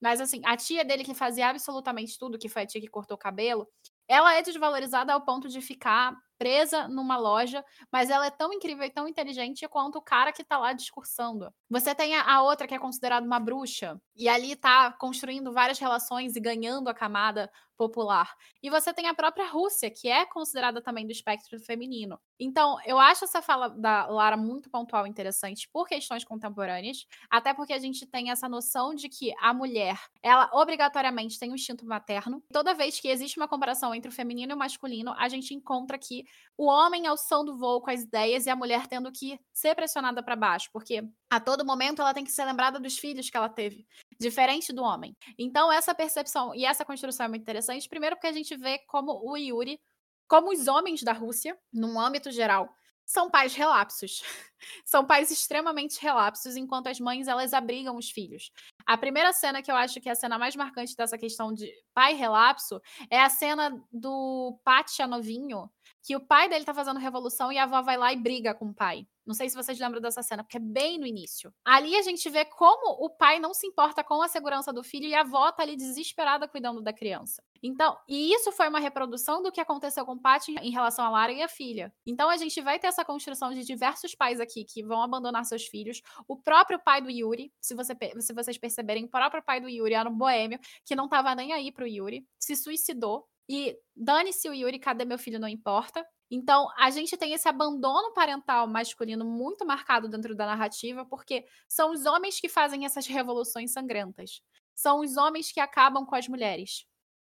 Mas 0.00 0.20
assim, 0.20 0.40
a 0.44 0.56
tia 0.56 0.84
dele 0.84 1.04
que 1.04 1.14
fazia 1.14 1.48
absolutamente 1.48 2.18
tudo, 2.18 2.38
que 2.38 2.48
foi 2.48 2.62
a 2.62 2.66
tia 2.66 2.80
que 2.80 2.88
cortou 2.88 3.16
o 3.16 3.18
cabelo, 3.18 3.68
ela 4.08 4.34
é 4.34 4.42
desvalorizada 4.42 5.12
ao 5.12 5.24
ponto 5.24 5.48
de 5.48 5.60
ficar 5.60 6.14
presa 6.40 6.88
numa 6.88 7.18
loja, 7.18 7.62
mas 7.92 8.08
ela 8.08 8.24
é 8.24 8.30
tão 8.30 8.50
incrível 8.50 8.82
e 8.86 8.90
tão 8.90 9.06
inteligente 9.06 9.68
quanto 9.68 9.98
o 9.98 10.02
cara 10.02 10.32
que 10.32 10.42
tá 10.42 10.56
lá 10.56 10.72
discursando. 10.72 11.52
Você 11.68 11.94
tem 11.94 12.16
a 12.16 12.42
outra 12.42 12.66
que 12.66 12.74
é 12.74 12.78
considerada 12.78 13.26
uma 13.26 13.38
bruxa, 13.38 14.00
e 14.16 14.26
ali 14.26 14.56
tá 14.56 14.90
construindo 14.92 15.52
várias 15.52 15.78
relações 15.78 16.36
e 16.36 16.40
ganhando 16.40 16.88
a 16.88 16.94
camada 16.94 17.50
popular. 17.76 18.34
E 18.62 18.68
você 18.68 18.92
tem 18.92 19.06
a 19.06 19.14
própria 19.14 19.46
Rússia, 19.46 19.90
que 19.90 20.06
é 20.06 20.26
considerada 20.26 20.82
também 20.82 21.06
do 21.06 21.12
espectro 21.12 21.58
feminino. 21.58 22.20
Então, 22.38 22.76
eu 22.84 22.98
acho 22.98 23.24
essa 23.24 23.40
fala 23.40 23.70
da 23.70 24.06
Lara 24.06 24.36
muito 24.36 24.68
pontual 24.68 25.06
e 25.06 25.10
interessante 25.10 25.66
por 25.72 25.88
questões 25.88 26.22
contemporâneas, 26.22 27.06
até 27.30 27.54
porque 27.54 27.72
a 27.72 27.78
gente 27.78 28.06
tem 28.06 28.30
essa 28.30 28.46
noção 28.46 28.94
de 28.94 29.08
que 29.08 29.32
a 29.40 29.54
mulher, 29.54 29.98
ela 30.22 30.50
obrigatoriamente 30.52 31.38
tem 31.38 31.50
um 31.50 31.54
instinto 31.54 31.86
materno. 31.86 32.42
Toda 32.52 32.74
vez 32.74 33.00
que 33.00 33.08
existe 33.08 33.38
uma 33.38 33.48
comparação 33.48 33.94
entre 33.94 34.10
o 34.10 34.14
feminino 34.14 34.52
e 34.52 34.54
o 34.54 34.58
masculino, 34.58 35.14
a 35.16 35.26
gente 35.30 35.54
encontra 35.54 35.98
que 35.98 36.24
o 36.56 36.66
homem 36.66 37.06
alçando 37.06 37.56
voo 37.56 37.80
com 37.80 37.90
as 37.90 38.02
ideias 38.02 38.44
e 38.44 38.50
a 38.50 38.56
mulher 38.56 38.86
tendo 38.86 39.10
que 39.10 39.40
ser 39.52 39.74
pressionada 39.74 40.22
para 40.22 40.36
baixo, 40.36 40.68
porque 40.72 41.02
a 41.30 41.40
todo 41.40 41.64
momento 41.64 42.02
ela 42.02 42.12
tem 42.12 42.22
que 42.22 42.30
ser 42.30 42.44
lembrada 42.44 42.78
dos 42.78 42.98
filhos 42.98 43.30
que 43.30 43.36
ela 43.36 43.48
teve, 43.48 43.86
diferente 44.18 44.72
do 44.72 44.82
homem. 44.82 45.16
Então, 45.38 45.72
essa 45.72 45.94
percepção 45.94 46.54
e 46.54 46.66
essa 46.66 46.84
construção 46.84 47.24
é 47.24 47.28
muito 47.30 47.42
interessante, 47.42 47.88
primeiro 47.88 48.16
porque 48.16 48.26
a 48.26 48.32
gente 48.32 48.54
vê 48.56 48.78
como 48.88 49.22
o 49.24 49.36
Yuri, 49.38 49.80
como 50.28 50.52
os 50.52 50.68
homens 50.68 51.02
da 51.02 51.12
Rússia, 51.12 51.58
num 51.72 51.98
âmbito 51.98 52.30
geral, 52.30 52.68
são 53.10 53.28
pais 53.28 53.54
relapsos. 53.54 54.22
São 54.84 55.06
pais 55.06 55.30
extremamente 55.30 56.00
relapsos, 56.02 56.54
enquanto 56.54 56.88
as 56.88 57.00
mães 57.00 57.26
elas 57.26 57.54
abrigam 57.54 57.96
os 57.96 58.10
filhos. 58.10 58.52
A 58.86 58.96
primeira 58.98 59.32
cena 59.32 59.62
que 59.62 59.70
eu 59.70 59.74
acho 59.74 59.98
que 60.02 60.08
é 60.08 60.12
a 60.12 60.14
cena 60.14 60.38
mais 60.38 60.54
marcante 60.54 60.94
dessa 60.94 61.16
questão 61.16 61.50
de 61.50 61.72
pai 61.94 62.12
relapso 62.12 62.78
é 63.10 63.18
a 63.18 63.30
cena 63.30 63.82
do 63.90 64.60
Pátia 64.62 65.06
novinho, 65.06 65.70
que 66.02 66.16
o 66.16 66.20
pai 66.20 66.48
dele 66.48 66.64
tá 66.64 66.74
fazendo 66.74 66.98
revolução 66.98 67.52
e 67.52 67.58
a 67.58 67.64
avó 67.64 67.82
vai 67.82 67.96
lá 67.96 68.12
e 68.12 68.16
briga 68.16 68.54
com 68.54 68.66
o 68.66 68.74
pai. 68.74 69.06
Não 69.26 69.34
sei 69.34 69.48
se 69.48 69.54
vocês 69.54 69.78
lembram 69.78 70.00
dessa 70.00 70.22
cena, 70.22 70.42
porque 70.42 70.56
é 70.56 70.60
bem 70.60 70.98
no 70.98 71.06
início. 71.06 71.54
Ali 71.64 71.94
a 71.94 72.02
gente 72.02 72.28
vê 72.28 72.44
como 72.44 73.04
o 73.04 73.10
pai 73.10 73.38
não 73.38 73.54
se 73.54 73.66
importa 73.66 74.02
com 74.02 74.20
a 74.22 74.28
segurança 74.28 74.72
do 74.72 74.82
filho 74.82 75.06
e 75.06 75.14
a 75.14 75.20
avó 75.20 75.52
tá 75.52 75.62
ali 75.62 75.76
desesperada 75.76 76.48
cuidando 76.48 76.82
da 76.82 76.92
criança. 76.92 77.42
Então, 77.62 77.96
e 78.08 78.32
isso 78.32 78.50
foi 78.50 78.68
uma 78.68 78.80
reprodução 78.80 79.42
do 79.42 79.52
que 79.52 79.60
aconteceu 79.60 80.04
com 80.04 80.14
o 80.14 80.20
Patty 80.20 80.56
em 80.60 80.70
relação 80.70 81.04
a 81.04 81.10
Lara 81.10 81.32
e 81.32 81.42
a 81.42 81.48
filha. 81.48 81.92
Então 82.04 82.30
a 82.30 82.36
gente 82.36 82.60
vai 82.60 82.78
ter 82.78 82.88
essa 82.88 83.04
construção 83.04 83.52
de 83.52 83.64
diversos 83.64 84.14
pais 84.14 84.40
aqui 84.40 84.64
que 84.64 84.82
vão 84.82 85.02
abandonar 85.02 85.44
seus 85.44 85.66
filhos. 85.66 86.02
O 86.26 86.36
próprio 86.36 86.80
pai 86.80 87.00
do 87.00 87.10
Yuri, 87.10 87.52
se, 87.60 87.74
você, 87.74 87.94
se 88.18 88.32
vocês 88.32 88.58
perceberem, 88.58 89.04
o 89.04 89.08
próprio 89.08 89.42
pai 89.42 89.60
do 89.60 89.68
Yuri 89.68 89.94
era 89.94 90.08
um 90.08 90.16
boêmio 90.16 90.58
que 90.84 90.96
não 90.96 91.08
tava 91.08 91.34
nem 91.34 91.52
aí 91.52 91.70
pro 91.70 91.86
Yuri, 91.86 92.26
se 92.38 92.56
suicidou 92.56 93.28
e 93.52 93.76
dane-se 93.96 94.48
o 94.48 94.54
Yuri, 94.54 94.78
cadê 94.78 95.04
meu 95.04 95.18
filho, 95.18 95.40
não 95.40 95.48
importa. 95.48 96.06
Então, 96.30 96.68
a 96.78 96.88
gente 96.88 97.16
tem 97.16 97.32
esse 97.32 97.48
abandono 97.48 98.14
parental 98.14 98.68
masculino 98.68 99.24
muito 99.24 99.66
marcado 99.66 100.08
dentro 100.08 100.36
da 100.36 100.46
narrativa, 100.46 101.04
porque 101.04 101.44
são 101.66 101.90
os 101.90 102.06
homens 102.06 102.38
que 102.38 102.48
fazem 102.48 102.84
essas 102.84 103.08
revoluções 103.08 103.72
sangrentas. 103.72 104.40
São 104.72 105.00
os 105.00 105.16
homens 105.16 105.50
que 105.50 105.58
acabam 105.58 106.06
com 106.06 106.14
as 106.14 106.28
mulheres. 106.28 106.86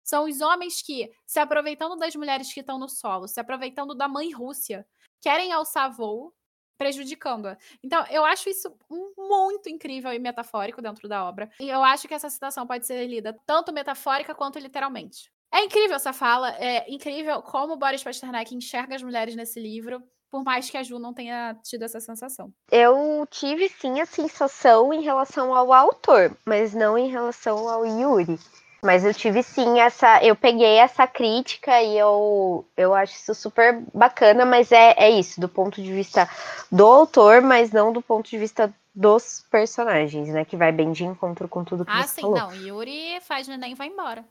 São 0.04 0.26
os 0.26 0.40
homens 0.40 0.80
que, 0.82 1.10
se 1.26 1.40
aproveitando 1.40 1.96
das 1.96 2.14
mulheres 2.14 2.54
que 2.54 2.60
estão 2.60 2.78
no 2.78 2.88
solo, 2.88 3.26
se 3.26 3.40
aproveitando 3.40 3.92
da 3.92 4.06
mãe 4.06 4.30
Rússia, 4.30 4.86
querem 5.20 5.52
alçar 5.52 5.90
voo, 5.90 6.32
prejudicando-a. 6.78 7.58
Então, 7.82 8.06
eu 8.06 8.24
acho 8.24 8.48
isso 8.48 8.72
muito 9.18 9.68
incrível 9.68 10.12
e 10.12 10.20
metafórico 10.20 10.80
dentro 10.80 11.08
da 11.08 11.24
obra. 11.24 11.50
E 11.58 11.68
eu 11.68 11.82
acho 11.82 12.06
que 12.06 12.14
essa 12.14 12.30
citação 12.30 12.68
pode 12.68 12.86
ser 12.86 13.04
lida 13.08 13.36
tanto 13.44 13.72
metafórica 13.72 14.32
quanto 14.32 14.60
literalmente. 14.60 15.34
É 15.54 15.62
incrível 15.62 15.94
essa 15.94 16.12
fala, 16.12 16.50
é 16.58 16.84
incrível 16.92 17.40
como 17.40 17.76
Boris 17.76 18.02
Pasternak 18.02 18.52
enxerga 18.52 18.96
as 18.96 19.02
mulheres 19.04 19.36
nesse 19.36 19.60
livro, 19.60 20.02
por 20.28 20.42
mais 20.42 20.68
que 20.68 20.76
a 20.76 20.82
Ju 20.82 20.98
não 20.98 21.14
tenha 21.14 21.56
tido 21.62 21.84
essa 21.84 22.00
sensação. 22.00 22.52
Eu 22.72 23.24
tive 23.30 23.68
sim 23.68 24.00
a 24.00 24.06
sensação 24.06 24.92
em 24.92 25.00
relação 25.00 25.54
ao 25.54 25.72
autor, 25.72 26.36
mas 26.44 26.74
não 26.74 26.98
em 26.98 27.08
relação 27.08 27.68
ao 27.68 27.86
Yuri. 27.86 28.36
Mas 28.82 29.04
eu 29.04 29.14
tive 29.14 29.44
sim 29.44 29.78
essa. 29.78 30.22
Eu 30.24 30.34
peguei 30.34 30.74
essa 30.74 31.06
crítica 31.06 31.80
e 31.80 31.96
eu, 31.96 32.66
eu 32.76 32.92
acho 32.92 33.14
isso 33.14 33.32
super 33.32 33.80
bacana, 33.94 34.44
mas 34.44 34.72
é, 34.72 34.92
é 34.98 35.08
isso, 35.08 35.40
do 35.40 35.48
ponto 35.48 35.80
de 35.80 35.92
vista 35.92 36.28
do 36.70 36.84
autor, 36.84 37.40
mas 37.40 37.70
não 37.70 37.92
do 37.92 38.02
ponto 38.02 38.28
de 38.28 38.36
vista 38.36 38.74
dos 38.92 39.46
personagens, 39.48 40.28
né? 40.30 40.44
Que 40.44 40.56
vai 40.56 40.72
bem 40.72 40.90
de 40.90 41.04
encontro 41.04 41.48
com 41.48 41.62
tudo 41.62 41.84
que 41.84 41.92
ah, 41.92 42.02
você 42.02 42.16
sim, 42.16 42.20
falou. 42.22 42.38
não. 42.38 42.54
Yuri 42.54 43.20
faz 43.20 43.46
neném 43.46 43.72
e 43.72 43.74
vai 43.76 43.86
embora. 43.86 44.24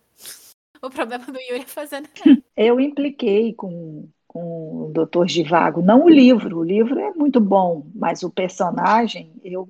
O 0.84 0.90
problema 0.90 1.26
do 1.26 1.40
Yuri 1.40 1.62
é 1.62 1.66
fazendo. 1.66 2.10
Eu 2.56 2.80
impliquei 2.80 3.54
com, 3.54 4.08
com 4.28 4.88
o 4.88 4.92
Doutor 4.94 5.28
Givago, 5.28 5.82
não 5.82 6.06
o 6.06 6.10
livro, 6.10 6.60
o 6.60 6.64
livro 6.64 7.00
é 7.00 7.12
muito 7.14 7.40
bom, 7.40 7.88
mas 7.96 8.22
o 8.22 8.30
personagem, 8.30 9.32
eu 9.44 9.70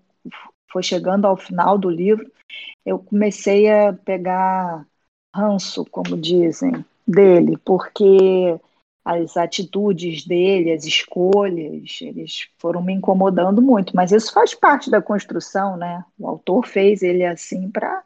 foi 0.72 0.82
chegando 0.82 1.26
ao 1.26 1.38
final 1.38 1.78
do 1.78 1.89
livro, 1.89 2.30
eu 2.84 2.97
comecei 2.97 3.72
a 3.72 3.93
pegar 3.93 4.86
ranço, 5.34 5.86
como 5.86 6.18
dizem, 6.18 6.84
dele, 7.07 7.57
porque 7.64 8.59
as 9.05 9.38
atitudes 9.38 10.26
dele, 10.26 10.72
as 10.72 10.86
escolhas, 10.86 11.99
eles 12.01 12.47
foram 12.57 12.82
me 12.82 12.93
incomodando 12.93 13.61
muito, 13.61 13.95
mas 13.95 14.11
isso 14.11 14.34
faz 14.34 14.55
parte 14.55 14.89
da 14.89 15.01
construção, 15.01 15.78
né? 15.78 16.03
O 16.18 16.28
autor 16.28 16.66
fez 16.66 17.03
ele 17.03 17.26
assim 17.26 17.70
para 17.70 18.01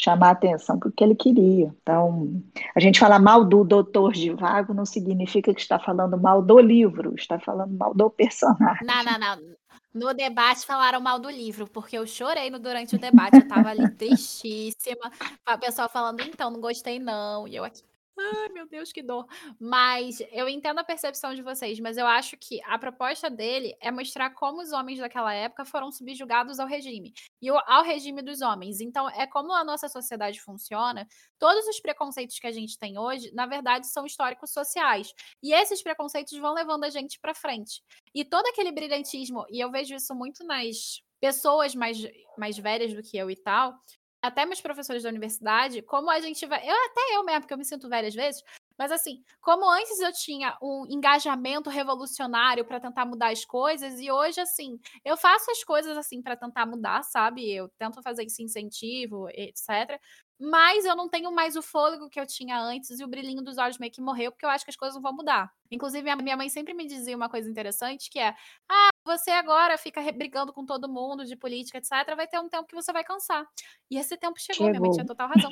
chamar 0.00 0.28
a 0.28 0.32
atenção 0.32 0.78
para 0.78 0.88
o 0.88 0.92
que 0.92 1.02
ele 1.02 1.14
queria. 1.14 1.74
Então, 1.82 2.42
a 2.74 2.80
gente 2.80 3.00
falar 3.00 3.18
mal 3.18 3.44
do 3.44 3.64
doutor 3.64 4.12
de 4.12 4.30
Vago 4.30 4.72
não 4.72 4.86
significa 4.86 5.52
que 5.52 5.60
está 5.60 5.78
falando 5.78 6.16
mal 6.16 6.40
do 6.40 6.58
livro, 6.58 7.14
está 7.16 7.38
falando 7.38 7.72
mal 7.76 7.92
do 7.92 8.08
personagem. 8.08 8.86
Não, 8.86 9.02
não, 9.02 9.18
não. 9.18 9.58
No 9.92 10.14
debate 10.14 10.64
falaram 10.64 11.00
mal 11.00 11.18
do 11.18 11.28
livro, 11.28 11.66
porque 11.66 11.98
eu 11.98 12.06
chorei 12.06 12.50
no, 12.50 12.58
durante 12.58 12.94
o 12.94 12.98
debate, 12.98 13.34
eu 13.34 13.40
estava 13.40 13.70
ali 13.70 13.88
tristíssima. 13.90 15.10
O 15.52 15.58
pessoal 15.58 15.88
falando, 15.88 16.20
então, 16.20 16.50
não 16.50 16.60
gostei 16.60 17.00
não. 17.00 17.48
E 17.48 17.56
eu 17.56 17.64
aqui, 17.64 17.82
Ai, 18.20 18.48
meu 18.48 18.66
Deus, 18.66 18.92
que 18.92 19.02
dor. 19.02 19.26
Mas 19.60 20.20
eu 20.32 20.48
entendo 20.48 20.78
a 20.80 20.84
percepção 20.84 21.34
de 21.34 21.42
vocês, 21.42 21.78
mas 21.78 21.96
eu 21.96 22.06
acho 22.06 22.36
que 22.36 22.60
a 22.64 22.76
proposta 22.78 23.30
dele 23.30 23.76
é 23.80 23.90
mostrar 23.90 24.30
como 24.30 24.60
os 24.60 24.72
homens 24.72 24.98
daquela 24.98 25.32
época 25.32 25.64
foram 25.64 25.92
subjugados 25.92 26.58
ao 26.58 26.66
regime 26.66 27.14
e 27.40 27.48
ao 27.48 27.84
regime 27.84 28.20
dos 28.20 28.40
homens. 28.40 28.80
Então, 28.80 29.08
é 29.10 29.26
como 29.26 29.52
a 29.52 29.62
nossa 29.62 29.88
sociedade 29.88 30.40
funciona. 30.40 31.06
Todos 31.38 31.66
os 31.68 31.80
preconceitos 31.80 32.38
que 32.38 32.46
a 32.46 32.52
gente 32.52 32.76
tem 32.78 32.98
hoje, 32.98 33.30
na 33.32 33.46
verdade, 33.46 33.86
são 33.86 34.04
históricos 34.04 34.52
sociais. 34.52 35.14
E 35.42 35.52
esses 35.52 35.82
preconceitos 35.82 36.36
vão 36.38 36.54
levando 36.54 36.84
a 36.84 36.90
gente 36.90 37.20
para 37.20 37.34
frente. 37.34 37.82
E 38.14 38.24
todo 38.24 38.46
aquele 38.46 38.72
brilhantismo, 38.72 39.44
e 39.48 39.60
eu 39.60 39.70
vejo 39.70 39.94
isso 39.94 40.14
muito 40.14 40.44
nas 40.44 41.02
pessoas 41.20 41.74
mais, 41.74 41.98
mais 42.36 42.56
velhas 42.58 42.94
do 42.94 43.02
que 43.02 43.16
eu 43.16 43.30
e 43.30 43.36
tal, 43.36 43.74
até 44.22 44.44
meus 44.44 44.60
professores 44.60 45.02
da 45.02 45.08
universidade, 45.08 45.82
como 45.82 46.10
a 46.10 46.20
gente 46.20 46.44
vai. 46.46 46.60
Eu, 46.68 46.74
até 46.86 47.16
eu 47.16 47.24
mesmo, 47.24 47.40
porque 47.42 47.54
eu 47.54 47.58
me 47.58 47.64
sinto 47.64 47.88
velha 47.88 48.08
às 48.08 48.14
vezes, 48.14 48.42
mas 48.78 48.92
assim, 48.92 49.22
como 49.40 49.68
antes 49.68 49.98
eu 50.00 50.12
tinha 50.12 50.56
um 50.62 50.84
engajamento 50.88 51.68
revolucionário 51.68 52.64
para 52.64 52.80
tentar 52.80 53.04
mudar 53.04 53.30
as 53.32 53.44
coisas, 53.44 54.00
e 54.00 54.10
hoje, 54.10 54.40
assim, 54.40 54.78
eu 55.04 55.16
faço 55.16 55.50
as 55.50 55.64
coisas 55.64 55.96
assim 55.96 56.22
para 56.22 56.36
tentar 56.36 56.64
mudar, 56.66 57.02
sabe? 57.02 57.50
Eu 57.52 57.68
tento 57.78 58.02
fazer 58.02 58.24
esse 58.24 58.42
incentivo, 58.42 59.28
etc. 59.30 60.00
Mas 60.40 60.84
eu 60.84 60.94
não 60.94 61.08
tenho 61.08 61.32
mais 61.32 61.56
o 61.56 61.62
fôlego 61.62 62.08
que 62.08 62.20
eu 62.20 62.26
tinha 62.26 62.60
antes 62.60 63.00
e 63.00 63.04
o 63.04 63.08
brilhinho 63.08 63.42
dos 63.42 63.58
olhos 63.58 63.78
meio 63.78 63.90
que 63.92 64.00
morreu, 64.00 64.30
porque 64.30 64.46
eu 64.46 64.50
acho 64.50 64.64
que 64.64 64.70
as 64.70 64.76
coisas 64.76 64.94
não 64.94 65.02
vão 65.02 65.12
mudar. 65.12 65.50
Inclusive, 65.70 66.14
minha 66.16 66.36
mãe 66.36 66.48
sempre 66.48 66.72
me 66.74 66.86
dizia 66.86 67.16
uma 67.16 67.28
coisa 67.28 67.50
interessante, 67.50 68.08
que 68.08 68.20
é: 68.20 68.34
ah, 68.70 68.88
você 69.08 69.32
agora 69.32 69.76
fica 69.76 70.00
brigando 70.12 70.52
com 70.52 70.64
todo 70.64 70.88
mundo 70.88 71.24
de 71.24 71.34
política, 71.34 71.78
etc. 71.78 72.14
Vai 72.14 72.28
ter 72.28 72.38
um 72.38 72.48
tempo 72.48 72.68
que 72.68 72.74
você 72.74 72.92
vai 72.92 73.02
cansar. 73.02 73.44
E 73.90 73.98
esse 73.98 74.16
tempo 74.16 74.38
chegou, 74.38 74.66
chegou. 74.66 74.70
minha 74.70 74.80
mãe 74.80 74.90
tinha 74.90 75.06
total 75.06 75.28
razão. 75.28 75.50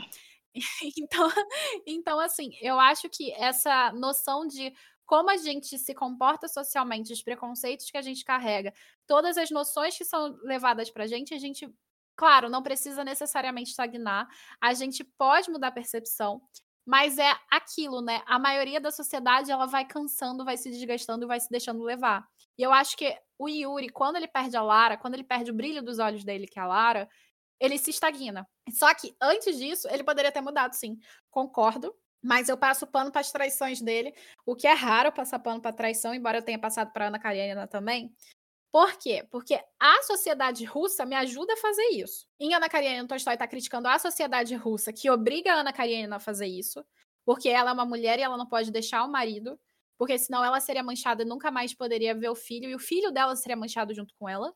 então, 0.96 1.28
então, 1.86 2.20
assim, 2.20 2.50
eu 2.60 2.78
acho 2.78 3.08
que 3.10 3.32
essa 3.32 3.92
noção 3.92 4.46
de 4.46 4.72
como 5.04 5.30
a 5.30 5.36
gente 5.36 5.78
se 5.78 5.94
comporta 5.94 6.48
socialmente, 6.48 7.12
os 7.12 7.22
preconceitos 7.22 7.90
que 7.90 7.96
a 7.96 8.02
gente 8.02 8.24
carrega, 8.24 8.72
todas 9.06 9.36
as 9.36 9.50
noções 9.50 9.96
que 9.96 10.04
são 10.04 10.36
levadas 10.42 10.90
pra 10.90 11.06
gente, 11.06 11.32
a 11.34 11.38
gente 11.38 11.68
Claro, 12.16 12.48
não 12.48 12.62
precisa 12.62 13.04
necessariamente 13.04 13.70
estagnar. 13.70 14.26
A 14.60 14.72
gente 14.72 15.04
pode 15.04 15.50
mudar 15.50 15.68
a 15.68 15.72
percepção, 15.72 16.40
mas 16.86 17.18
é 17.18 17.30
aquilo, 17.50 18.00
né? 18.00 18.22
A 18.26 18.38
maioria 18.38 18.80
da 18.80 18.90
sociedade 18.90 19.50
ela 19.52 19.66
vai 19.66 19.84
cansando, 19.84 20.44
vai 20.44 20.56
se 20.56 20.70
desgastando 20.70 21.26
e 21.26 21.28
vai 21.28 21.38
se 21.38 21.50
deixando 21.50 21.82
levar. 21.82 22.26
E 22.56 22.62
eu 22.62 22.72
acho 22.72 22.96
que 22.96 23.14
o 23.38 23.48
Yuri, 23.48 23.88
quando 23.88 24.16
ele 24.16 24.28
perde 24.28 24.56
a 24.56 24.62
Lara, 24.62 24.96
quando 24.96 25.14
ele 25.14 25.24
perde 25.24 25.50
o 25.50 25.54
brilho 25.54 25.82
dos 25.82 25.98
olhos 25.98 26.24
dele, 26.24 26.46
que 26.46 26.58
é 26.58 26.62
a 26.62 26.66
Lara, 26.66 27.08
ele 27.60 27.78
se 27.78 27.90
estagna. 27.90 28.46
Só 28.70 28.92
que 28.94 29.16
antes 29.20 29.56
disso, 29.58 29.88
ele 29.90 30.04
poderia 30.04 30.32
ter 30.32 30.40
mudado, 30.40 30.74
sim. 30.74 30.98
Concordo. 31.30 31.94
Mas 32.22 32.48
eu 32.48 32.56
passo 32.56 32.86
pano 32.86 33.12
para 33.12 33.20
as 33.20 33.30
traições 33.30 33.80
dele, 33.80 34.12
o 34.44 34.56
que 34.56 34.66
é 34.66 34.72
raro 34.72 35.12
passar 35.12 35.38
pano 35.38 35.60
para 35.60 35.72
traição, 35.72 36.12
embora 36.12 36.38
eu 36.38 36.42
tenha 36.42 36.58
passado 36.58 36.92
para 36.92 37.06
Ana 37.06 37.20
Karenina 37.20 37.68
também. 37.68 38.12
Por 38.72 38.98
quê? 38.98 39.24
Porque 39.30 39.58
a 39.78 40.02
sociedade 40.02 40.64
russa 40.64 41.06
me 41.06 41.14
ajuda 41.14 41.52
a 41.52 41.56
fazer 41.56 41.86
isso. 41.92 42.26
Em 42.40 42.52
Ana 42.52 42.68
Karenina, 42.68 43.06
Tolstói 43.06 43.34
está 43.34 43.46
criticando 43.46 43.86
a 43.86 43.98
sociedade 43.98 44.54
russa 44.54 44.92
que 44.92 45.08
obriga 45.08 45.52
a 45.52 45.60
Ana 45.60 45.72
Karenina 45.72 46.16
a 46.16 46.20
fazer 46.20 46.46
isso, 46.46 46.84
porque 47.24 47.48
ela 47.48 47.70
é 47.70 47.72
uma 47.72 47.86
mulher 47.86 48.18
e 48.18 48.22
ela 48.22 48.36
não 48.36 48.46
pode 48.46 48.72
deixar 48.72 49.04
o 49.04 49.08
marido, 49.08 49.58
porque 49.98 50.18
senão 50.18 50.44
ela 50.44 50.60
seria 50.60 50.82
manchada 50.82 51.22
e 51.22 51.26
nunca 51.26 51.50
mais 51.50 51.74
poderia 51.74 52.14
ver 52.14 52.28
o 52.28 52.34
filho, 52.34 52.68
e 52.68 52.74
o 52.74 52.78
filho 52.78 53.10
dela 53.10 53.36
seria 53.36 53.56
manchado 53.56 53.94
junto 53.94 54.14
com 54.18 54.28
ela. 54.28 54.52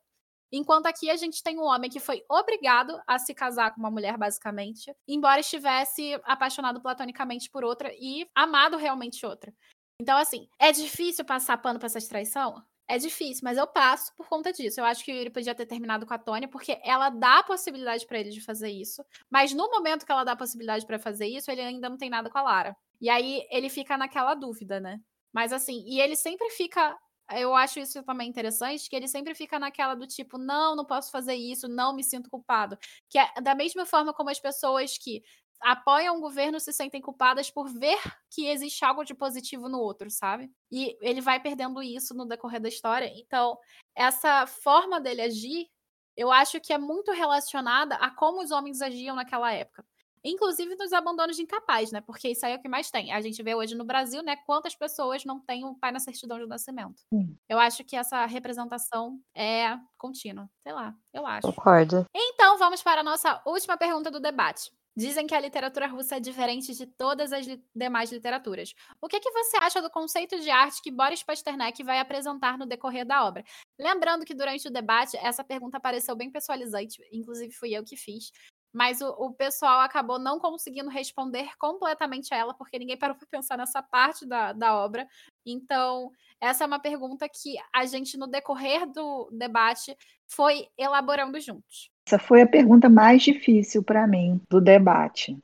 Enquanto 0.52 0.86
aqui 0.86 1.08
a 1.08 1.16
gente 1.16 1.42
tem 1.42 1.58
um 1.58 1.64
homem 1.64 1.88
que 1.88 2.00
foi 2.00 2.24
obrigado 2.28 3.00
a 3.06 3.18
se 3.18 3.32
casar 3.32 3.72
com 3.72 3.80
uma 3.80 3.90
mulher, 3.90 4.18
basicamente, 4.18 4.92
embora 5.06 5.40
estivesse 5.40 6.20
apaixonado 6.24 6.80
platonicamente 6.82 7.48
por 7.50 7.62
outra 7.62 7.92
e 7.94 8.26
amado 8.34 8.76
realmente 8.76 9.24
outra. 9.24 9.54
Então, 10.00 10.18
assim, 10.18 10.48
é 10.58 10.72
difícil 10.72 11.24
passar 11.24 11.58
pano 11.58 11.78
pra 11.78 11.86
essa 11.86 12.00
traição? 12.08 12.60
É 12.88 12.98
difícil, 12.98 13.42
mas 13.44 13.56
eu 13.56 13.68
passo 13.68 14.12
por 14.16 14.28
conta 14.28 14.52
disso. 14.52 14.80
Eu 14.80 14.84
acho 14.84 15.04
que 15.04 15.12
ele 15.12 15.30
podia 15.30 15.54
ter 15.54 15.66
terminado 15.66 16.04
com 16.04 16.12
a 16.12 16.18
Tônia, 16.18 16.48
porque 16.48 16.80
ela 16.82 17.08
dá 17.08 17.38
a 17.38 17.42
possibilidade 17.44 18.04
para 18.04 18.18
ele 18.18 18.30
de 18.30 18.40
fazer 18.40 18.70
isso. 18.70 19.04
Mas 19.30 19.52
no 19.52 19.70
momento 19.70 20.04
que 20.04 20.10
ela 20.10 20.24
dá 20.24 20.32
a 20.32 20.36
possibilidade 20.36 20.84
para 20.84 20.98
fazer 20.98 21.26
isso, 21.26 21.48
ele 21.48 21.60
ainda 21.60 21.88
não 21.88 21.96
tem 21.96 22.10
nada 22.10 22.28
com 22.28 22.38
a 22.38 22.42
Lara. 22.42 22.76
E 23.00 23.08
aí 23.08 23.46
ele 23.48 23.68
fica 23.68 23.96
naquela 23.96 24.34
dúvida, 24.34 24.80
né? 24.80 24.98
Mas 25.32 25.52
assim, 25.52 25.82
e 25.86 26.00
ele 26.00 26.16
sempre 26.16 26.48
fica. 26.50 26.96
Eu 27.32 27.54
acho 27.54 27.78
isso 27.78 28.02
também 28.02 28.28
interessante, 28.28 28.90
que 28.90 28.96
ele 28.96 29.06
sempre 29.06 29.34
fica 29.36 29.56
naquela 29.58 29.94
do 29.94 30.04
tipo, 30.06 30.36
não, 30.36 30.74
não 30.74 30.84
posso 30.84 31.12
fazer 31.12 31.34
isso, 31.34 31.68
não 31.68 31.94
me 31.94 32.02
sinto 32.02 32.28
culpado. 32.28 32.76
Que 33.08 33.18
é 33.18 33.40
da 33.40 33.54
mesma 33.54 33.86
forma 33.86 34.12
como 34.12 34.30
as 34.30 34.40
pessoas 34.40 34.98
que 34.98 35.22
apoiam 35.60 36.16
o 36.16 36.20
governo 36.20 36.58
se 36.58 36.72
sentem 36.72 37.00
culpadas 37.00 37.50
por 37.50 37.68
ver 37.68 37.98
que 38.30 38.46
existe 38.46 38.84
algo 38.84 39.04
de 39.04 39.14
positivo 39.14 39.68
no 39.68 39.78
outro, 39.78 40.10
sabe? 40.10 40.50
E 40.72 40.96
ele 41.00 41.20
vai 41.20 41.38
perdendo 41.40 41.82
isso 41.82 42.14
no 42.14 42.26
decorrer 42.26 42.60
da 42.60 42.68
história. 42.68 43.12
Então, 43.14 43.58
essa 43.94 44.46
forma 44.46 45.00
dele 45.00 45.22
agir, 45.22 45.68
eu 46.16 46.32
acho 46.32 46.60
que 46.60 46.72
é 46.72 46.78
muito 46.78 47.12
relacionada 47.12 47.94
a 47.96 48.10
como 48.10 48.42
os 48.42 48.50
homens 48.50 48.80
agiam 48.82 49.14
naquela 49.16 49.52
época. 49.52 49.84
Inclusive 50.24 50.76
nos 50.76 50.92
abandonos 50.92 51.36
de 51.36 51.42
incapaz, 51.42 51.90
né? 51.90 52.00
Porque 52.00 52.28
isso 52.28 52.44
aí 52.44 52.52
é 52.52 52.56
o 52.56 52.60
que 52.60 52.68
mais 52.68 52.90
tem. 52.90 53.12
A 53.12 53.20
gente 53.20 53.42
vê 53.42 53.54
hoje 53.54 53.74
no 53.74 53.84
Brasil, 53.84 54.22
né? 54.22 54.36
Quantas 54.46 54.74
pessoas 54.74 55.24
não 55.24 55.40
têm 55.40 55.64
um 55.64 55.74
pai 55.74 55.92
na 55.92 55.98
certidão 55.98 56.38
de 56.38 56.46
nascimento. 56.46 57.00
Sim. 57.12 57.36
Eu 57.48 57.58
acho 57.58 57.84
que 57.84 57.96
essa 57.96 58.26
representação 58.26 59.18
é 59.34 59.78
contínua. 59.96 60.48
Sei 60.62 60.72
lá, 60.72 60.94
eu 61.12 61.26
acho. 61.26 61.46
Concordo. 61.46 62.04
Então, 62.14 62.58
vamos 62.58 62.82
para 62.82 63.00
a 63.00 63.04
nossa 63.04 63.40
última 63.46 63.76
pergunta 63.76 64.10
do 64.10 64.20
debate. 64.20 64.70
Dizem 64.96 65.26
que 65.26 65.34
a 65.34 65.40
literatura 65.40 65.86
russa 65.86 66.16
é 66.16 66.20
diferente 66.20 66.74
de 66.74 66.84
todas 66.84 67.32
as 67.32 67.46
li 67.46 67.64
demais 67.74 68.10
literaturas. 68.10 68.74
O 69.00 69.08
que, 69.08 69.20
que 69.20 69.30
você 69.30 69.56
acha 69.58 69.80
do 69.80 69.88
conceito 69.88 70.38
de 70.40 70.50
arte 70.50 70.82
que 70.82 70.90
Boris 70.90 71.22
Pasternak 71.22 71.82
vai 71.82 72.00
apresentar 72.00 72.58
no 72.58 72.66
decorrer 72.66 73.06
da 73.06 73.24
obra? 73.24 73.44
Lembrando 73.78 74.24
que 74.24 74.34
durante 74.34 74.66
o 74.66 74.70
debate, 74.70 75.16
essa 75.16 75.44
pergunta 75.44 75.78
apareceu 75.78 76.16
bem 76.16 76.30
pessoalizante, 76.30 77.00
inclusive 77.12 77.52
fui 77.52 77.72
eu 77.72 77.84
que 77.84 77.96
fiz, 77.96 78.32
mas 78.72 79.00
o, 79.00 79.08
o 79.18 79.32
pessoal 79.32 79.80
acabou 79.80 80.18
não 80.18 80.38
conseguindo 80.38 80.88
responder 80.88 81.50
completamente 81.58 82.32
a 82.32 82.36
ela, 82.36 82.54
porque 82.54 82.78
ninguém 82.78 82.96
parou 82.96 83.16
para 83.16 83.26
pensar 83.26 83.56
nessa 83.56 83.82
parte 83.82 84.26
da, 84.26 84.52
da 84.52 84.76
obra. 84.76 85.06
Então, 85.44 86.12
essa 86.40 86.64
é 86.64 86.66
uma 86.66 86.78
pergunta 86.78 87.28
que 87.28 87.56
a 87.72 87.84
gente, 87.86 88.16
no 88.16 88.26
decorrer 88.26 88.86
do 88.86 89.28
debate, 89.32 89.96
foi 90.26 90.68
elaborando 90.78 91.40
juntos. 91.40 91.90
Essa 92.06 92.18
foi 92.18 92.42
a 92.42 92.46
pergunta 92.46 92.88
mais 92.88 93.22
difícil 93.22 93.82
para 93.82 94.06
mim 94.06 94.40
do 94.48 94.60
debate, 94.60 95.36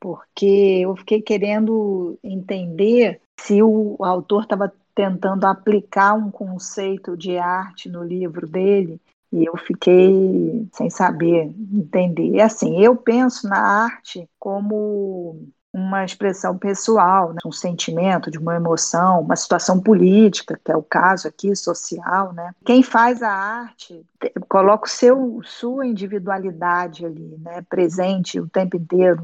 porque 0.00 0.80
eu 0.82 0.96
fiquei 0.96 1.20
querendo 1.20 2.18
entender 2.22 3.20
se 3.40 3.62
o 3.62 3.96
autor 4.00 4.44
estava 4.44 4.72
tentando 4.94 5.44
aplicar 5.44 6.14
um 6.14 6.30
conceito 6.30 7.16
de 7.16 7.38
arte 7.38 7.88
no 7.88 8.02
livro 8.02 8.48
dele 8.48 9.00
e 9.32 9.44
eu 9.44 9.56
fiquei 9.56 10.68
sem 10.72 10.88
saber 10.90 11.52
entender. 11.72 12.40
Assim, 12.40 12.80
eu 12.82 12.96
penso 12.96 13.48
na 13.48 13.58
arte 13.58 14.28
como 14.38 15.48
uma 15.72 16.04
expressão 16.04 16.56
pessoal, 16.56 17.32
né? 17.32 17.38
um 17.44 17.52
sentimento, 17.52 18.30
de 18.30 18.38
uma 18.38 18.56
emoção, 18.56 19.20
uma 19.20 19.36
situação 19.36 19.80
política, 19.80 20.58
que 20.62 20.72
é 20.72 20.76
o 20.76 20.82
caso 20.82 21.28
aqui, 21.28 21.54
social, 21.54 22.32
né? 22.32 22.52
Quem 22.64 22.82
faz 22.82 23.22
a 23.22 23.30
arte 23.30 24.04
coloca 24.48 24.86
o 24.86 24.90
seu, 24.90 25.40
sua 25.44 25.86
individualidade 25.86 27.04
ali, 27.04 27.36
né? 27.38 27.62
Presente 27.68 28.40
o 28.40 28.48
tempo 28.48 28.76
inteiro 28.76 29.22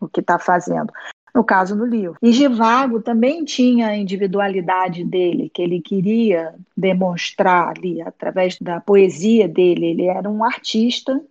no 0.00 0.08
que 0.08 0.20
está 0.20 0.38
fazendo. 0.38 0.92
No 1.36 1.44
caso 1.44 1.76
do 1.76 1.84
livro. 1.84 2.16
E 2.22 2.32
Givago 2.32 3.02
também 3.02 3.44
tinha 3.44 3.88
a 3.88 3.96
individualidade 3.96 5.04
dele, 5.04 5.50
que 5.52 5.60
ele 5.60 5.82
queria 5.82 6.54
demonstrar 6.74 7.74
ali 7.76 8.00
através 8.00 8.58
da 8.58 8.80
poesia 8.80 9.46
dele. 9.46 9.84
Ele 9.88 10.06
era 10.06 10.30
um 10.30 10.42
artista, 10.42 11.22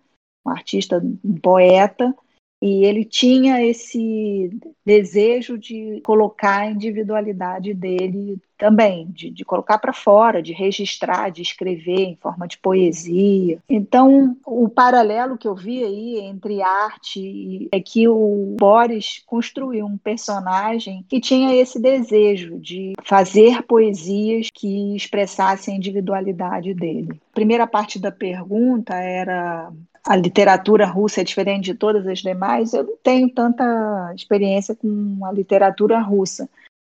um 0.46 0.50
artista, 0.50 1.02
um 1.24 1.34
poeta, 1.34 2.14
e 2.60 2.84
ele 2.84 3.04
tinha 3.04 3.64
esse 3.64 4.50
desejo 4.84 5.58
de 5.58 6.00
colocar 6.04 6.60
a 6.60 6.70
individualidade 6.70 7.74
dele 7.74 8.38
também, 8.56 9.08
de, 9.10 9.30
de 9.30 9.44
colocar 9.44 9.78
para 9.78 9.92
fora, 9.92 10.42
de 10.42 10.52
registrar, 10.52 11.30
de 11.30 11.42
escrever 11.42 12.00
em 12.00 12.16
forma 12.16 12.48
de 12.48 12.56
poesia. 12.56 13.58
Então, 13.68 14.36
o 14.46 14.68
paralelo 14.68 15.36
que 15.36 15.46
eu 15.46 15.54
vi 15.54 15.84
aí 15.84 16.20
entre 16.20 16.62
arte 16.62 17.68
é 17.70 17.80
que 17.80 18.08
o 18.08 18.56
Boris 18.58 19.22
construiu 19.26 19.84
um 19.84 19.98
personagem 19.98 21.04
que 21.08 21.20
tinha 21.20 21.54
esse 21.54 21.78
desejo 21.78 22.58
de 22.58 22.94
fazer 23.04 23.62
poesias 23.64 24.48
que 24.52 24.96
expressassem 24.96 25.74
a 25.74 25.76
individualidade 25.76 26.72
dele. 26.72 27.20
A 27.32 27.34
primeira 27.34 27.66
parte 27.66 27.98
da 27.98 28.10
pergunta 28.10 28.94
era 28.94 29.70
a 30.06 30.14
literatura 30.14 30.86
russa 30.86 31.20
é 31.20 31.24
diferente 31.24 31.64
de 31.64 31.74
todas 31.74 32.06
as 32.06 32.20
demais, 32.20 32.72
eu 32.72 32.84
não 32.84 32.96
tenho 33.02 33.28
tanta 33.28 34.12
experiência 34.14 34.74
com 34.74 35.18
a 35.24 35.32
literatura 35.32 35.98
russa. 35.98 36.48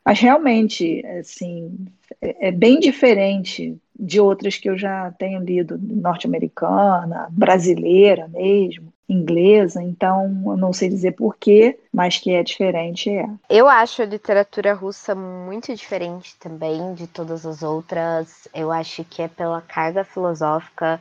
Mas 0.05 0.21
realmente, 0.21 1.05
assim, 1.07 1.87
é, 2.21 2.49
é 2.49 2.53
bem 2.53 2.81
diferente 2.81 3.77
de 3.99 4.21
outras 4.21 4.57
que 4.57 4.69
eu 4.69 4.77
já 4.77 5.11
tenho 5.13 5.41
lido, 5.41 5.79
norte-americana, 5.81 7.29
brasileira 7.31 8.29
mesmo, 8.29 8.93
inglesa, 9.09 9.83
então 9.83 10.43
eu 10.47 10.57
não 10.57 10.73
sei 10.73 10.89
dizer 10.89 11.13
porquê, 11.13 11.79
mas 11.93 12.19
que 12.19 12.33
é 12.33 12.43
diferente 12.43 13.09
é. 13.09 13.29
Eu 13.49 13.69
acho 13.69 14.03
a 14.03 14.07
literatura 14.07 14.75
russa 14.75 15.15
muito 15.15 15.75
diferente 15.75 16.37
também 16.39 16.95
de 16.95 17.07
todas 17.07 17.47
as 17.47 17.63
outras. 17.63 18.49
Eu 18.55 18.71
acho 18.71 19.05
que 19.05 19.23
é 19.23 19.29
pela 19.29 19.61
carga 19.61 20.05
filosófica, 20.05 21.01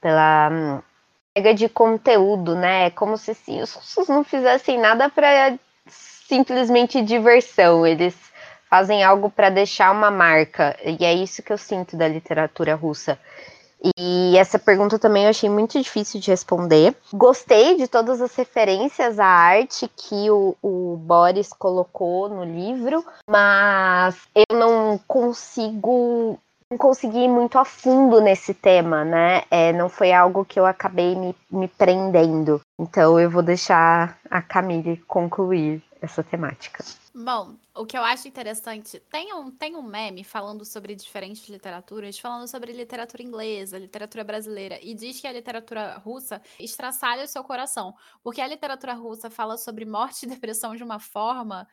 pela 0.00 0.50
hum, 0.50 0.91
de 1.54 1.68
conteúdo, 1.68 2.54
né? 2.54 2.86
É 2.86 2.90
como 2.90 3.16
se 3.16 3.30
assim, 3.30 3.62
os 3.62 3.72
russos 3.72 4.08
não 4.08 4.22
fizessem 4.22 4.78
nada 4.78 5.08
para 5.08 5.56
simplesmente 5.86 7.02
diversão, 7.02 7.86
eles 7.86 8.14
fazem 8.68 9.02
algo 9.02 9.30
para 9.30 9.50
deixar 9.50 9.90
uma 9.90 10.10
marca, 10.10 10.76
e 10.82 11.04
é 11.04 11.12
isso 11.12 11.42
que 11.42 11.52
eu 11.52 11.58
sinto 11.58 11.96
da 11.96 12.08
literatura 12.08 12.74
russa. 12.74 13.18
E 13.98 14.36
essa 14.38 14.58
pergunta 14.58 14.98
também 14.98 15.24
eu 15.24 15.30
achei 15.30 15.50
muito 15.50 15.80
difícil 15.80 16.20
de 16.20 16.30
responder. 16.30 16.94
Gostei 17.12 17.76
de 17.76 17.88
todas 17.88 18.20
as 18.20 18.34
referências 18.34 19.18
à 19.18 19.26
arte 19.26 19.90
que 19.96 20.30
o, 20.30 20.56
o 20.62 20.96
Boris 20.96 21.52
colocou 21.52 22.28
no 22.28 22.44
livro, 22.44 23.04
mas 23.28 24.16
eu 24.34 24.56
não 24.56 24.98
consigo 25.06 26.38
consegui 26.76 27.24
ir 27.24 27.28
muito 27.28 27.58
a 27.58 27.64
fundo 27.64 28.20
nesse 28.20 28.54
tema, 28.54 29.04
né? 29.04 29.42
É, 29.50 29.72
não 29.72 29.88
foi 29.88 30.12
algo 30.12 30.44
que 30.44 30.58
eu 30.58 30.66
acabei 30.66 31.14
me, 31.14 31.34
me 31.50 31.68
prendendo. 31.68 32.60
Então 32.78 33.18
eu 33.18 33.30
vou 33.30 33.42
deixar 33.42 34.18
a 34.30 34.42
Camille 34.42 34.96
concluir 35.06 35.82
essa 36.00 36.22
temática. 36.22 36.84
Bom, 37.14 37.56
o 37.74 37.84
que 37.84 37.96
eu 37.96 38.02
acho 38.02 38.26
interessante, 38.26 38.98
tem 39.10 39.34
um, 39.34 39.50
tem 39.50 39.76
um 39.76 39.82
meme 39.82 40.24
falando 40.24 40.64
sobre 40.64 40.94
diferentes 40.94 41.46
literaturas, 41.46 42.18
falando 42.18 42.48
sobre 42.48 42.72
literatura 42.72 43.22
inglesa, 43.22 43.78
literatura 43.78 44.24
brasileira, 44.24 44.78
e 44.82 44.94
diz 44.94 45.20
que 45.20 45.26
a 45.26 45.32
literatura 45.32 45.98
russa 45.98 46.40
estraçalha 46.58 47.24
o 47.24 47.28
seu 47.28 47.44
coração, 47.44 47.94
porque 48.22 48.40
a 48.40 48.46
literatura 48.46 48.94
russa 48.94 49.28
fala 49.28 49.58
sobre 49.58 49.84
morte 49.84 50.24
e 50.24 50.28
depressão 50.28 50.74
de 50.74 50.82
uma 50.82 50.98
forma 50.98 51.68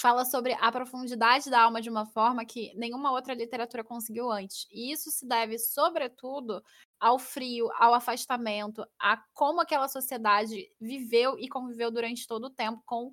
fala 0.00 0.24
sobre 0.24 0.54
a 0.54 0.72
profundidade 0.72 1.50
da 1.50 1.60
alma 1.62 1.80
de 1.80 1.90
uma 1.90 2.06
forma 2.06 2.44
que 2.44 2.72
nenhuma 2.74 3.12
outra 3.12 3.34
literatura 3.34 3.84
conseguiu 3.84 4.30
antes. 4.30 4.66
E 4.70 4.90
isso 4.92 5.10
se 5.10 5.26
deve, 5.26 5.58
sobretudo, 5.58 6.62
ao 6.98 7.18
frio, 7.18 7.68
ao 7.78 7.92
afastamento, 7.92 8.82
a 8.98 9.22
como 9.34 9.60
aquela 9.60 9.88
sociedade 9.88 10.70
viveu 10.80 11.38
e 11.38 11.48
conviveu 11.48 11.90
durante 11.90 12.26
todo 12.26 12.44
o 12.44 12.50
tempo 12.50 12.82
com 12.86 13.10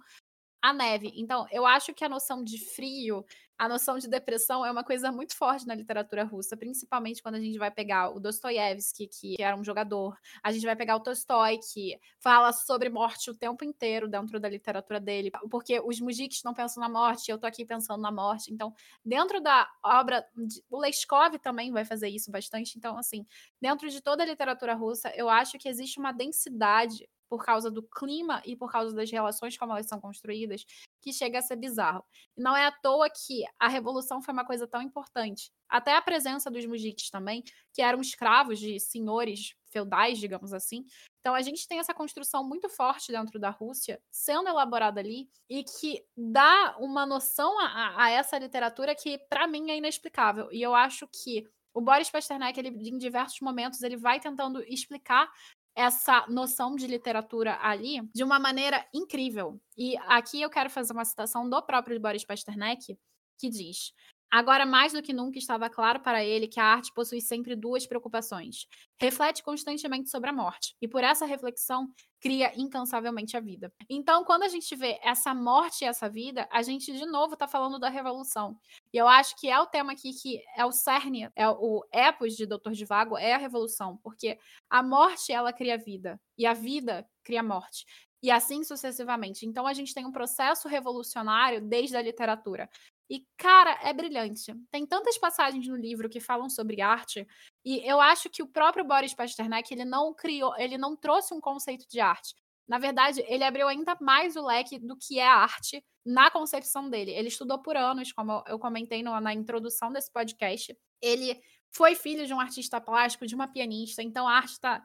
a 0.67 0.73
neve. 0.73 1.13
Então, 1.15 1.45
eu 1.49 1.65
acho 1.65 1.93
que 1.93 2.03
a 2.03 2.09
noção 2.09 2.43
de 2.43 2.59
frio, 2.75 3.25
a 3.57 3.69
noção 3.69 3.97
de 3.97 4.07
depressão 4.07 4.65
é 4.65 4.69
uma 4.69 4.83
coisa 4.83 5.11
muito 5.13 5.35
forte 5.35 5.65
na 5.65 5.73
literatura 5.73 6.25
russa, 6.25 6.57
principalmente 6.57 7.23
quando 7.23 7.35
a 7.35 7.39
gente 7.39 7.57
vai 7.57 7.71
pegar 7.71 8.09
o 8.09 8.19
Dostoiévski, 8.19 9.07
que 9.07 9.41
era 9.41 9.55
um 9.55 9.63
jogador, 9.63 10.17
a 10.43 10.51
gente 10.51 10.65
vai 10.65 10.75
pegar 10.75 10.97
o 10.97 10.99
Tolstói, 10.99 11.57
que 11.73 11.97
fala 12.19 12.51
sobre 12.51 12.89
morte 12.89 13.31
o 13.31 13.35
tempo 13.35 13.63
inteiro 13.63 14.09
dentro 14.09 14.41
da 14.41 14.49
literatura 14.49 14.99
dele, 14.99 15.31
porque 15.49 15.79
os 15.79 16.01
mujiks 16.01 16.43
não 16.43 16.53
pensam 16.53 16.81
na 16.81 16.89
morte, 16.89 17.31
eu 17.31 17.37
tô 17.37 17.47
aqui 17.47 17.65
pensando 17.65 18.01
na 18.01 18.11
morte. 18.11 18.53
Então, 18.53 18.73
dentro 19.05 19.39
da 19.41 19.69
obra, 19.83 20.25
o 20.69 20.79
Leskov 20.79 21.39
também 21.39 21.71
vai 21.71 21.85
fazer 21.85 22.09
isso 22.09 22.29
bastante. 22.29 22.77
Então, 22.77 22.97
assim, 22.97 23.25
dentro 23.61 23.89
de 23.89 24.01
toda 24.01 24.21
a 24.21 24.25
literatura 24.25 24.73
russa, 24.75 25.11
eu 25.15 25.29
acho 25.29 25.57
que 25.57 25.69
existe 25.69 25.97
uma 25.97 26.11
densidade 26.11 27.07
por 27.29 27.43
causa 27.43 27.69
do 27.69 27.83
clima 27.83 28.41
e 28.45 28.55
por 28.55 28.71
causa 28.71 28.95
das 28.95 29.11
relações 29.11 29.57
como 29.57 29.71
elas 29.71 29.87
são 29.87 29.99
construídas, 29.99 30.65
que 31.01 31.13
chega 31.13 31.39
a 31.39 31.41
ser 31.41 31.55
bizarro. 31.55 32.03
Não 32.35 32.55
é 32.55 32.65
à 32.65 32.71
toa 32.71 33.09
que 33.09 33.43
a 33.59 33.67
revolução 33.67 34.21
foi 34.21 34.33
uma 34.33 34.45
coisa 34.45 34.67
tão 34.67 34.81
importante. 34.81 35.51
Até 35.69 35.95
a 35.95 36.01
presença 36.01 36.49
dos 36.49 36.65
mujiks 36.65 37.09
também, 37.09 37.43
que 37.73 37.81
eram 37.81 37.99
escravos 38.01 38.59
de 38.59 38.79
senhores 38.79 39.55
feudais, 39.69 40.17
digamos 40.17 40.53
assim. 40.53 40.85
Então 41.19 41.35
a 41.35 41.41
gente 41.41 41.67
tem 41.67 41.79
essa 41.79 41.93
construção 41.93 42.43
muito 42.43 42.69
forte 42.69 43.11
dentro 43.11 43.39
da 43.39 43.49
Rússia, 43.49 44.01
sendo 44.09 44.47
elaborada 44.47 44.99
ali, 44.99 45.29
e 45.49 45.63
que 45.63 46.03
dá 46.15 46.75
uma 46.79 47.05
noção 47.05 47.59
a, 47.59 48.05
a 48.05 48.09
essa 48.09 48.37
literatura 48.37 48.95
que, 48.95 49.17
para 49.29 49.45
mim, 49.47 49.69
é 49.69 49.77
inexplicável. 49.77 50.47
E 50.51 50.61
eu 50.61 50.73
acho 50.73 51.07
que 51.07 51.45
o 51.73 51.81
Boris 51.81 52.09
Pasternak, 52.09 52.59
ele, 52.59 52.69
em 52.69 52.97
diversos 52.97 53.39
momentos, 53.39 53.83
ele 53.83 53.95
vai 53.95 54.19
tentando 54.19 54.63
explicar 54.63 55.29
essa 55.77 56.25
noção 56.27 56.75
de 56.75 56.87
literatura 56.87 57.59
ali 57.61 58.01
de 58.11 58.23
uma 58.23 58.39
maneira 58.39 58.83
incrível. 58.91 59.61
E 59.77 59.95
aqui 60.07 60.41
eu 60.41 60.49
quero 60.49 60.71
fazer 60.71 60.91
uma 60.91 61.05
citação 61.05 61.47
do 61.47 61.61
próprio 61.61 61.99
Boris 61.99 62.25
Pasternak, 62.25 62.97
que 63.37 63.49
diz: 63.49 63.93
Agora, 64.29 64.65
mais 64.65 64.91
do 64.91 65.01
que 65.01 65.13
nunca, 65.13 65.37
estava 65.37 65.69
claro 65.69 66.01
para 66.01 66.23
ele 66.23 66.47
que 66.47 66.59
a 66.59 66.65
arte 66.65 66.91
possui 66.93 67.21
sempre 67.21 67.55
duas 67.55 67.87
preocupações. 67.87 68.67
Reflete 68.99 69.41
constantemente 69.41 70.09
sobre 70.09 70.29
a 70.29 70.33
morte, 70.33 70.75
e 70.81 70.87
por 70.87 71.03
essa 71.03 71.25
reflexão, 71.25 71.87
cria 72.19 72.51
incansavelmente 72.59 73.37
a 73.37 73.39
vida. 73.39 73.71
Então, 73.89 74.25
quando 74.25 74.43
a 74.43 74.47
gente 74.47 74.75
vê 74.75 74.99
essa 75.01 75.33
morte 75.33 75.83
e 75.83 75.87
essa 75.87 76.09
vida, 76.09 76.47
a 76.51 76.61
gente 76.61 76.91
de 76.91 77.05
novo 77.05 77.33
está 77.33 77.47
falando 77.47 77.79
da 77.79 77.89
revolução. 77.89 78.57
E 78.91 78.97
eu 78.97 79.07
acho 79.07 79.39
que 79.39 79.49
é 79.49 79.59
o 79.59 79.67
tema 79.67 79.93
aqui 79.93 80.11
que 80.13 80.41
é 80.55 80.65
o 80.65 80.71
cerne, 80.71 81.29
é 81.35 81.47
o 81.47 81.85
epos 81.93 82.35
de 82.35 82.45
Doutor 82.45 82.73
de 82.73 82.85
Vago, 82.85 83.17
é 83.17 83.33
a 83.33 83.37
revolução, 83.37 83.97
porque 84.03 84.37
a 84.69 84.83
morte 84.83 85.31
ela 85.31 85.53
cria 85.53 85.77
vida, 85.77 86.19
e 86.37 86.45
a 86.45 86.53
vida 86.53 87.07
cria 87.23 87.43
morte 87.43 87.85
e 88.21 88.31
assim 88.31 88.63
sucessivamente. 88.63 89.45
Então 89.45 89.67
a 89.67 89.73
gente 89.73 89.93
tem 89.93 90.05
um 90.05 90.11
processo 90.11 90.67
revolucionário 90.67 91.61
desde 91.61 91.95
a 91.95 92.01
literatura. 92.01 92.69
E, 93.09 93.25
cara, 93.37 93.79
é 93.83 93.93
brilhante. 93.93 94.53
Tem 94.69 94.85
tantas 94.85 95.17
passagens 95.17 95.65
no 95.67 95.75
livro 95.75 96.09
que 96.09 96.19
falam 96.19 96.49
sobre 96.49 96.81
arte, 96.81 97.25
e 97.63 97.79
eu 97.89 98.01
acho 98.01 98.29
que 98.29 98.43
o 98.43 98.47
próprio 98.47 98.85
Boris 98.85 99.13
Pasternak, 99.13 99.73
ele 99.73 99.85
não 99.85 100.13
criou, 100.13 100.53
ele 100.57 100.77
não 100.77 100.95
trouxe 100.95 101.33
um 101.33 101.39
conceito 101.39 101.87
de 101.89 101.99
arte. 101.99 102.35
Na 102.67 102.77
verdade, 102.77 103.23
ele 103.27 103.45
abriu 103.45 103.67
ainda 103.67 103.97
mais 104.01 104.35
o 104.35 104.45
leque 104.45 104.77
do 104.77 104.97
que 104.97 105.19
é 105.19 105.25
arte 105.25 105.81
na 106.05 106.29
concepção 106.29 106.89
dele. 106.89 107.11
Ele 107.11 107.29
estudou 107.29 107.59
por 107.61 107.77
anos, 107.77 108.11
como 108.11 108.43
eu 108.45 108.59
comentei 108.59 109.01
no, 109.01 109.17
na 109.21 109.33
introdução 109.33 109.91
desse 109.91 110.11
podcast. 110.11 110.77
Ele 111.01 111.41
foi 111.71 111.95
filho 111.95 112.25
de 112.25 112.33
um 112.33 112.39
artista 112.39 112.81
plástico, 112.81 113.25
de 113.25 113.35
uma 113.35 113.47
pianista, 113.47 114.03
então 114.03 114.27
a 114.27 114.33
arte 114.33 114.53
está 114.53 114.83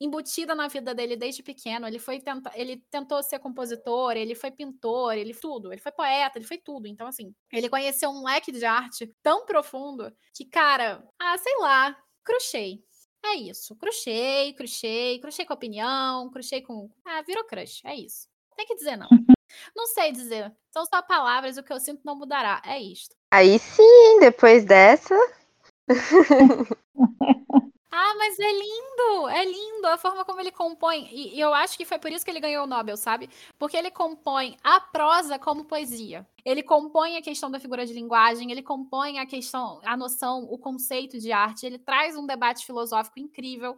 embutida 0.00 0.54
na 0.54 0.68
vida 0.68 0.94
dele 0.94 1.16
desde 1.16 1.42
pequeno. 1.42 1.86
Ele 1.86 1.98
foi 1.98 2.20
tenta, 2.20 2.50
ele 2.54 2.82
tentou 2.90 3.22
ser 3.22 3.38
compositor, 3.38 4.12
ele 4.16 4.34
foi 4.34 4.50
pintor, 4.50 5.14
ele 5.14 5.34
tudo, 5.34 5.72
ele 5.72 5.80
foi 5.80 5.92
poeta, 5.92 6.38
ele 6.38 6.46
foi 6.46 6.58
tudo. 6.58 6.86
Então 6.86 7.06
assim, 7.06 7.34
ele 7.52 7.68
conheceu 7.68 8.10
um 8.10 8.24
leque 8.24 8.52
de 8.52 8.64
arte 8.64 9.12
tão 9.22 9.46
profundo 9.46 10.12
que, 10.34 10.44
cara, 10.44 11.06
ah, 11.18 11.38
sei 11.38 11.56
lá, 11.58 11.96
crochê. 12.24 12.80
É 13.24 13.36
isso, 13.36 13.76
crochê, 13.76 14.52
crochê, 14.56 15.18
crochê 15.20 15.44
com 15.44 15.54
opinião, 15.54 16.28
crochê 16.30 16.60
com, 16.60 16.90
ah, 17.04 17.22
virou 17.22 17.44
crush, 17.44 17.80
é 17.84 17.94
isso. 17.94 18.26
Tem 18.56 18.66
que 18.66 18.74
dizer 18.74 18.96
não. 18.96 19.08
Não 19.76 19.86
sei 19.86 20.12
dizer. 20.12 20.50
São 20.70 20.84
só 20.86 21.02
palavras, 21.02 21.58
o 21.58 21.62
que 21.62 21.72
eu 21.72 21.78
sinto 21.78 22.00
não 22.04 22.16
mudará. 22.16 22.62
É 22.64 22.80
isto. 22.80 23.14
Aí 23.30 23.58
sim, 23.58 24.18
depois 24.20 24.64
dessa. 24.64 25.14
Ah, 27.94 28.14
mas 28.16 28.38
é 28.38 28.50
lindo! 28.50 29.28
É 29.28 29.44
lindo 29.44 29.86
a 29.86 29.98
forma 29.98 30.24
como 30.24 30.40
ele 30.40 30.50
compõe. 30.50 31.06
E, 31.12 31.36
e, 31.36 31.40
eu 31.40 31.52
acho 31.52 31.76
que 31.76 31.84
foi 31.84 31.98
por 31.98 32.10
isso 32.10 32.24
que 32.24 32.30
ele 32.30 32.40
ganhou 32.40 32.64
o 32.64 32.66
Nobel, 32.66 32.96
sabe? 32.96 33.28
Porque 33.58 33.76
ele 33.76 33.90
compõe 33.90 34.56
a 34.64 34.80
prosa 34.80 35.38
como 35.38 35.66
poesia. 35.66 36.26
Ele 36.42 36.62
compõe 36.62 37.18
a 37.18 37.22
questão 37.22 37.50
da 37.50 37.60
figura 37.60 37.84
de 37.84 37.92
linguagem, 37.92 38.50
ele 38.50 38.62
compõe 38.62 39.18
a 39.18 39.26
questão, 39.26 39.78
a 39.84 39.94
noção, 39.94 40.44
o 40.44 40.56
conceito 40.56 41.18
de 41.18 41.32
arte, 41.32 41.66
ele 41.66 41.78
traz 41.78 42.16
um 42.16 42.24
debate 42.26 42.64
filosófico 42.64 43.18
incrível. 43.20 43.76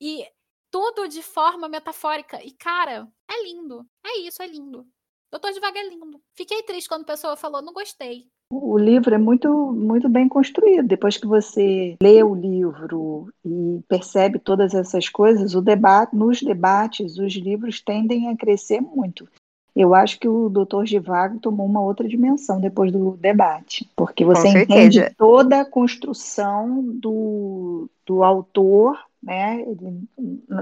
E 0.00 0.24
tudo 0.70 1.08
de 1.08 1.22
forma 1.22 1.68
metafórica. 1.68 2.40
E, 2.44 2.52
cara, 2.52 3.08
é 3.28 3.42
lindo. 3.42 3.84
É 4.04 4.18
isso, 4.20 4.42
é 4.42 4.46
lindo. 4.46 4.86
Doutor 5.28 5.52
Devagar 5.52 5.82
é 5.84 5.88
lindo. 5.88 6.22
Fiquei 6.34 6.62
triste 6.62 6.88
quando 6.88 7.02
a 7.02 7.06
pessoa 7.06 7.36
falou, 7.36 7.60
não 7.60 7.72
gostei. 7.72 8.30
O 8.48 8.78
livro 8.78 9.12
é 9.14 9.18
muito, 9.18 9.48
muito 9.72 10.08
bem 10.08 10.28
construído. 10.28 10.86
Depois 10.86 11.16
que 11.16 11.26
você 11.26 11.96
lê 12.00 12.22
o 12.22 12.34
livro 12.34 13.28
e 13.44 13.80
percebe 13.88 14.38
todas 14.38 14.72
essas 14.72 15.08
coisas, 15.08 15.54
o 15.54 15.60
debate, 15.60 16.14
nos 16.14 16.40
debates, 16.40 17.18
os 17.18 17.34
livros 17.34 17.80
tendem 17.80 18.28
a 18.28 18.36
crescer 18.36 18.80
muito. 18.80 19.28
Eu 19.74 19.94
acho 19.94 20.18
que 20.18 20.28
o 20.28 20.48
Dr. 20.48 20.86
Givago 20.86 21.38
tomou 21.38 21.66
uma 21.66 21.82
outra 21.82 22.08
dimensão 22.08 22.60
depois 22.60 22.90
do 22.90 23.16
debate, 23.20 23.86
porque 23.94 24.24
você 24.24 24.48
entende 24.48 25.10
toda 25.18 25.60
a 25.60 25.70
construção 25.70 26.82
do, 26.82 27.90
do 28.06 28.24
autor, 28.24 28.98
né? 29.22 29.60
Ele, 29.60 30.08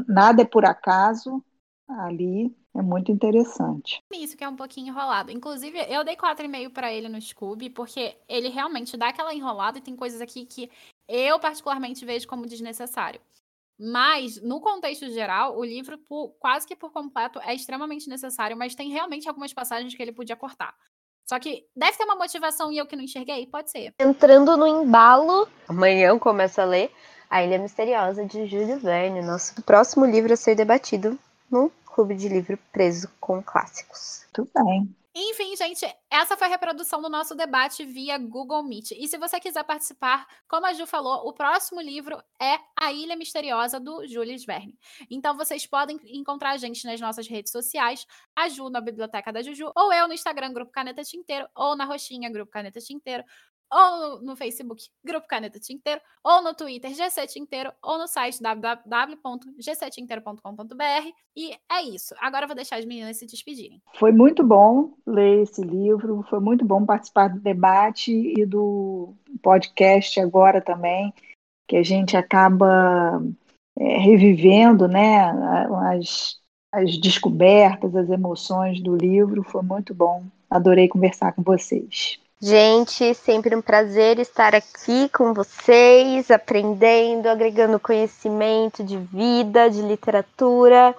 nada 0.09 0.43
é 0.43 0.45
por 0.45 0.65
acaso 0.65 1.41
ali, 1.89 2.55
é 2.75 2.83
muito 2.83 3.13
interessante. 3.13 4.03
Isso 4.13 4.37
que 4.37 4.45
é 4.45 4.49
um 4.49 4.57
pouquinho 4.57 4.89
enrolado. 4.89 5.31
Inclusive, 5.31 5.79
eu 5.89 6.05
dei 6.05 6.17
4,5 6.17 6.71
para 6.71 6.93
ele 6.93 7.09
no 7.09 7.21
Scooby, 7.21 7.71
porque 7.71 8.17
ele 8.29 8.49
realmente 8.49 8.97
dá 8.97 9.09
aquela 9.09 9.35
enrolada 9.35 9.79
e 9.79 9.83
tem 9.83 9.95
coisas 9.95 10.21
aqui 10.21 10.45
que 10.47 10.71
eu 11.09 11.39
particularmente 11.39 12.05
vejo 12.05 12.27
como 12.27 12.47
desnecessário. 12.47 13.21
Mas, 13.79 14.41
no 14.41 14.61
contexto 14.61 15.09
geral, 15.11 15.59
o 15.59 15.65
livro, 15.65 15.99
por, 15.99 16.31
quase 16.39 16.67
que 16.67 16.77
por 16.77 16.93
completo, 16.93 17.41
é 17.41 17.55
extremamente 17.55 18.09
necessário, 18.09 18.57
mas 18.57 18.75
tem 18.75 18.91
realmente 18.91 19.29
algumas 19.29 19.53
passagens 19.53 19.95
que 19.95 20.03
ele 20.03 20.13
podia 20.13 20.37
cortar. 20.37 20.75
Só 21.29 21.39
que 21.39 21.67
deve 21.75 21.97
ter 21.97 22.05
uma 22.05 22.17
motivação 22.17 22.71
e 22.71 22.79
eu 22.79 22.87
que 22.87 22.95
não 22.95 23.03
enxerguei, 23.03 23.47
pode 23.47 23.71
ser. 23.71 23.93
Entrando 23.99 24.57
no 24.57 24.67
embalo, 24.67 25.49
amanhã 25.67 26.09
eu 26.09 26.21
começo 26.21 26.61
a 26.61 26.65
ler 26.65 26.93
A 27.31 27.43
Ilha 27.43 27.59
Misteriosa 27.59 28.25
de 28.27 28.47
Júlio 28.47 28.79
Verne, 28.79 29.23
nosso 29.23 29.61
próximo 29.63 30.05
livro 30.05 30.35
a 30.35 30.37
ser 30.37 30.55
debatido 30.55 31.19
no 31.51 31.71
Clube 31.87 32.15
de 32.15 32.29
Livro 32.29 32.59
Preso 32.73 33.09
com 33.21 33.43
Clássicos. 33.43 34.27
Tudo 34.33 34.51
bem. 34.55 34.95
Enfim, 35.17 35.55
gente, 35.55 35.87
essa 36.11 36.37
foi 36.37 36.49
a 36.49 36.51
reprodução 36.51 37.01
do 37.01 37.09
nosso 37.09 37.37
debate 37.37 37.85
via 37.85 38.19
Google 38.19 38.65
Meet. 38.65 38.91
E 38.91 39.07
se 39.07 39.17
você 39.17 39.39
quiser 39.39 39.63
participar, 39.63 40.27
como 40.49 40.67
a 40.67 40.73
Ju 40.73 40.89
falou, 40.89 41.29
o 41.29 41.33
próximo 41.33 41.81
livro 41.81 42.21
é 42.43 42.59
A 42.77 42.93
Ilha 42.93 43.15
Misteriosa 43.15 43.79
do 43.79 44.05
Jules 44.09 44.45
Verne. 44.45 44.77
Então 45.09 45.37
vocês 45.37 45.69
podem 45.69 46.01
encontrar 46.07 46.51
a 46.51 46.57
gente 46.57 46.85
nas 46.85 47.01
nossas 47.01 47.29
redes 47.29 47.53
sociais, 47.53 48.05
a 48.35 48.49
Ju 48.49 48.69
na 48.69 48.81
Biblioteca 48.81 49.33
da 49.33 49.41
Juju, 49.41 49.71
ou 49.77 49.93
eu 49.93 50.09
no 50.09 50.15
Instagram 50.15 50.53
Grupo 50.53 50.73
Caneta 50.73 51.05
Tinteiro, 51.05 51.47
ou 51.55 51.77
na 51.77 51.85
Roxinha 51.85 52.29
Grupo 52.29 52.51
Caneta 52.51 52.81
Tinteiro, 52.81 53.23
ou 53.75 54.23
no 54.23 54.37
Facebook 54.37 54.85
Grupo 55.05 55.27
Caneta 55.27 55.59
Tinteiro, 55.59 56.01
ou 56.23 56.45
no 56.45 56.55
Twitter 56.55 56.95
GC 56.95 57.27
Tinteiro, 57.27 57.73
ou 57.83 57.99
no 57.99 58.07
site 58.07 58.41
www.gctinteiro.com.br. 58.41 61.09
E 61.37 61.51
é 61.71 61.83
isso. 61.83 62.15
Agora 62.21 62.45
eu 62.45 62.49
vou 62.49 62.55
deixar 62.55 62.79
as 62.79 62.85
meninas 62.85 63.17
se 63.17 63.27
despedirem. 63.27 63.83
Foi 63.95 64.13
muito 64.13 64.45
bom 64.45 64.95
ler 65.05 65.43
esse 65.43 65.61
livro, 65.61 66.25
foi 66.31 66.39
muito 66.39 66.65
bom 66.65 66.87
participar 66.87 67.27
do 67.29 67.41
debate 67.41 68.13
e 68.13 68.47
do 68.47 69.13
podcast 69.43 70.21
agora 70.21 70.61
também, 70.61 71.13
que 71.67 71.77
a 71.77 71.83
gente 71.83 72.17
acaba 72.17 73.21
é, 73.77 73.99
revivendo 73.99 74.87
né, 74.87 75.33
as, 75.91 76.39
as 76.71 76.97
descobertas, 76.97 77.97
as 77.97 78.09
emoções 78.09 78.81
do 78.81 78.97
livro. 78.97 79.43
Foi 79.43 79.63
muito 79.63 79.93
bom. 79.93 80.23
Adorei 80.49 80.87
conversar 80.87 81.33
com 81.33 81.43
vocês. 81.43 82.23
Gente, 82.47 83.15
sempre 83.15 83.57
um 83.57 83.63
prazer 83.63 84.19
estar 84.19 84.55
aqui 84.55 85.09
com 85.09 85.33
vocês, 85.33 86.31
aprendendo, 86.31 87.27
agregando 87.27 87.81
conhecimento 87.81 88.85
de 88.85 88.99
vida, 88.99 89.71
de 89.71 89.81
literatura. 89.81 90.95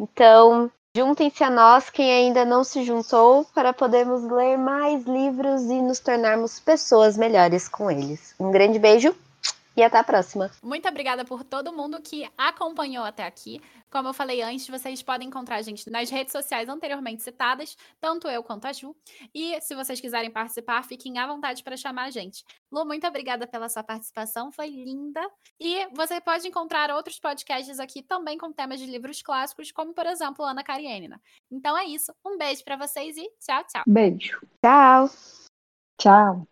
Então, 0.00 0.70
juntem-se 0.96 1.44
a 1.44 1.50
nós, 1.50 1.90
quem 1.90 2.10
ainda 2.10 2.42
não 2.42 2.64
se 2.64 2.84
juntou, 2.84 3.44
para 3.54 3.74
podermos 3.74 4.22
ler 4.32 4.56
mais 4.56 5.04
livros 5.04 5.64
e 5.64 5.82
nos 5.82 6.00
tornarmos 6.00 6.58
pessoas 6.58 7.18
melhores 7.18 7.68
com 7.68 7.90
eles. 7.90 8.34
Um 8.40 8.50
grande 8.50 8.78
beijo 8.78 9.14
e 9.78 9.82
até 9.82 9.96
a 9.96 10.02
próxima. 10.02 10.50
Muito 10.60 10.88
obrigada 10.88 11.24
por 11.24 11.44
todo 11.44 11.72
mundo 11.72 12.02
que 12.02 12.28
acompanhou 12.36 13.04
até 13.04 13.24
aqui. 13.24 13.62
Como 13.88 14.08
eu 14.08 14.12
falei 14.12 14.42
antes, 14.42 14.68
vocês 14.68 15.00
podem 15.02 15.28
encontrar 15.28 15.54
a 15.54 15.62
gente 15.62 15.88
nas 15.88 16.10
redes 16.10 16.32
sociais 16.32 16.68
anteriormente 16.68 17.22
citadas, 17.22 17.76
tanto 18.00 18.26
eu 18.26 18.42
quanto 18.42 18.66
a 18.66 18.72
Ju. 18.72 18.94
E 19.32 19.58
se 19.60 19.76
vocês 19.76 20.00
quiserem 20.00 20.32
participar, 20.32 20.82
fiquem 20.82 21.16
à 21.18 21.28
vontade 21.28 21.62
para 21.62 21.76
chamar 21.76 22.06
a 22.06 22.10
gente. 22.10 22.44
Lu, 22.72 22.84
muito 22.84 23.06
obrigada 23.06 23.46
pela 23.46 23.68
sua 23.68 23.84
participação, 23.84 24.50
foi 24.50 24.66
linda. 24.66 25.20
E 25.60 25.86
você 25.94 26.20
pode 26.20 26.48
encontrar 26.48 26.90
outros 26.90 27.20
podcasts 27.20 27.78
aqui 27.78 28.02
também 28.02 28.36
com 28.36 28.52
temas 28.52 28.80
de 28.80 28.86
livros 28.86 29.22
clássicos, 29.22 29.70
como 29.70 29.94
por 29.94 30.06
exemplo 30.06 30.44
Ana 30.44 30.64
Karenina. 30.64 31.20
Então 31.48 31.78
é 31.78 31.84
isso, 31.84 32.12
um 32.26 32.36
beijo 32.36 32.64
para 32.64 32.76
vocês 32.76 33.16
e 33.16 33.30
tchau, 33.40 33.64
tchau. 33.64 33.84
Beijo. 33.86 34.40
Tchau. 34.60 35.08
Tchau. 36.00 36.48